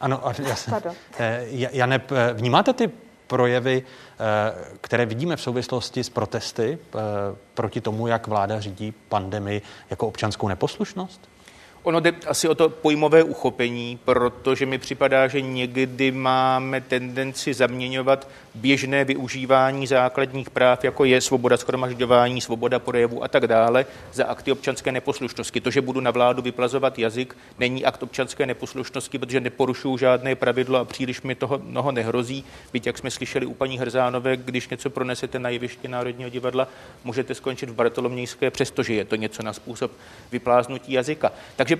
[0.00, 0.74] Ano, jasně.
[1.18, 2.90] Eh, Jane, eh, vnímáte ty
[3.26, 6.78] projevy, eh, které vidíme v souvislosti s protesty
[7.54, 11.31] proti tomu, jak vláda řídí pandemii jako občanskou neposlušnost?
[11.82, 18.28] Ono jde asi o to pojmové uchopení, protože mi připadá, že někdy máme tendenci zaměňovat
[18.54, 24.52] běžné využívání základních práv, jako je svoboda schromažďování, svoboda projevu a tak dále, za akty
[24.52, 25.60] občanské neposlušnosti.
[25.60, 30.78] To, že budu na vládu vyplazovat jazyk, není akt občanské neposlušnosti, protože neporušuju žádné pravidlo
[30.78, 32.44] a příliš mi toho mnoho nehrozí.
[32.72, 36.68] Byť, jak jsme slyšeli u paní Hrzánové, když něco pronesete na jeviště Národního divadla,
[37.04, 39.90] můžete skončit v Bartolomějské, přestože je to něco na způsob
[40.32, 41.32] vypláznutí jazyka.
[41.56, 41.71] Takže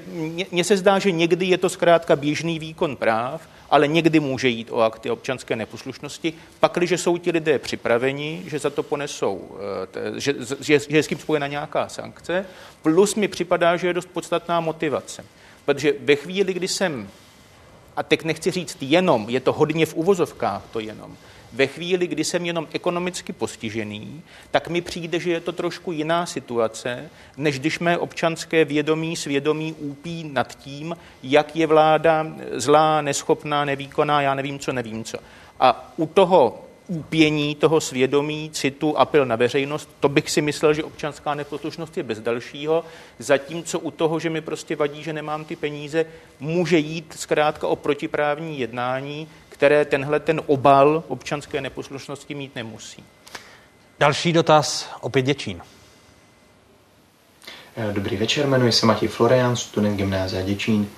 [0.51, 4.69] mně se zdá, že někdy je to zkrátka běžný výkon práv, ale někdy může jít
[4.71, 9.59] o akty občanské neposlušnosti, pakliže jsou ti lidé připraveni, že za to ponesou,
[10.17, 12.47] eh, že, že, že je s tím spojena nějaká sankce,
[12.83, 15.25] plus mi připadá, že je dost podstatná motivace.
[15.65, 17.09] Protože ve chvíli, kdy jsem,
[17.97, 21.17] a teď nechci říct jenom, je to hodně v uvozovkách to jenom,
[21.53, 26.27] ve chvíli, kdy jsem jenom ekonomicky postižený, tak mi přijde, že je to trošku jiná
[26.27, 33.65] situace, než když mé občanské vědomí svědomí úpí nad tím, jak je vláda zlá, neschopná,
[33.65, 35.19] nevýkonná, já nevím co, nevím co.
[35.61, 40.85] A u toho úpění toho svědomí, citu, apel na veřejnost, to bych si myslel, že
[40.85, 42.85] občanská neposlušnost je bez dalšího,
[43.19, 46.07] zatímco u toho, že mi prostě vadí, že nemám ty peníze,
[46.41, 53.05] může jít zkrátka o protiprávní jednání, které tenhle ten obal občanské neposlušnosti mít nemusí.
[53.99, 55.61] Další dotaz, opět Děčín.
[57.77, 60.89] Eh, dobrý večer, jmenuji se Matěj Florian, student gymnázia Děčín.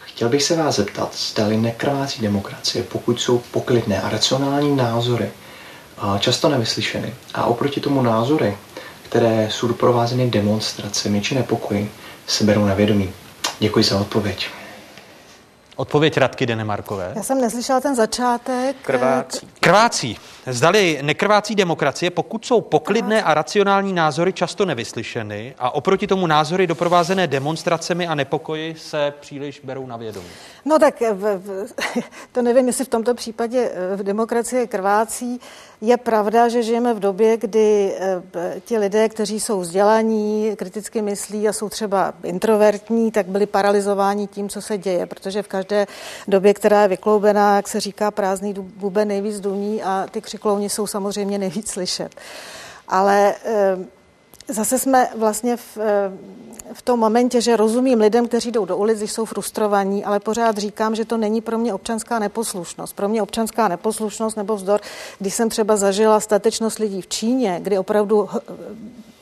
[0.00, 5.30] Chtěl bych se vás zeptat, zdali nekrvácí demokracie, pokud jsou poklidné a racionální názory,
[6.18, 8.56] často nevyslyšeny, a oproti tomu názory,
[9.02, 11.90] které jsou doprovázeny demonstracemi či nepokoji,
[12.26, 13.10] se berou na vědomí.
[13.58, 14.48] Děkuji za odpověď.
[15.76, 17.12] Odpověď Radky Denemarkové.
[17.16, 18.76] Já jsem neslyšela ten začátek.
[18.82, 19.48] Krvácí.
[19.60, 20.16] Krvácí.
[20.46, 26.66] Zdali nekrvácí demokracie, pokud jsou poklidné a racionální názory často nevyslyšeny a oproti tomu názory
[26.66, 30.28] doprovázené demonstracemi a nepokoji se příliš berou na vědomí.
[30.64, 31.72] No tak v, v,
[32.32, 35.40] to nevím, jestli v tomto případě v demokracie krvácí.
[35.80, 41.48] Je pravda, že žijeme v době, kdy eh, ti lidé, kteří jsou vzdělaní, kriticky myslí
[41.48, 45.86] a jsou třeba introvertní, tak byli paralizováni tím, co se děje, protože v každé
[46.28, 50.86] době, která je vykloubená, jak se říká, prázdný buben nejvíc duní a ty křiklouni jsou
[50.86, 52.14] samozřejmě nejvíc slyšet.
[52.88, 53.78] Ale eh,
[54.48, 56.12] zase jsme vlastně v, eh,
[56.72, 60.94] v tom momentě, že rozumím lidem, kteří jdou do ulic, jsou frustrovaní, ale pořád říkám,
[60.94, 62.96] že to není pro mě občanská neposlušnost.
[62.96, 64.80] Pro mě občanská neposlušnost nebo vzdor,
[65.18, 68.28] když jsem třeba zažila statečnost lidí v Číně, kdy opravdu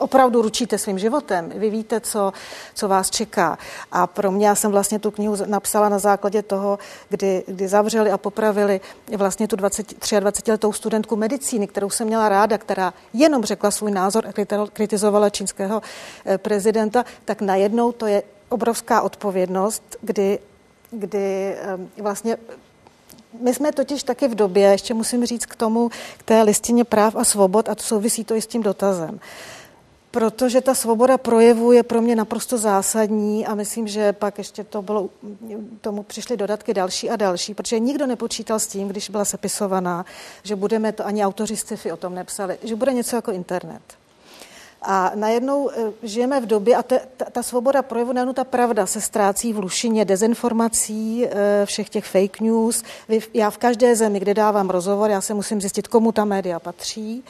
[0.03, 2.33] opravdu ručíte svým životem, vy víte, co,
[2.73, 3.57] co vás čeká.
[3.91, 8.11] A pro mě, já jsem vlastně tu knihu napsala na základě toho, kdy, kdy zavřeli
[8.11, 8.81] a popravili
[9.17, 13.91] vlastně tu 20, 23 letou studentku medicíny, kterou jsem měla ráda, která jenom řekla svůj
[13.91, 14.31] názor a
[14.73, 15.81] kritizovala čínského
[16.25, 20.39] eh, prezidenta, tak najednou to je obrovská odpovědnost, kdy,
[20.91, 22.37] kdy eh, vlastně
[23.41, 27.15] my jsme totiž taky v době, ještě musím říct k tomu, k té listině práv
[27.15, 29.19] a svobod, a to souvisí to i s tím dotazem.
[30.13, 34.81] Protože ta svoboda projevu je pro mě naprosto zásadní a myslím, že pak ještě to
[34.81, 35.09] bylo,
[35.81, 40.05] tomu přišly dodatky další a další, protože nikdo nepočítal s tím, když byla sepisovaná,
[40.43, 43.81] že budeme to, ani autoři sci-fi o tom nepsali, že bude něco jako internet.
[44.81, 48.85] A najednou eh, žijeme v době, a te, ta, ta svoboda projevu, najednou ta pravda
[48.85, 52.83] se ztrácí v lušině dezinformací, eh, všech těch fake news.
[53.33, 57.23] Já v každé zemi, kde dávám rozhovor, já se musím zjistit, komu ta média patří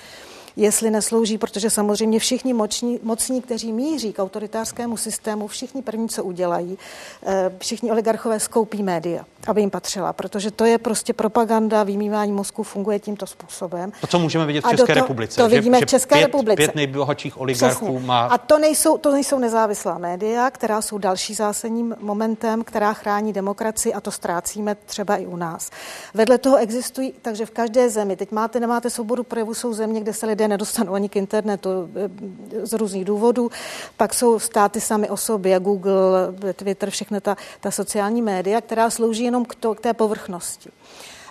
[0.55, 6.23] jestli neslouží, protože samozřejmě všichni mocní, mocní, kteří míří k autoritářskému systému, všichni první, co
[6.23, 6.77] udělají,
[7.25, 12.63] eh, všichni oligarchové skoupí média, aby jim patřila, protože to je prostě propaganda, vymývání mozku
[12.63, 13.91] funguje tímto způsobem.
[14.01, 15.41] To, co můžeme vidět v České to, republice.
[15.41, 16.55] To vidíme že v České pět, republice.
[16.55, 18.07] Pět nejbohatších oligarchů Přesně.
[18.07, 18.25] má...
[18.25, 23.93] A to nejsou, to nejsou nezávislá média, která jsou další zásadním momentem, která chrání demokracii
[23.93, 25.69] a to ztrácíme třeba i u nás.
[26.13, 30.13] Vedle toho existují, takže v každé zemi, teď máte, nemáte svobodu projevu, jsou země, kde
[30.13, 33.51] se lidé lidé nedostanou ani k internetu eh, z různých důvodů.
[33.97, 39.23] Pak jsou státy sami o sobě, Google, Twitter, všechny ta, ta sociální média, která slouží
[39.23, 40.69] jenom k, to, k té povrchnosti.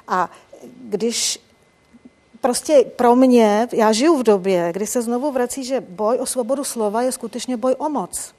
[0.08, 0.30] A
[0.88, 1.40] když
[2.40, 6.64] prostě pro mě, já žiju v době, kdy se znovu vrací, že boj o svobodu
[6.64, 8.34] slova je skutečně boj o moc.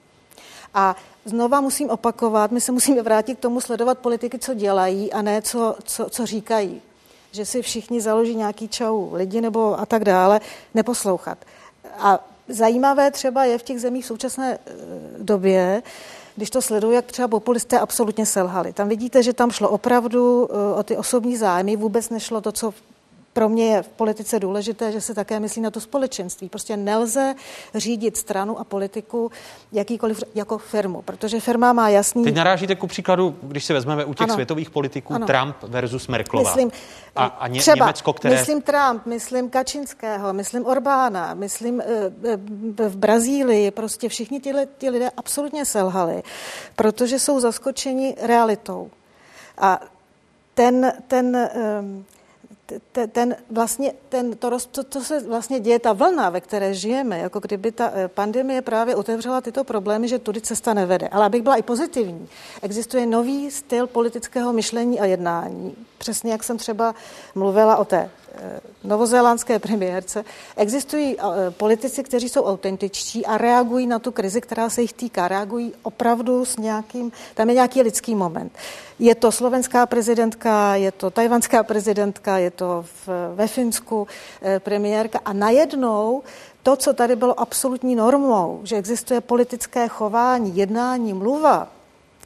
[0.73, 0.95] A
[1.25, 5.41] znova musím opakovat, my se musíme vrátit k tomu sledovat politiky, co dělají a ne
[5.41, 6.81] co, co, co říkají
[7.33, 10.41] že si všichni založí nějaký čau lidi nebo a tak dále,
[10.73, 11.37] neposlouchat.
[11.97, 14.71] A zajímavé třeba je v těch zemích v současné eh,
[15.17, 15.83] době,
[16.35, 18.73] když to sleduju, jak třeba populisté absolutně selhali.
[18.73, 22.73] Tam vidíte, že tam šlo opravdu eh, o ty osobní zájmy, vůbec nešlo to, co
[23.33, 26.49] pro mě je v politice důležité, že se také myslí na to společenství.
[26.49, 27.35] Prostě nelze
[27.75, 29.31] řídit stranu a politiku
[29.71, 32.23] jakýkoliv jako firmu, protože firma má jasný...
[32.23, 34.33] Teď narážíte ku příkladu, když si vezmeme u těch ano.
[34.33, 35.27] světových politiků ano.
[35.27, 36.49] Trump versus Merklova.
[36.49, 36.71] Myslím,
[37.15, 38.35] a, a ně, třeba, Německo, které...
[38.35, 41.83] Myslím Trump, myslím Kačinského, myslím Orbána, myslím uh,
[42.77, 44.41] v Brazílii, prostě všichni
[44.77, 46.23] ty lidé absolutně selhali,
[46.75, 48.89] protože jsou zaskočeni realitou.
[49.57, 49.79] A
[50.53, 51.49] ten, ten
[51.81, 52.05] um,
[53.11, 57.39] ten, vlastně, ten, to, to, to se vlastně děje, ta vlna, ve které žijeme, jako
[57.39, 61.07] kdyby ta eh, pandemie právě otevřela tyto problémy, že tudy cesta nevede.
[61.07, 62.27] Ale abych byla i pozitivní,
[62.61, 65.75] existuje nový styl politického myšlení a jednání.
[65.97, 66.95] Přesně jak jsem třeba
[67.35, 68.09] mluvila o té
[68.83, 70.25] novozélandské premiérce,
[70.57, 75.27] existují eh, politici, kteří jsou autentičtí a reagují na tu krizi, která se jich týká.
[75.27, 78.51] Reagují opravdu s nějakým, tam je nějaký lidský moment.
[78.99, 84.07] Je to slovenská prezidentka, je to tajvanská prezidentka, je to v, ve Finsku
[84.41, 86.23] eh, premiérka a najednou
[86.63, 91.67] to, co tady bylo absolutní normou, že existuje politické chování, jednání, mluva,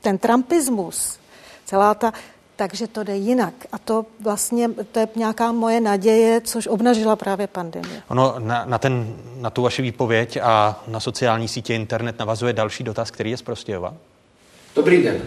[0.01, 1.19] ten trumpismus,
[1.65, 2.13] celá ta
[2.57, 3.53] takže to jde jinak.
[3.71, 8.01] A to vlastně, to je nějaká moje naděje, což obnažila právě pandemie.
[8.07, 12.83] Ono na, na, ten, na tu vaši výpověď a na sociální sítě internet navazuje další
[12.83, 13.93] dotaz, který je z Prostějova.
[14.75, 15.21] Dobrý den,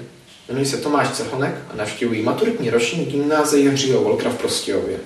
[0.48, 4.98] jmenuji se Tomáš Cerhonek a navštěvuji maturitní ročník gymnázia Jiřího Volkra v Prostějově.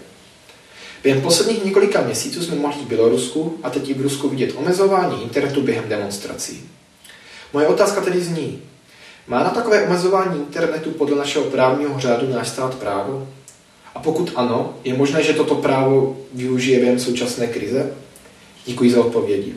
[1.02, 5.22] Během posledních několika měsíců jsme mohli v Bělorusku a teď i v Rusku vidět omezování
[5.22, 6.70] internetu během demonstrací.
[7.52, 8.62] Moje otázka tedy zní,
[9.28, 13.28] má na takové omezování internetu podle našeho právního řádu náš stát právo?
[13.94, 17.92] A pokud ano, je možné, že toto právo využije během současné krize?
[18.64, 19.54] Děkuji za odpovědi.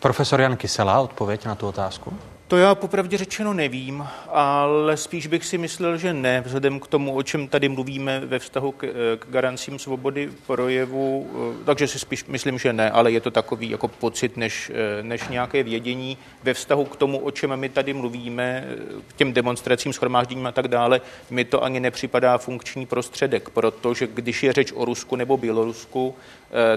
[0.00, 2.12] Profesor Jan Kysela, odpověď na tu otázku.
[2.48, 7.14] To já popravdě řečeno nevím, ale spíš bych si myslel, že ne, vzhledem k tomu,
[7.14, 8.86] o čem tady mluvíme ve vztahu k,
[9.18, 11.30] k garancím svobody projevu,
[11.60, 15.02] eh, takže si spíš myslím, že ne, ale je to takový jako pocit, než, eh,
[15.02, 18.76] než nějaké vědění ve vztahu k tomu, o čem my tady mluvíme, eh,
[19.08, 21.00] k těm demonstracím, schromážděním a tak dále,
[21.30, 26.14] mi to ani nepřipadá funkční prostředek, protože když je řeč o Rusku nebo Bělorusku,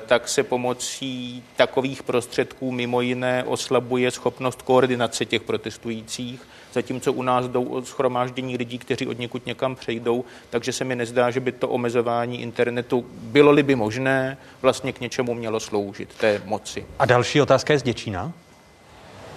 [0.06, 6.42] tak se pomocí takových prostředků mimo jiné oslabuje schopnost koordinace těch protestujících,
[6.74, 10.96] zatímco u nás jdou o schromáždění lidí, kteří od někud někam přejdou, takže se mi
[10.96, 16.42] nezdá, že by to omezování internetu, bylo-li by možné, vlastně k něčemu mělo sloužit, té
[16.46, 16.86] moci.
[17.00, 18.32] A další otázka je z Děčína.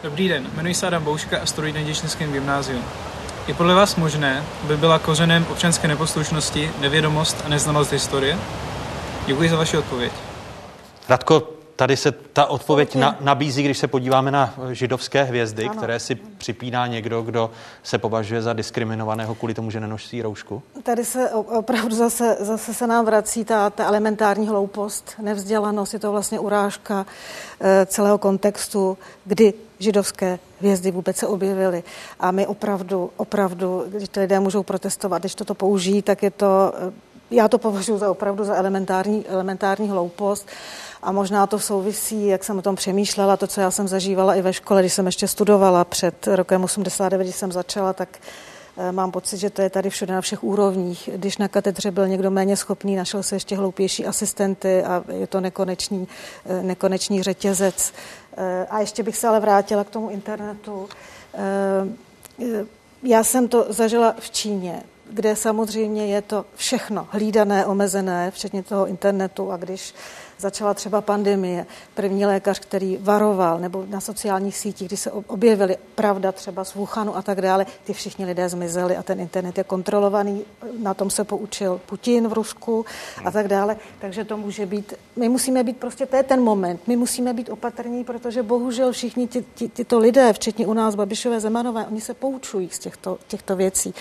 [0.02, 2.82] Dobrý den, jmenuji se Adam Bouška a studuji na Děčínském gymnáziu.
[3.48, 8.38] Je podle vás možné, aby byla kořenem občanské neposlušnosti nevědomost a neznalost historie?
[9.26, 10.12] Děkuji za vaši odpověď.
[11.08, 15.74] Radko, tady se ta odpověď na, nabízí, když se podíváme na židovské hvězdy, ano.
[15.74, 17.50] které si připíná někdo, kdo
[17.82, 20.62] se považuje za diskriminovaného kvůli tomu, že nenosí roušku?
[20.82, 26.12] Tady se opravdu zase, zase se nám vrací ta, ta elementární hloupost, nevzdělanost, je to
[26.12, 27.06] vlastně urážka
[27.60, 31.82] e, celého kontextu, kdy židovské hvězdy vůbec se objevily.
[32.20, 36.72] A my opravdu, opravdu, když ty lidé můžou protestovat, když toto použijí, tak je to,
[36.76, 36.92] eh,
[37.30, 40.48] já to považuji za opravdu za elementární, elementární hloupost.
[41.04, 44.42] A možná to souvisí, jak jsem o tom přemýšlela, to, co já jsem zažívala i
[44.42, 48.08] ve škole, když jsem ještě studovala před rokem 89, když jsem začala, tak
[48.76, 51.08] eh, mám pocit, že to je tady všude na všech úrovních.
[51.16, 55.40] Když na katedře byl někdo méně schopný, našel se ještě hloupější asistenty a je to
[55.40, 56.08] nekonečný,
[56.46, 57.92] eh, nekonečný řetězec.
[58.36, 60.88] Eh, a ještě bych se ale vrátila k tomu internetu.
[63.02, 68.86] Já jsem to zažila v Číně kde samozřejmě je to všechno hlídané, omezené, včetně toho
[68.86, 69.94] internetu a když
[70.44, 76.32] začala třeba pandemie, první lékař, který varoval, nebo na sociálních sítích, kdy se objevily pravda
[76.32, 80.44] třeba z Wuhanu a tak dále, ty všichni lidé zmizeli a ten internet je kontrolovaný,
[80.78, 82.84] na tom se poučil Putin v Rusku
[83.24, 86.80] a tak dále, takže to může být, my musíme být prostě, to je ten moment,
[86.86, 91.40] my musíme být opatrní, protože bohužel všichni ty, ty, tyto lidé, včetně u nás Babišové
[91.40, 93.94] Zemanové, oni se poučují z těchto, těchto věcí.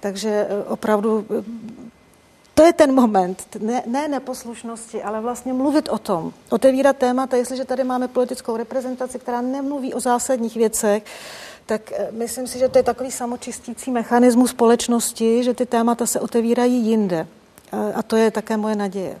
[0.00, 1.44] Takže eh, opravdu eh,
[2.54, 7.64] to je ten moment, ne, ne neposlušnosti, ale vlastně mluvit o tom, otevírat témata, jestliže
[7.64, 11.04] tady máme politickou reprezentaci, která nemluví o zásadních věcech,
[11.66, 16.20] tak eh, myslím si, že to je takový samočistící mechanismus společnosti, že ty témata se
[16.20, 17.26] otevírají jinde.
[17.94, 19.20] A to je také moje naděje.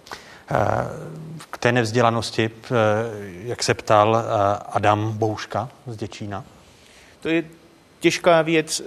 [1.50, 2.50] K té nevzdělanosti,
[3.42, 4.24] jak se ptal
[4.68, 6.44] Adam Bouška z Děčína?
[7.20, 7.44] To je
[8.00, 8.82] těžká věc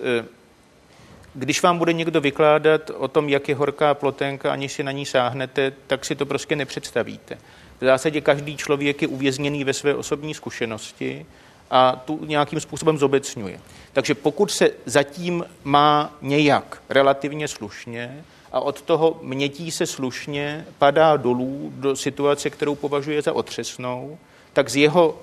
[1.39, 5.05] když vám bude někdo vykládat o tom, jak je horká plotenka, aniž si na ní
[5.05, 7.38] sáhnete, tak si to prostě nepředstavíte.
[7.81, 11.26] V zásadě každý člověk je uvězněný ve své osobní zkušenosti
[11.72, 13.59] a tu nějakým způsobem zobecňuje.
[13.93, 21.18] Takže pokud se zatím má nějak relativně slušně a od toho mětí se slušně padá
[21.18, 24.18] dolů do situace, kterou považuje za otřesnou,
[24.53, 25.19] tak z jeho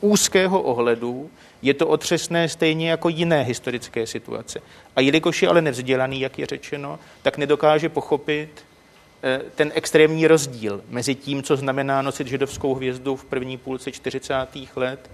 [0.00, 1.30] úzkého ohledu
[1.62, 4.60] je to otřesné stejně jako jiné historické situace.
[4.96, 8.64] A jelikož je ale nevzdělaný, jak je řečeno, tak nedokáže pochopit
[9.22, 14.34] eh, ten extrémní rozdíl mezi tím, co znamená nosit židovskou hvězdu v první půlce 40.
[14.76, 15.10] let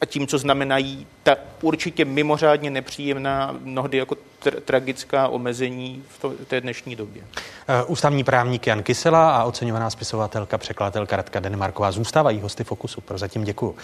[0.00, 6.30] a tím, co znamenají ta určitě mimořádně nepříjemná, mnohdy jako tr- tragická omezení v to,
[6.30, 7.22] té dnešní době.
[7.22, 13.00] Uh, ústavní právník Jan Kysela a oceňovaná spisovatelka, překladatelka Radka Denmarková zůstávají hosty Fokusu.
[13.00, 13.76] Prozatím děkuju.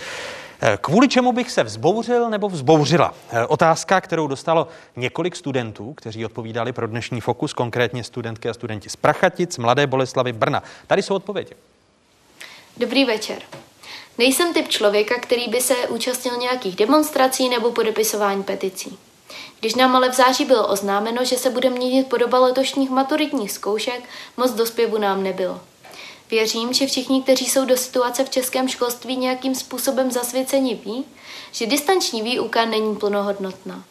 [0.63, 3.15] Eh, kvůli čemu bych se vzbouřil nebo vzbouřila?
[3.31, 8.89] Eh, otázka, kterou dostalo několik studentů, kteří odpovídali pro dnešní Fokus, konkrétně studentky a studenti
[8.89, 10.63] z Prachatic, Mladé Boleslavy, Brna.
[10.87, 11.53] Tady jsou odpovědi.
[12.77, 13.39] Dobrý večer.
[14.19, 18.99] Nejsem typ člověka, který by se účastnil nějakých demonstrací nebo podepisování peticí.
[19.61, 24.03] Když nám ale v září bylo oznámeno, že se bude měnit podoba letošních maturitních zkoušek,
[24.37, 25.61] moc do zpěvu nám nebylo.
[26.31, 31.05] Věřím, že všichni, kteří jsou do situace v českém školství nějakým způsobem zasvěceni, ví,
[31.53, 33.85] že distanční výuka není plnohodnotná.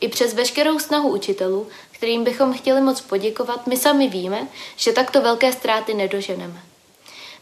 [0.00, 5.20] I přes veškerou snahu učitelů, kterým bychom chtěli moc poděkovat, my sami víme, že takto
[5.20, 6.62] velké ztráty nedoženeme.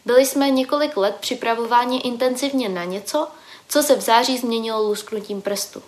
[0.05, 3.27] Byli jsme několik let připravováni intenzivně na něco,
[3.67, 5.81] co se v září změnilo lusknutím prstu.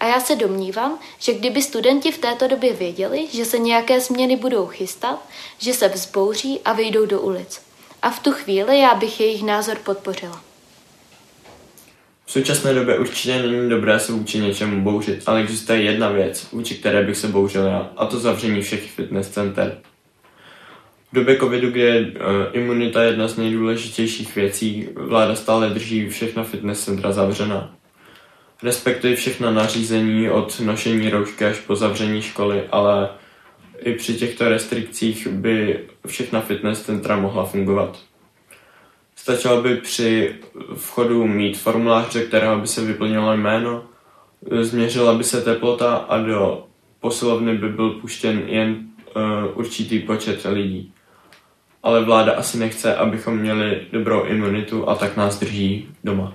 [0.00, 4.36] A já se domnívám, že kdyby studenti v této době věděli, že se nějaké změny
[4.36, 5.22] budou chystat,
[5.58, 7.60] že se vzbouří a vyjdou do ulic.
[8.02, 10.42] A v tu chvíli já bych jejich názor podpořila.
[12.26, 16.74] V současné době určitě není dobré se vůči něčemu bouřit, ale existuje jedna věc, vůči
[16.74, 19.78] které bych se bouřil já, a to zavření všech fitness center.
[21.12, 22.10] V době covidu, kdy je uh,
[22.52, 27.74] imunita jedna z nejdůležitějších věcí, vláda stále drží všechna fitness centra zavřena.
[28.62, 33.08] Respektuji všechna nařízení od nošení roušky až po zavření školy, ale
[33.78, 37.98] i při těchto restrikcích by všechna fitness centra mohla fungovat.
[39.16, 40.34] Stačilo by při
[40.74, 43.84] vchodu mít formulář, ze kterého by se vyplnilo jméno,
[44.60, 46.64] změřila by se teplota a do
[47.00, 48.76] posilovny by byl puštěn jen
[49.16, 50.92] uh, určitý počet lidí.
[51.82, 56.32] Ale vláda asi nechce, abychom měli dobrou imunitu a tak nás drží doma.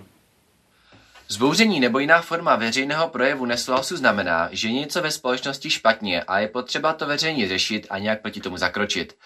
[1.32, 6.48] Zbouření nebo jiná forma veřejného projevu nesouhlasu znamená, že něco ve společnosti špatně a je
[6.48, 9.18] potřeba to veřejně řešit a nějak proti tomu zakročit.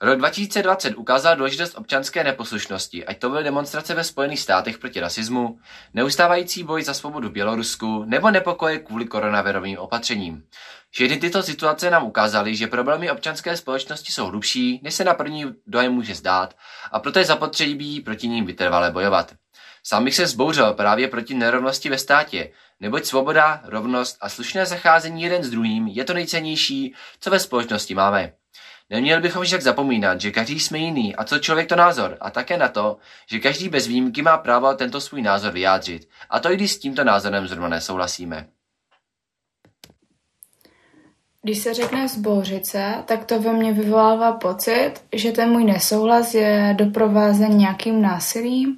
[0.00, 5.58] Rok 2020 ukázal důležitost občanské neposlušnosti, ať to byly demonstrace ve Spojených státech proti rasismu,
[5.94, 10.42] neustávající boj za svobodu Bělorusku nebo nepokoje kvůli koronavirovým opatřením.
[10.90, 15.44] Všechny tyto situace nám ukázaly, že problémy občanské společnosti jsou hlubší, než se na první
[15.66, 16.54] dojem může zdát,
[16.92, 19.32] a proto je zapotřebí proti ním vytrvale bojovat.
[19.88, 22.50] Sám bych se zbouřil právě proti nerovnosti ve státě,
[22.80, 27.94] neboť svoboda, rovnost a slušné zacházení jeden s druhým je to nejcennější, co ve společnosti
[27.94, 28.32] máme.
[28.90, 32.56] Neměli bychom však zapomínat, že každý jsme jiný a co člověk to názor a také
[32.56, 32.96] na to,
[33.30, 36.08] že každý bez výjimky má právo tento svůj názor vyjádřit.
[36.30, 38.46] A to i když s tímto názorem zrovna nesouhlasíme.
[41.42, 46.34] Když se řekne zbouřit se, tak to ve mně vyvolává pocit, že ten můj nesouhlas
[46.34, 48.76] je doprovázen nějakým násilím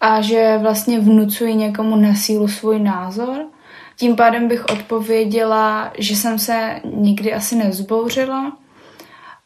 [0.00, 3.44] a že vlastně vnucuji někomu na sílu svůj názor.
[3.96, 8.56] Tím pádem bych odpověděla, že jsem se nikdy asi nezbouřila,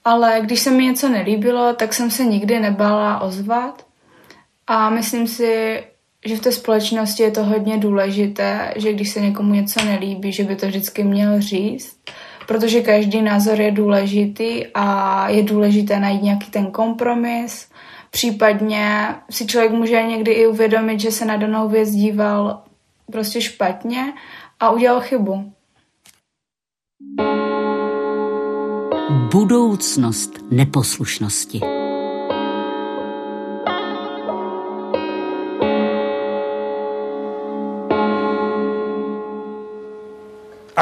[0.05, 3.87] ale když se mi něco nelíbilo, tak jsem se nikdy nebála ozvat.
[4.67, 5.83] A myslím si,
[6.27, 10.45] že v té společnosti je to hodně důležité, že když se někomu něco nelíbí, že
[10.45, 11.99] by to vždycky měl říct,
[12.47, 17.69] protože každý názor je důležitý a je důležité najít nějaký ten kompromis.
[18.15, 22.63] Případně si člověk může někdy i uvědomit, že se na danou věc díval
[23.13, 24.13] prostě špatně
[24.61, 25.53] a udělal chybu.
[29.33, 31.82] Budoucnost neposlušnosti.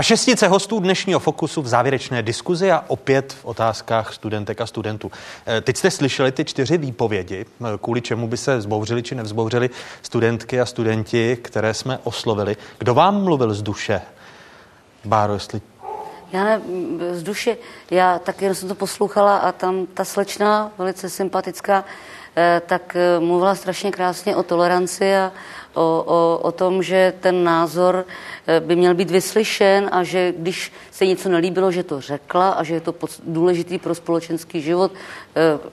[0.01, 5.11] A šestice hostů dnešního Fokusu v závěrečné diskuzi a opět v otázkách studentek a studentů.
[5.47, 9.71] Eh, teď jste slyšeli ty čtyři výpovědi, eh, kvůli čemu by se zbouřili či nevzbouřili
[10.03, 12.57] studentky a studenti, které jsme oslovili.
[12.79, 14.03] Kdo vám mluvil z duše?
[15.05, 15.61] Báro, jestli
[16.33, 16.61] já ne,
[17.13, 17.57] z duše,
[17.91, 21.85] já tak jen jsem to poslouchala a tam ta slečna, velice sympatická,
[22.37, 25.33] eh, tak mluvila strašně krásně o toleranci a
[25.75, 28.07] o, o, o tom, že ten názor
[28.47, 32.63] eh, by měl být vyslyšen a že když se něco nelíbilo, že to řekla a
[32.63, 32.95] že je to
[33.27, 34.93] důležitý pro společenský život,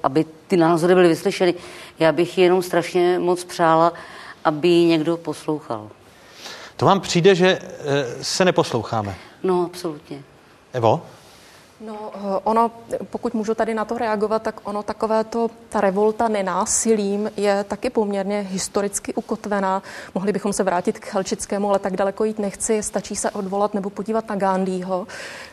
[0.03, 1.53] aby ty názory byly vyslyšeny.
[1.99, 3.93] Já bych jenom strašně moc přála,
[4.45, 5.89] aby někdo poslouchal.
[6.77, 7.59] To vám přijde, že
[8.21, 9.15] se neposloucháme?
[9.43, 10.23] No, absolutně.
[10.73, 11.01] Evo?
[11.81, 12.71] No, eh, ono,
[13.09, 17.89] pokud můžu tady na to reagovat, tak ono takové to, ta revolta nenásilím je taky
[17.89, 19.83] poměrně historicky ukotvená.
[20.15, 22.83] Mohli bychom se vrátit k Helčickému, ale tak daleko jít nechci.
[22.83, 25.07] Stačí se odvolat nebo podívat na Gandhiho,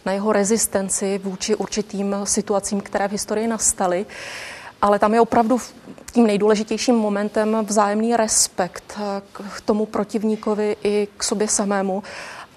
[0.06, 4.06] na jeho rezistenci vůči určitým situacím, které v historii nastaly.
[4.82, 5.58] Ale tam je opravdu
[6.12, 12.02] tím nejdůležitějším momentem vzájemný respekt eh, k tomu protivníkovi i k sobě samému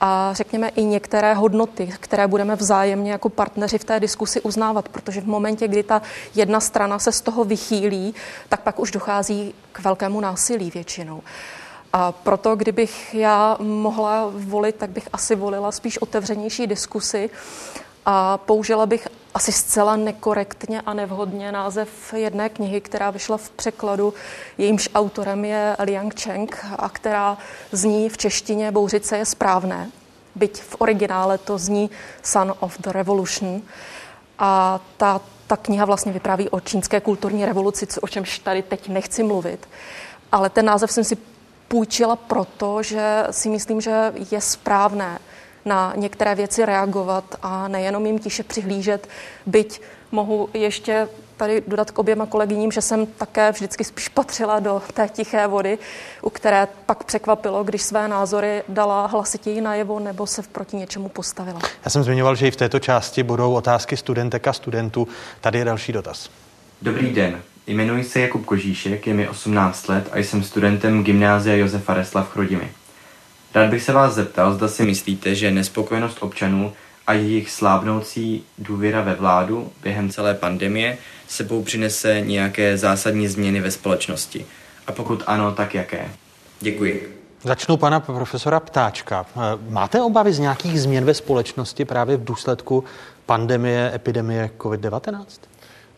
[0.02, 5.22] a řekněme i některé hodnoty, které budeme vzájemně jako partneři v té diskusi uznávat, protože
[5.22, 6.02] v momentě, kdy ta
[6.36, 8.16] jedna strana se z toho vychýlí,
[8.50, 11.24] tak pak už dochází k velkému násilí většinou.
[11.94, 17.30] A proto, kdybych já mohla volit, tak bych asi volila spíš otevřenější diskusy
[18.06, 19.08] a použila bych
[19.38, 24.14] asi zcela nekorektně a nevhodně název jedné knihy, která vyšla v překladu.
[24.58, 27.38] Jejímž autorem je Liang Cheng a která
[27.72, 29.90] zní v češtině Bouřice je správné.
[30.36, 31.90] Byť v originále to zní
[32.24, 33.62] Son of the Revolution.
[34.40, 39.24] A ta, ta kniha vlastně vypráví o čínské kulturní revoluci, o čemž tady teď nechci
[39.24, 39.70] mluvit.
[40.32, 41.18] Ale ten název jsem si
[41.68, 45.20] půjčila proto, že si myslím, že je správné
[45.68, 49.10] na některé věci reagovat a nejenom jim tiše přihlížet,
[49.46, 49.82] byť
[50.12, 51.08] mohu ještě
[51.38, 55.78] tady dodat k oběma kolegyním, že jsem také vždycky spíš patřila do té tiché vody,
[56.22, 61.60] u které pak překvapilo, když své názory dala hlasitěji najevo nebo se proti něčemu postavila.
[61.86, 65.08] Já jsem zmiňoval, že i v této části budou otázky studentek a studentů.
[65.42, 66.30] Tady je další dotaz.
[66.82, 67.42] Dobrý den.
[67.68, 72.30] Jmenuji se Jakub Kožíšek, je mi 18 let a jsem studentem gymnázia Josefa Resla v
[72.30, 72.72] Chrudimi.
[73.58, 76.74] Rád bych se vás zeptal, zda si myslíte, že nespokojenost občanů
[77.08, 80.98] a jejich slábnoucí důvěra ve vládu během celé pandemie
[81.28, 84.46] sebou přinese nějaké zásadní změny ve společnosti.
[84.88, 86.12] A pokud ano, tak jaké?
[86.62, 87.22] Děkuji.
[87.44, 89.26] Začnu pana profesora Ptáčka.
[89.70, 92.84] Máte obavy z nějakých změn ve společnosti právě v důsledku
[93.26, 95.26] pandemie, epidemie COVID-19?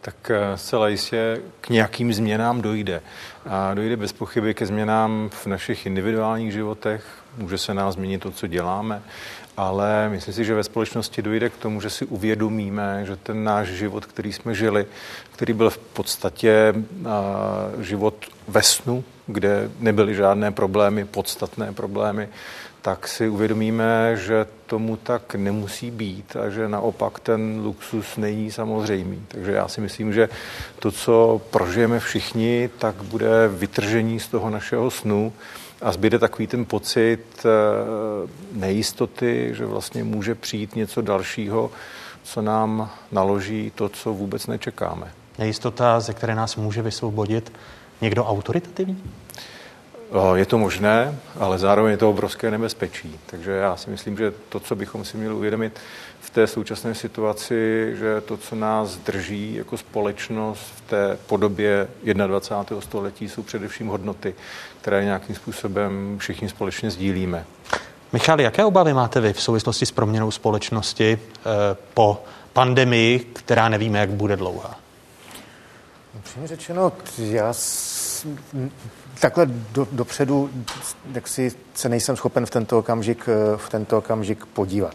[0.02, 3.02] Tak eh, zcela jistě k nějakým změnám dojde.
[3.46, 7.06] A dojde bez pochyby ke změnám v našich individuálních životech,
[7.38, 9.02] může se nás změnit to, co děláme,
[9.58, 13.68] ale myslím si, že ve společnosti dojde k tomu, že si uvědomíme, že ten náš
[13.68, 14.86] život, který jsme žili,
[15.32, 16.74] který byl v podstatě
[17.80, 22.30] život ve snu, kde nebyly žádné problémy, podstatné problémy,
[22.82, 29.24] tak si uvědomíme, že tomu tak nemusí být a že naopak ten luxus není samozřejmý.
[29.28, 30.30] Takže já si myslím, že
[30.80, 35.34] to, co prožijeme všichni, tak bude vytržení z toho našeho snu
[35.82, 37.50] a zbyde takový ten pocit eh,
[38.52, 41.72] nejistoty, že vlastně může přijít něco dalšího,
[42.24, 45.12] co nám naloží to, co vůbec nečekáme.
[45.40, 47.52] Nejistota, ze které nás může vysvobodit
[48.02, 49.04] někdo autoritativní?
[50.36, 53.20] Je to možné, ale zároveň je to obrovské nebezpečí.
[53.26, 55.80] Takže já si myslím, že to, co bychom si měli uvědomit
[56.22, 62.82] v té současné situaci, že to, co nás drží jako společnost v té podobě 21.
[62.82, 64.36] století, jsou především hodnoty,
[64.82, 67.46] které nějakým způsobem všichni společně sdílíme.
[68.14, 71.42] Michal, jaké obavy máte vy v souvislosti s proměnou společnosti eh,
[71.94, 72.24] po
[72.54, 74.76] pandemii, která nevíme, jak bude dlouhá?
[76.18, 77.54] Upřímně řečeno, já
[79.20, 80.50] takhle do, dopředu
[81.12, 84.94] jak si se nejsem schopen v tento okamžik, v tento okamžik podívat.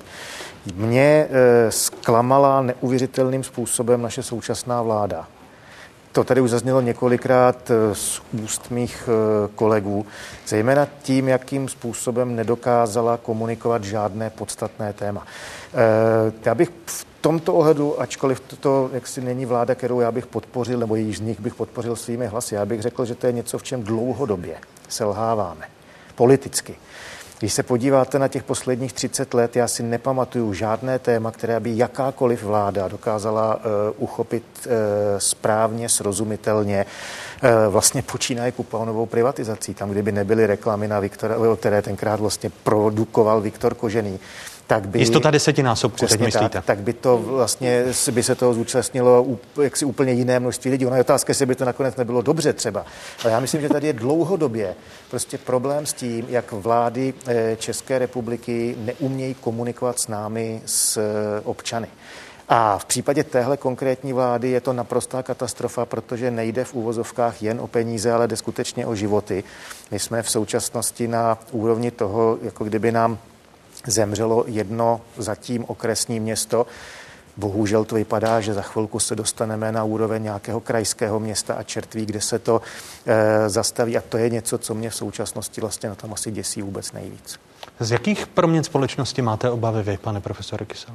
[0.74, 5.28] Mě eh, zklamala neuvěřitelným způsobem naše současná vláda.
[6.12, 10.06] To tady už zaznělo několikrát eh, z úst mých eh, kolegů,
[10.46, 15.26] zejména tím, jakým způsobem nedokázala komunikovat žádné podstatné téma.
[16.44, 20.96] Já bych v tomto ohledu, ačkoliv to jaksi není vláda, kterou já bych podpořil, nebo
[20.96, 23.62] její z nich bych podpořil svými hlasy, já bych řekl, že to je něco, v
[23.62, 24.56] čem dlouhodobě
[24.88, 25.64] selháváme
[26.14, 26.76] politicky.
[27.38, 31.76] Když se podíváte na těch posledních 30 let, já si nepamatuju žádné téma, které by
[31.76, 33.62] jakákoliv vláda dokázala uh,
[33.98, 34.72] uchopit uh,
[35.18, 42.20] správně, srozumitelně, uh, vlastně počínaje kuponovou privatizací, tam, kdyby nebyly reklamy na Viktora, které tenkrát
[42.20, 44.20] vlastně produkoval Viktor Kožený
[44.66, 44.98] tak by...
[44.98, 46.48] Jistota desetinásobku, teď myslíte.
[46.48, 49.26] Tak, tak by to vlastně, by se toho zúčastnilo
[49.62, 50.86] jaksi úplně jiné množství lidí.
[50.86, 52.86] Ona je otázka, jestli by to nakonec nebylo dobře třeba.
[53.24, 54.74] Ale já myslím, že tady je dlouhodobě
[55.10, 61.40] prostě problém s tím, jak vlády eh, České republiky neumějí komunikovat s námi, s eh,
[61.44, 61.88] občany.
[62.48, 67.60] A v případě téhle konkrétní vlády je to naprostá katastrofa, protože nejde v úvozovkách jen
[67.60, 69.44] o peníze, ale jde skutečně o životy.
[69.90, 73.18] My jsme v současnosti na úrovni toho, jako kdyby nám
[73.86, 76.66] zemřelo jedno zatím okresní město.
[77.36, 82.06] Bohužel to vypadá, že za chvilku se dostaneme na úroveň nějakého krajského města a čertví,
[82.06, 82.62] kde se to
[83.06, 83.96] e, zastaví.
[83.96, 87.40] A to je něco, co mě v současnosti vlastně na tom asi děsí vůbec nejvíc.
[87.80, 90.94] Z jakých proměn společnosti máte obavy vy, pane profesore Kysel?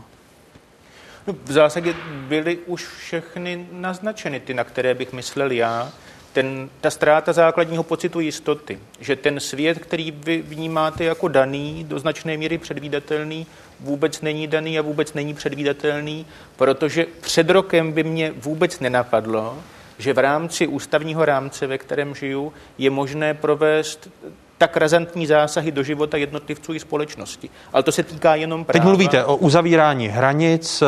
[1.27, 1.93] No, v zásadě
[2.27, 5.91] byly už všechny naznačeny, ty, na které bych myslel já
[6.33, 11.99] ten, ta ztráta základního pocitu jistoty, že ten svět, který vy vnímáte jako daný, do
[11.99, 13.47] značné míry předvídatelný,
[13.79, 16.25] vůbec není daný a vůbec není předvídatelný,
[16.55, 19.57] protože před rokem by mě vůbec nenapadlo,
[19.97, 24.09] že v rámci ústavního rámce, ve kterém žiju, je možné provést
[24.57, 27.49] tak razantní zásahy do života jednotlivců i společnosti.
[27.73, 28.79] Ale to se týká jenom práva.
[28.79, 30.85] Teď mluvíte o uzavírání hranic, eh,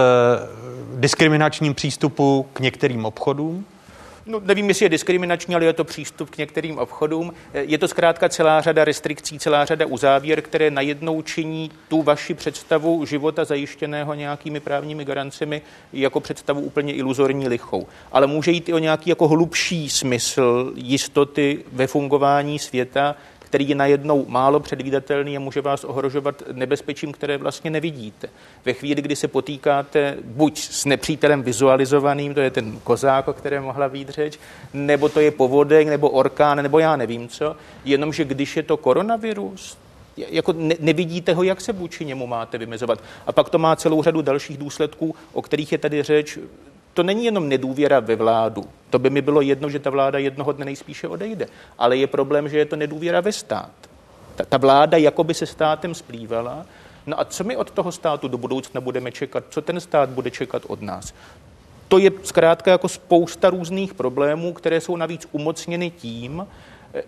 [0.95, 3.65] diskriminačním přístupu k některým obchodům?
[4.25, 7.33] No, nevím, jestli je diskriminační, ale je to přístup k některým obchodům.
[7.53, 13.05] Je to zkrátka celá řada restrikcí, celá řada uzávěr, které najednou činí tu vaši představu
[13.05, 15.61] života zajištěného nějakými právními garancemi
[15.93, 17.87] jako představu úplně iluzorní lichou.
[18.11, 23.15] Ale může jít i o nějaký jako hlubší smysl jistoty ve fungování světa,
[23.51, 28.29] který je najednou málo předvídatelný a může vás ohrožovat nebezpečím, které vlastně nevidíte.
[28.65, 33.63] Ve chvíli, kdy se potýkáte buď s nepřítelem vizualizovaným, to je ten kozák, o kterém
[33.63, 34.39] mohla být řeč,
[34.73, 37.55] nebo to je povodek, nebo orkán, nebo já nevím co,
[37.85, 39.77] jenomže když je to koronavirus,
[40.17, 43.03] jako ne, nevidíte ho, jak se vůči němu máte vymezovat.
[43.27, 46.39] A pak to má celou řadu dalších důsledků, o kterých je tady řeč
[46.93, 48.65] to není jenom nedůvěra ve vládu.
[48.89, 51.47] To by mi bylo jedno, že ta vláda jednoho dne nejspíše odejde.
[51.77, 53.71] Ale je problém, že je to nedůvěra ve stát.
[54.35, 56.65] Ta, ta vláda jakoby se státem splývala.
[57.07, 59.43] No a co my od toho státu do budoucna budeme čekat?
[59.49, 61.13] Co ten stát bude čekat od nás?
[61.87, 66.47] To je zkrátka jako spousta různých problémů, které jsou navíc umocněny tím,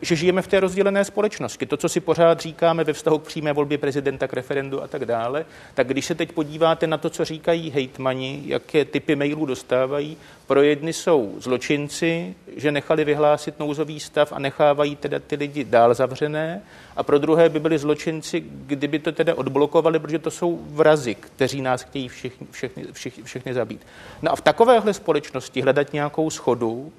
[0.01, 1.65] že žijeme v té rozdělené společnosti.
[1.65, 5.05] To, co si pořád říkáme ve vztahu k přímé volbě prezidenta, k referendu a tak
[5.05, 10.17] dále, tak když se teď podíváte na to, co říkají hejtmani, jaké typy mailů dostávají,
[10.47, 15.93] pro jedny jsou zločinci, že nechali vyhlásit nouzový stav a nechávají teda ty lidi dál
[15.93, 16.61] zavřené,
[16.95, 21.61] a pro druhé by byli zločinci, kdyby to teda odblokovali, protože to jsou vrazy, kteří
[21.61, 23.81] nás chtějí všichni, všechny, všichni, všechny zabít.
[24.21, 26.91] No a v takovéhle společnosti hledat nějakou schodu,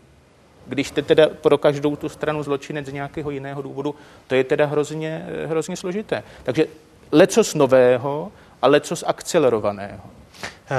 [0.67, 3.95] když jste teda pro každou tu stranu zločinec z nějakého jiného důvodu,
[4.27, 6.23] to je teda hrozně, hrozně složité.
[6.43, 6.67] Takže
[7.13, 8.33] lecos nového,
[8.63, 10.01] ale co z akcelerovaného.
[10.71, 10.77] Eh,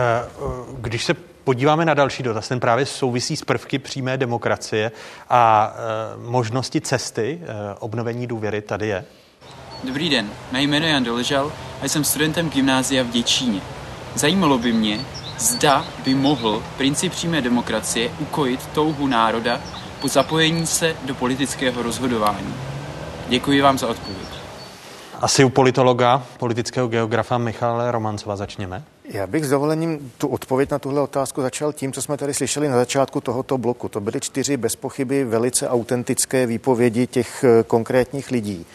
[0.80, 4.92] když se podíváme na další dotaz, ten právě souvisí s prvky přímé demokracie
[5.30, 9.06] a e, možnosti cesty e, obnovení důvěry tady je.
[9.84, 11.52] Dobrý den, mé jméno je Jan Doležal
[11.82, 13.62] a jsem studentem gymnázia v Děčíně.
[14.16, 15.00] Zajímalo by mě,
[15.40, 19.62] zda by mohl princip přímé demokracie ukojit touhu národa
[20.02, 22.56] po zapojení se do politického rozhodování.
[23.30, 24.28] Děkuji vám za odpověď.
[25.22, 28.84] Asi u politologa, politického geografa Michala Romancova začněme.
[29.06, 32.70] Já bych s dovolením tu odpověď na tuhle otázku začal tím, co jsme tady slyšeli
[32.70, 33.90] na začátku tohoto bloku.
[33.90, 38.66] To byly čtyři bez pochyby velice autentické výpovědi těch eh, konkrétních lidí.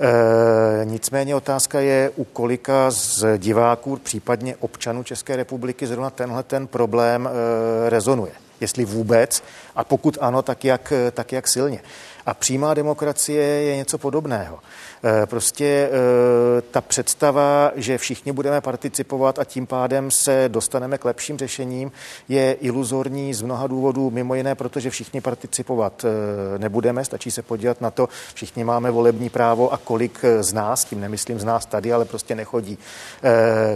[0.00, 6.66] E, nicméně otázka je, u kolika z diváků, případně občanů České republiky, zrovna tenhle ten
[6.66, 8.32] problém e, rezonuje.
[8.60, 9.42] Jestli vůbec,
[9.76, 11.80] a pokud ano, tak jak, tak jak silně.
[12.26, 14.58] A přímá demokracie je něco podobného.
[15.06, 21.04] Eh, prostě eh, ta představa, že všichni budeme participovat a tím pádem se dostaneme k
[21.04, 21.92] lepším řešením,
[22.28, 27.80] je iluzorní z mnoha důvodů, mimo jiné, protože všichni participovat eh, nebudeme, stačí se podívat
[27.80, 31.92] na to, všichni máme volební právo a kolik z nás, tím nemyslím z nás tady,
[31.92, 32.78] ale prostě nechodí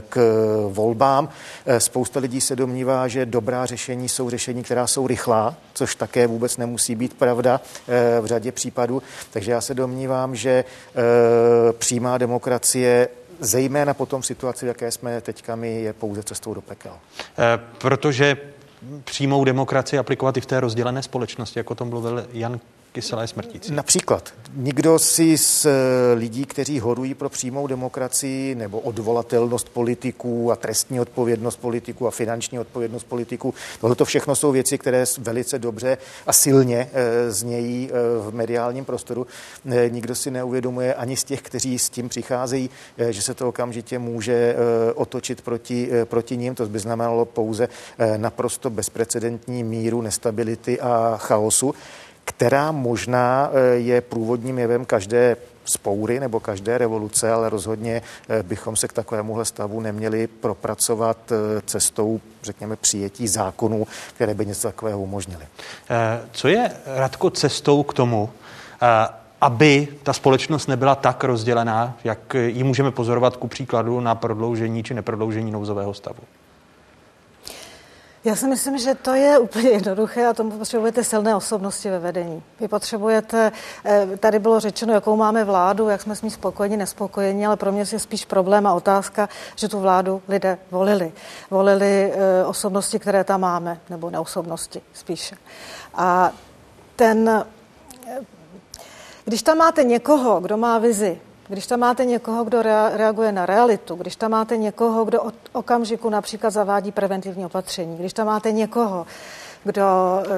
[0.09, 0.18] k
[0.68, 1.28] volbám.
[1.78, 6.56] Spousta lidí se domnívá, že dobrá řešení jsou řešení, která jsou rychlá, což také vůbec
[6.56, 7.60] nemusí být pravda
[8.20, 9.02] v řadě případů.
[9.30, 10.64] Takže já se domnívám, že
[11.78, 13.09] přímá demokracie
[13.40, 16.93] zejména potom v situaci, v jaké jsme teďka my, je pouze cestou do pekel.
[17.39, 18.36] E, protože
[19.05, 22.61] přímou demokracii aplikovat i v té rozdělené společnosti, jako o tom mluvil Jan
[22.99, 23.73] kyselé smrtící.
[23.73, 24.33] Například.
[24.55, 25.73] Nikdo si z eh,
[26.15, 32.59] lidí, kteří horují pro přímou demokracii nebo odvolatelnost politiků a trestní odpovědnost politiků a finanční
[32.59, 37.95] odpovědnost politiků, tohle to všechno jsou věci, které velice dobře a silně eh, znějí eh,
[38.31, 39.27] v mediálním prostoru.
[39.89, 42.70] Nikdo si neuvědomuje ani z těch, kteří s tím přicházejí,
[43.11, 44.57] že se to okamžitě může
[44.95, 46.55] otočit proti, proti ním.
[46.55, 47.69] To by znamenalo pouze
[48.16, 51.75] naprosto bezprecedentní míru nestability a chaosu
[52.28, 58.76] která možná eh, je průvodním jevem každé spoury nebo každé revoluce, ale rozhodně eh, bychom
[58.76, 65.00] se k takovémuhle stavu neměli propracovat eh, cestou, řekněme, přijetí zákonů, které by něco takového
[65.00, 65.44] umožnili.
[66.32, 68.30] Co je, Radko, cestou k tomu,
[69.40, 74.94] aby ta společnost nebyla tak rozdělená, jak ji můžeme pozorovat ku příkladu na prodloužení či
[74.94, 76.20] neprodloužení nouzového stavu?
[78.24, 82.43] Já si myslím, že to je úplně jednoduché a tomu potřebujete silné osobnosti ve vedení.
[82.61, 83.53] Vy potřebujete,
[83.85, 87.73] eh, tady bylo řečeno, jakou máme vládu, jak jsme s ní spokojeni, nespokojeni, ale pro
[87.73, 91.12] mě je spíš problém a otázka, že tu vládu lidé volili.
[91.51, 95.36] Volili eh, osobnosti, které tam máme, nebo neosobnosti spíše.
[95.95, 96.31] A
[96.97, 97.45] ten,
[98.07, 98.20] eh,
[99.24, 102.62] když tam máte někoho, kdo má vizi, když tam máte někoho, kdo
[102.93, 108.12] reaguje na realitu, když tam máte někoho, kdo od okamžiku například zavádí preventivní opatření, když
[108.12, 109.07] tam máte někoho,
[109.64, 109.85] kdo,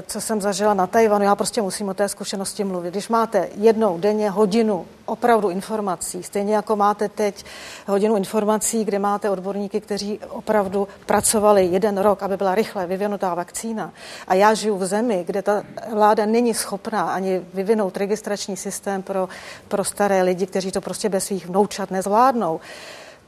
[0.06, 2.90] co jsem zažila na Tajvanu, já prostě musím o té zkušenosti mluvit.
[2.90, 7.44] Když máte jednou denně hodinu opravdu informací, stejně jako máte teď
[7.86, 13.92] hodinu informací, kde máte odborníky, kteří opravdu pracovali jeden rok, aby byla rychle vyvinutá vakcína.
[14.28, 19.28] A já žiju v zemi, kde ta vláda není schopná ani vyvinout registrační systém pro,
[19.68, 22.60] pro staré lidi, kteří to prostě bez svých vnoučat nezvládnou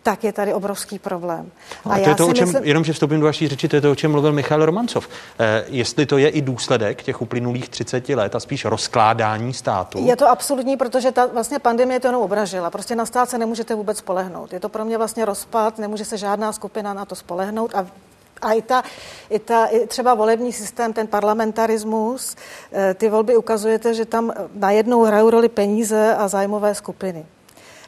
[0.02, 1.50] tak je tady obrovský problém.
[1.84, 2.64] A, a to je to, o čem, myslím...
[2.64, 5.08] jenom že vstoupím do vaší řeči, to je to, o čem mluvil Michal Romancov.
[5.38, 10.06] Eh, jestli to je i důsledek těch uplynulých 30 let a spíš rozkládání státu?
[10.06, 12.70] Je to absolutní, protože ta vlastně pandemie to jenom obražila.
[12.70, 14.52] Prostě na stát se nemůžete vůbec spolehnout.
[14.52, 17.86] Je to pro mě vlastně rozpad, nemůže se žádná skupina na to spolehnout a
[18.42, 18.82] a i, ta,
[19.30, 22.36] i, ta, i třeba volební systém, ten parlamentarismus,
[22.72, 27.26] eh, ty volby ukazujete, že tam najednou hrajou roli peníze a zájmové skupiny.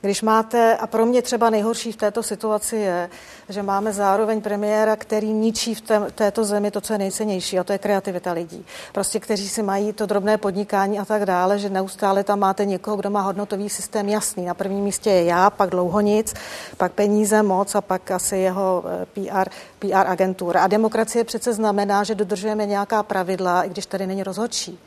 [0.05, 3.11] Když máte, a pro mě třeba nejhorší v této situaci je,
[3.49, 7.65] že máme zároveň premiéra, který ničí v té, této zemi to, co je nejcennější, a
[7.65, 8.67] to je kreativita lidí.
[8.93, 12.97] Prostě, kteří si mají to drobné podnikání a tak dále, že neustále tam máte někoho,
[12.97, 14.45] kdo má hodnotový systém jasný.
[14.45, 16.35] Na prvním místě je já, pak dlouho nic,
[16.77, 19.49] pak peníze, moc a pak asi jeho eh, PR,
[19.79, 20.63] PR agentura.
[20.63, 24.79] A demokracie přece znamená, že dodržujeme nějaká pravidla, i když tady není rozhodčí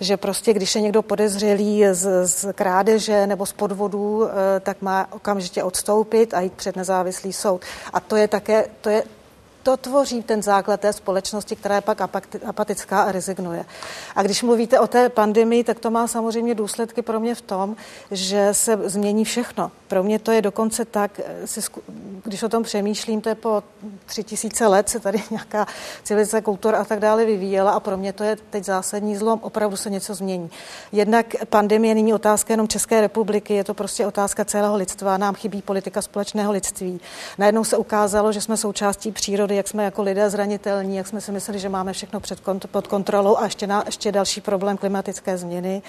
[0.00, 5.08] že prostě, když je někdo podezřelý z, z krádeže nebo z podvodů, eh, tak má
[5.12, 7.62] okamžitě odstoupit a jít před nezávislý soud.
[7.92, 9.02] A to je také, to je
[9.62, 12.00] to tvoří ten základ té společnosti, která je pak
[12.46, 13.64] apatická a rezignuje.
[14.16, 17.76] A když mluvíte o té pandemii, tak to má samozřejmě důsledky pro mě v tom,
[18.10, 19.70] že se změní všechno.
[19.88, 21.20] Pro mě to je dokonce tak,
[22.24, 23.62] když o tom přemýšlím, to je po
[24.06, 25.66] tři tisíce let se tady nějaká
[26.02, 29.76] civilizace, kultura a tak dále vyvíjela a pro mě to je teď zásadní zlom, opravdu
[29.76, 30.50] se něco změní.
[30.92, 35.62] Jednak pandemie není otázka jenom České republiky, je to prostě otázka celého lidstva, nám chybí
[35.62, 37.00] politika společného lidství.
[37.38, 41.32] Najednou se ukázalo, že jsme součástí přírody, jak jsme jako lidé zranitelní, jak jsme si
[41.32, 45.38] mysleli, že máme všechno před kont- pod kontrolou a ještě, na, ještě další problém klimatické
[45.38, 45.82] změny.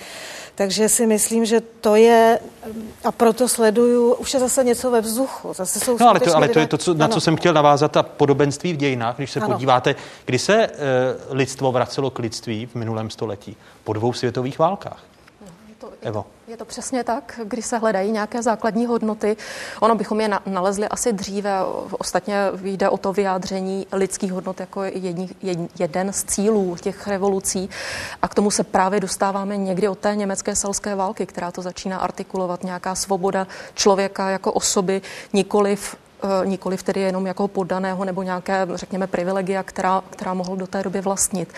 [0.56, 2.40] Takže si myslím, že to je,
[3.04, 5.54] a proto sleduju, už je zase něco ve vzduchu.
[5.54, 7.92] Zase jsou no ale to, ale to je to, co, na co jsem chtěl navázat,
[7.92, 9.54] ta podobenství v dějinách, když se ano.
[9.54, 10.74] podíváte, kdy se uh,
[11.30, 13.58] lidstvo vracelo k lidství v minulém století?
[13.84, 15.11] Po dvou světových válkách.
[16.02, 16.26] Evo.
[16.48, 19.38] Je to přesně tak, když se hledají nějaké základní hodnoty.
[19.80, 21.52] Ono bychom je nalezli asi dříve.
[21.92, 25.30] Ostatně jde o to vyjádření lidských hodnot jako jedni,
[25.80, 27.70] jeden z cílů těch revolucí.
[28.22, 31.98] A k tomu se právě dostáváme někdy od té německé selské války, která to začíná
[31.98, 32.64] artikulovat.
[32.64, 35.02] Nějaká svoboda člověka jako osoby,
[35.34, 35.96] nikoliv
[36.46, 41.02] nikoli tedy jenom jako poddaného nebo nějaké, řekněme, privilegia, která, která mohl do té doby
[41.02, 41.54] vlastnit.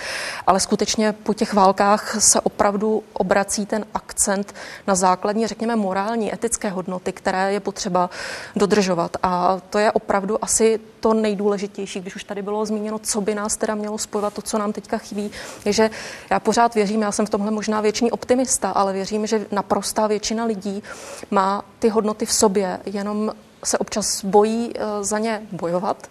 [0.48, 4.56] Ale skutečně po těch válkách se opravdu obrací ten akcent
[4.88, 8.10] na základní, řekněme, morální, etické hodnoty, které je potřeba
[8.56, 9.18] dodržovat.
[9.24, 13.58] A to je opravdu asi to nejdůležitější, když už tady bylo zmíněno, co by nás
[13.58, 15.32] teda mělo spojovat, to, co nám teďka chybí,
[15.66, 15.90] je, že
[16.30, 20.46] já pořád věřím, já jsem v tomhle možná věčný optimista, ale věřím, že naprostá většina
[20.46, 20.84] lidí
[21.32, 23.32] má ty hodnoty v sobě, jenom
[23.64, 26.08] se občas bojí eh, za ně bojovat,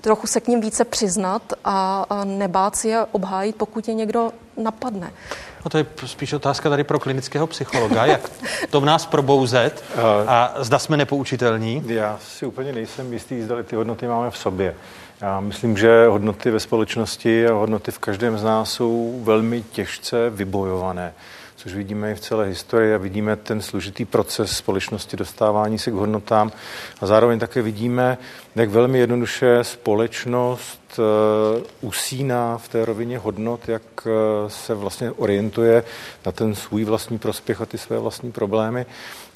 [0.00, 5.12] trochu se k ním více přiznat a nebát si je obhájit, pokud je někdo napadne.
[5.64, 8.30] No to je spíš otázka tady pro klinického psychologa, jak
[8.70, 9.84] to v nás probouzet
[10.26, 11.82] a zda jsme nepoučitelní.
[11.86, 14.74] Já si úplně nejsem jistý, zda ty hodnoty máme v sobě.
[15.20, 20.30] Já myslím, že hodnoty ve společnosti a hodnoty v každém z nás jsou velmi těžce
[20.30, 21.12] vybojované
[21.62, 25.94] což vidíme i v celé historii a vidíme ten složitý proces společnosti dostávání se k
[25.94, 26.52] hodnotám.
[27.00, 28.18] A zároveň také vidíme,
[28.54, 30.81] jak velmi jednoduše společnost
[31.80, 34.12] usíná v té rovině hodnot, jak uh,
[34.48, 35.84] se vlastně orientuje
[36.26, 38.86] na ten svůj vlastní prospěch a ty své vlastní problémy.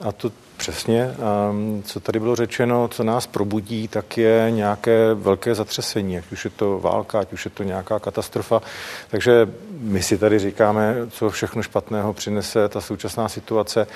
[0.00, 1.14] A to přesně,
[1.50, 6.44] um, co tady bylo řečeno, co nás probudí, tak je nějaké velké zatřesení, ať už
[6.44, 8.62] je to válka, ať už je to nějaká katastrofa.
[9.10, 9.48] Takže
[9.80, 13.86] my si tady říkáme, co všechno špatného přinese ta současná situace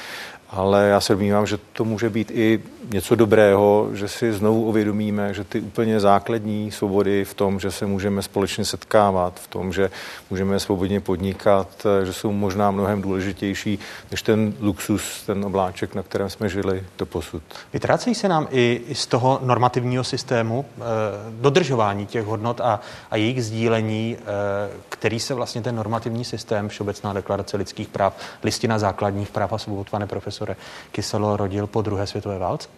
[0.52, 2.60] ale já se domnívám, že to může být i
[2.92, 7.86] něco dobrého, že si znovu uvědomíme, že ty úplně základní svobody v tom, že se
[7.86, 9.90] můžeme společně setkávat, v tom, že
[10.31, 13.78] můžeme svobodně podnikat, že jsou možná mnohem důležitější
[14.10, 17.43] než ten luxus, ten obláček, na kterém jsme žili do posud.
[17.72, 20.82] Vytrácejí se nám i, z toho normativního systému eh,
[21.31, 24.24] dodržování těch hodnot a, a jejich sdílení, eh,
[24.89, 29.90] který se vlastně ten normativní systém, Všeobecná deklarace lidských práv, listina základních práv a svobod,
[29.90, 30.56] pane profesor, profesore
[30.93, 32.68] Kyselo rodil po druhé světové válce?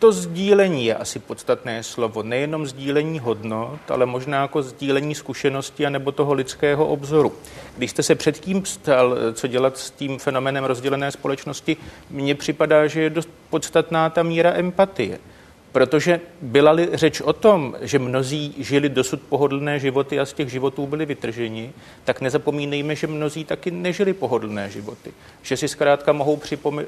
[0.00, 2.22] To sdílení je asi podstatné slovo.
[2.22, 7.32] Nejenom sdílení hodnot, ale možná jako sdílení zkušenosti anebo toho lidského obzoru.
[7.76, 11.76] Když jste se předtím ptal, co dělat s tím fenomenem rozdělené společnosti,
[12.10, 15.18] mně připadá, že je dost podstatná ta míra empatie.
[15.72, 20.86] Protože byla-li řeč o tom, že mnozí žili dosud pohodlné životy a z těch životů
[20.86, 21.72] byli vytrženi,
[22.04, 25.12] tak nezapomínejme, že mnozí taky nežili pohodlné životy.
[25.42, 26.40] Že si zkrátka mohou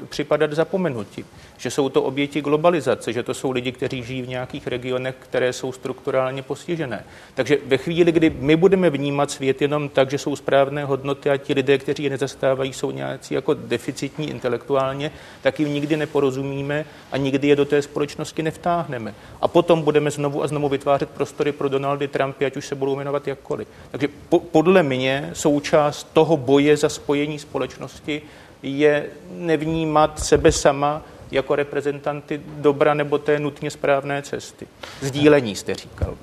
[0.09, 1.25] připadat zapomenuti.
[1.59, 5.53] Že jsou to oběti globalizace, že to jsou lidi, kteří žijí v nějakých regionech, které
[5.53, 7.05] jsou strukturálně postižené.
[7.35, 11.37] Takže ve chvíli, kdy my budeme vnímat svět jenom tak, že jsou správné hodnoty a
[11.37, 15.11] ti lidé, kteří je nezastávají, jsou nějací jako deficitní intelektuálně,
[15.43, 19.15] tak jim nikdy neporozumíme a nikdy je do té společnosti nevtáváme dosáhneme.
[19.41, 22.97] A potom budeme znovu a znovu vytvářet prostory pro Donaldy Trumpy, ať už se budou
[22.97, 23.69] jmenovat jakkoliv.
[23.91, 28.23] Takže po, podle mě součást toho boje za spojení společnosti
[28.63, 34.67] je nevnímat sebe sama jako reprezentanty dobra nebo té nutně správné cesty.
[35.01, 36.15] Sdílení jste říkal.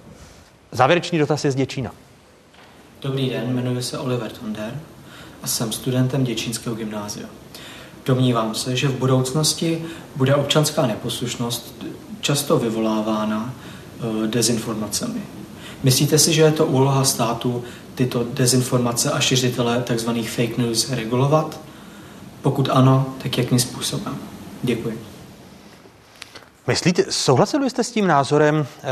[0.71, 1.91] Závěrečný dotaz je z Děčína.
[3.01, 4.73] Dobrý den, jmenuji se Oliver Thunder
[5.43, 7.27] a jsem studentem Děčínského gymnázia.
[8.05, 9.85] Domnívám se, že v budoucnosti
[10.15, 11.85] bude občanská neposlušnost
[12.21, 15.21] často vyvolávána eh, dezinformacemi.
[15.83, 17.63] Myslíte si, že je to úloha státu
[17.95, 20.09] tyto dezinformace a šiřitele tzv.
[20.09, 21.59] fake news regulovat?
[22.41, 24.15] Pokud ano, tak jakým způsobem?
[24.63, 25.08] Děkuji.
[26.67, 28.85] Myslíte, souhlasili jste s tím názorem eh,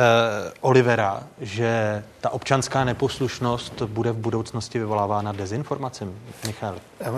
[0.61, 6.11] Olivera, že ta občanská neposlušnost bude v budoucnosti vyvolávána dezinformacemi?
[6.45, 6.75] Michal.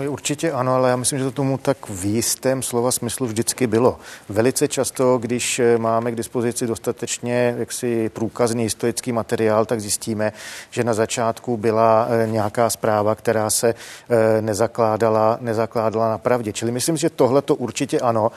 [0.08, 3.98] Určitě ano, ale já myslím, že to tomu tak v jistém slova smyslu vždycky bylo.
[4.28, 10.32] Velice často, když eh, máme k dispozici dostatečně jaksi průkazný historický materiál, tak zjistíme,
[10.70, 16.52] že na začátku byla eh, nějaká zpráva, která se eh, nezakládala, nezakládala na pravdě.
[16.52, 18.30] Čili myslím, že tohle to určitě ano.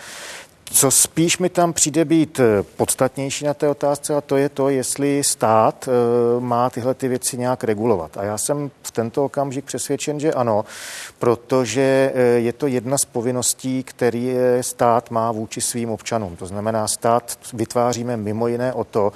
[0.75, 4.69] Co spíš mi tam přijde být eh, podstatnější na té otázce, a to je to,
[4.69, 8.17] jestli stát eh, má tyhle ty věci nějak regulovat.
[8.17, 10.65] A já jsem v tento okamžik přesvědčen, že ano,
[11.19, 16.35] protože eh, je to jedna z povinností, který stát má vůči svým občanům.
[16.35, 19.13] To znamená, stát vytváříme mimo jiné o to,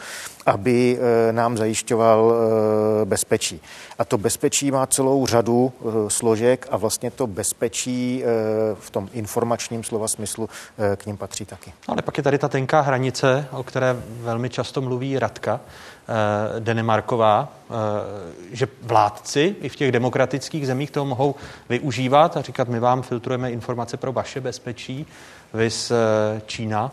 [0.48, 1.00] aby
[1.32, 2.34] nám zajišťoval
[3.06, 3.62] bezpečí.
[4.00, 5.74] A to bezpečí má celou řadu
[6.08, 8.24] složek a vlastně to bezpečí
[8.80, 10.50] v tom informačním slova smyslu
[10.96, 11.74] k ním patří taky.
[11.88, 17.54] Ale pak je tady ta tenká hranice, o které velmi často mluví Radka eh, Denemarková,
[17.70, 17.74] eh,
[18.52, 21.36] že vládci i v těch demokratických zemích to mohou
[21.70, 25.06] využívat a říkat, my vám filtrujeme informace pro vaše bezpečí,
[25.54, 26.92] vys eh, Čína.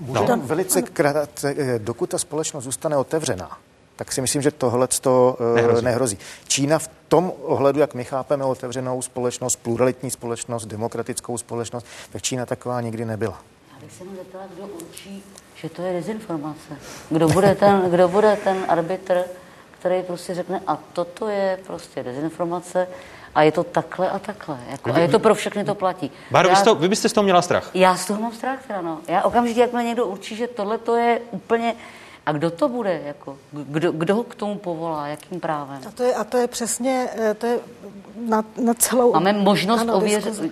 [0.00, 0.36] Můžu no.
[0.36, 3.58] velice krátce, eh, dokud ta společnost zůstane otevřená,
[3.96, 5.84] tak si myslím, že tohle to uh, nehrozí.
[5.84, 6.18] nehrozí.
[6.48, 12.46] Čína v tom ohledu, jak my chápeme otevřenou společnost, pluralitní společnost, demokratickou společnost, tak Čína
[12.46, 13.42] taková nikdy nebyla.
[13.74, 15.22] Já bych se mu zeptala, kdo určí,
[15.54, 16.76] že to je dezinformace.
[17.10, 19.24] Kdo bude ten, kdo bude ten arbitr,
[19.78, 22.88] který prostě řekne, a toto je prostě dezinformace,
[23.36, 24.58] a je to takhle a takhle.
[24.70, 26.10] Jako, a je to pro všechny to platí.
[26.30, 27.70] Báro, vy, vy byste z toho měla strach?
[27.74, 28.98] Já z toho mám strach, teda no.
[29.08, 31.74] Já okamžitě, jakmile někdo určí, že tohle to je úplně
[32.26, 33.00] a kdo to bude?
[33.04, 35.06] Jako, kdo, kdo ho k tomu povolá?
[35.06, 35.80] Jakým právem?
[35.88, 37.58] A to je, a to je přesně eh, to je
[38.28, 39.12] na, na celou...
[39.12, 40.42] Máme možnost ověřit,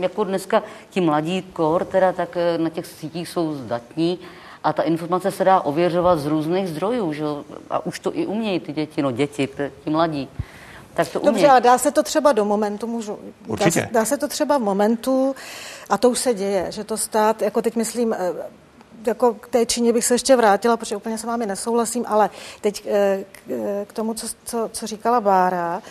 [0.00, 4.18] jako dneska ti mladí kor, teda tak eh, na těch sítích jsou zdatní
[4.64, 7.24] a ta informace se dá ověřovat z různých zdrojů, že?
[7.70, 9.48] a už to i umějí ty děti, no děti,
[9.84, 10.28] ti mladí.
[10.94, 13.18] Tak to Dobře, a dá se to třeba do momentu, můžu.
[13.46, 13.80] Určitě.
[13.80, 15.34] Dá, dá se to třeba v momentu,
[15.90, 18.32] a to už se děje, že to stát, jako teď myslím, eh,
[19.06, 22.30] jako k té Číně bych se ještě vrátila, protože úplně s vámi nesouhlasím, ale
[22.60, 25.82] teď eh, eh, k tomu, co, co, co říkala Bára,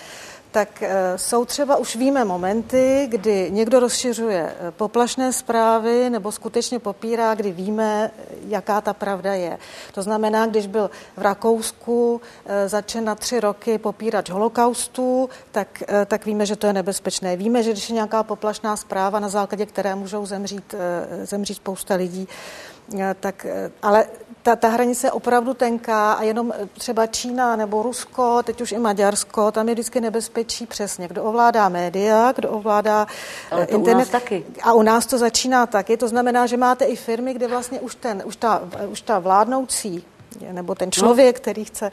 [0.51, 7.35] tak eh, jsou třeba, už víme momenty, kdy někdo rozšiřuje poplašné zprávy nebo skutečně popírá,
[7.35, 8.11] kdy víme,
[8.47, 9.57] jaká ta pravda je.
[9.93, 12.21] To znamená, když byl v Rakousku
[12.65, 17.35] začen na tři roky popírat holokaustu, tak, tak víme, že to je nebezpečné.
[17.35, 20.75] Víme, že když je nějaká poplašná zpráva, na základě které můžou zemřít,
[21.23, 22.78] zemřít spousta lidí, Eh,
[23.19, 24.05] tak, eh, ale
[24.43, 28.71] ta, ta hranice je opravdu tenká a jenom eh, třeba Čína nebo Rusko, teď už
[28.71, 31.07] i Maďarsko, tam je vždycky nebezpečí přesně.
[31.07, 33.07] Kdo ovládá média, kdo ovládá
[33.51, 33.95] ale to internet.
[33.95, 34.45] U nás taky.
[34.63, 35.97] A u nás to začíná taky.
[35.97, 38.61] To znamená, že máte i firmy, kde vlastně už, ten, už, ta,
[38.91, 40.05] už ta vládnoucí
[40.51, 41.41] nebo ten člověk, no.
[41.41, 41.91] který chce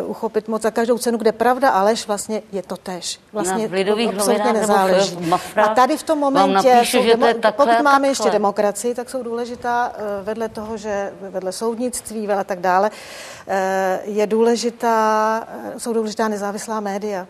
[0.00, 3.20] uh, uchopit moc za každou cenu, kde pravda a lež vlastně je to tež.
[3.32, 5.16] Vlastně v lidových absolutně nezáleží.
[5.20, 8.08] Mafra, a tady v tom momentě, napíšu, demo, takhle, pokud máme takhle.
[8.08, 13.54] ještě demokracii, tak jsou důležitá uh, vedle toho, že vedle soudnictví a tak dále, uh,
[14.02, 15.48] je důležitá,
[15.78, 17.26] jsou důležitá nezávislá média.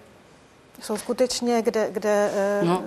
[0.82, 2.30] Jsou skutečně, kde, kde
[2.62, 2.82] no.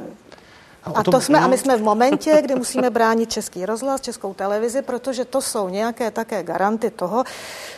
[0.84, 4.82] A, to jsme, a my jsme v momentě, kdy musíme bránit český rozhlas, českou televizi,
[4.82, 7.24] protože to jsou nějaké také garanty toho,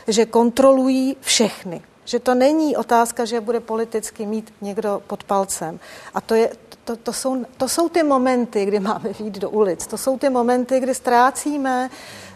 [0.08, 1.82] že kontrolují všechny.
[2.06, 5.80] Že to není otázka, že bude politicky mít někdo pod palcem.
[6.14, 6.50] A to, je,
[6.84, 9.88] to, to, jsou, to jsou ty momenty, kdy máme jít do ulic.
[9.88, 11.90] To jsou ty momenty, kdy ztrácíme,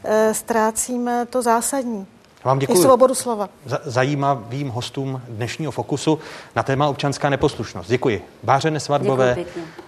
[0.04, 2.08] uh, ztrácíme to zásadní.
[2.44, 2.80] Vám děkuji.
[2.80, 3.50] I svobodu slova.
[3.84, 6.20] zajímavým hostům dnešního Fokusu
[6.56, 7.90] na téma občanská neposlušnost.
[7.90, 8.26] Děkuji.
[8.44, 9.38] Báře Nesvadbové,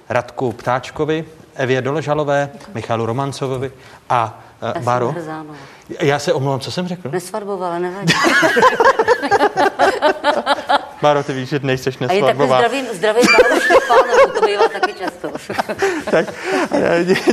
[0.09, 3.71] Radku Ptáčkovi, Evě Doležalové, Michalu Romancovovi
[4.09, 4.39] a
[4.75, 5.15] uh, Báro.
[5.99, 7.09] Já se omlouvám, co jsem řekl?
[7.11, 8.13] Nesvadbová, ale nevadí.
[11.01, 12.57] Báro, ty víš, že nejseš nesvadbová.
[12.57, 15.31] A je takhle zdravím, zdravím Štěpánovu, to bývá taky často.
[16.11, 16.33] tak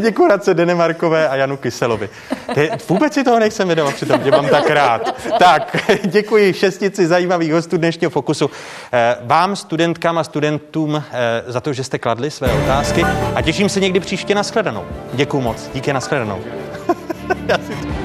[0.00, 2.08] děkuji Radce Denemarkové a Janu Kyselovi.
[2.54, 5.14] Ty, vůbec si toho nejsem vědom, přitom tě mám tak rád.
[5.38, 8.50] Tak, děkuji šestici zajímavých hostů dnešního Fokusu.
[8.92, 13.68] Eh, vám, studentkám a studentům, eh, za to, že jste kladli své otázky a těším
[13.68, 14.84] se někdy příště na shledanou.
[15.12, 15.70] Děkuji moc.
[15.74, 16.40] Díky na shledanou.
[17.48, 17.95] Já si to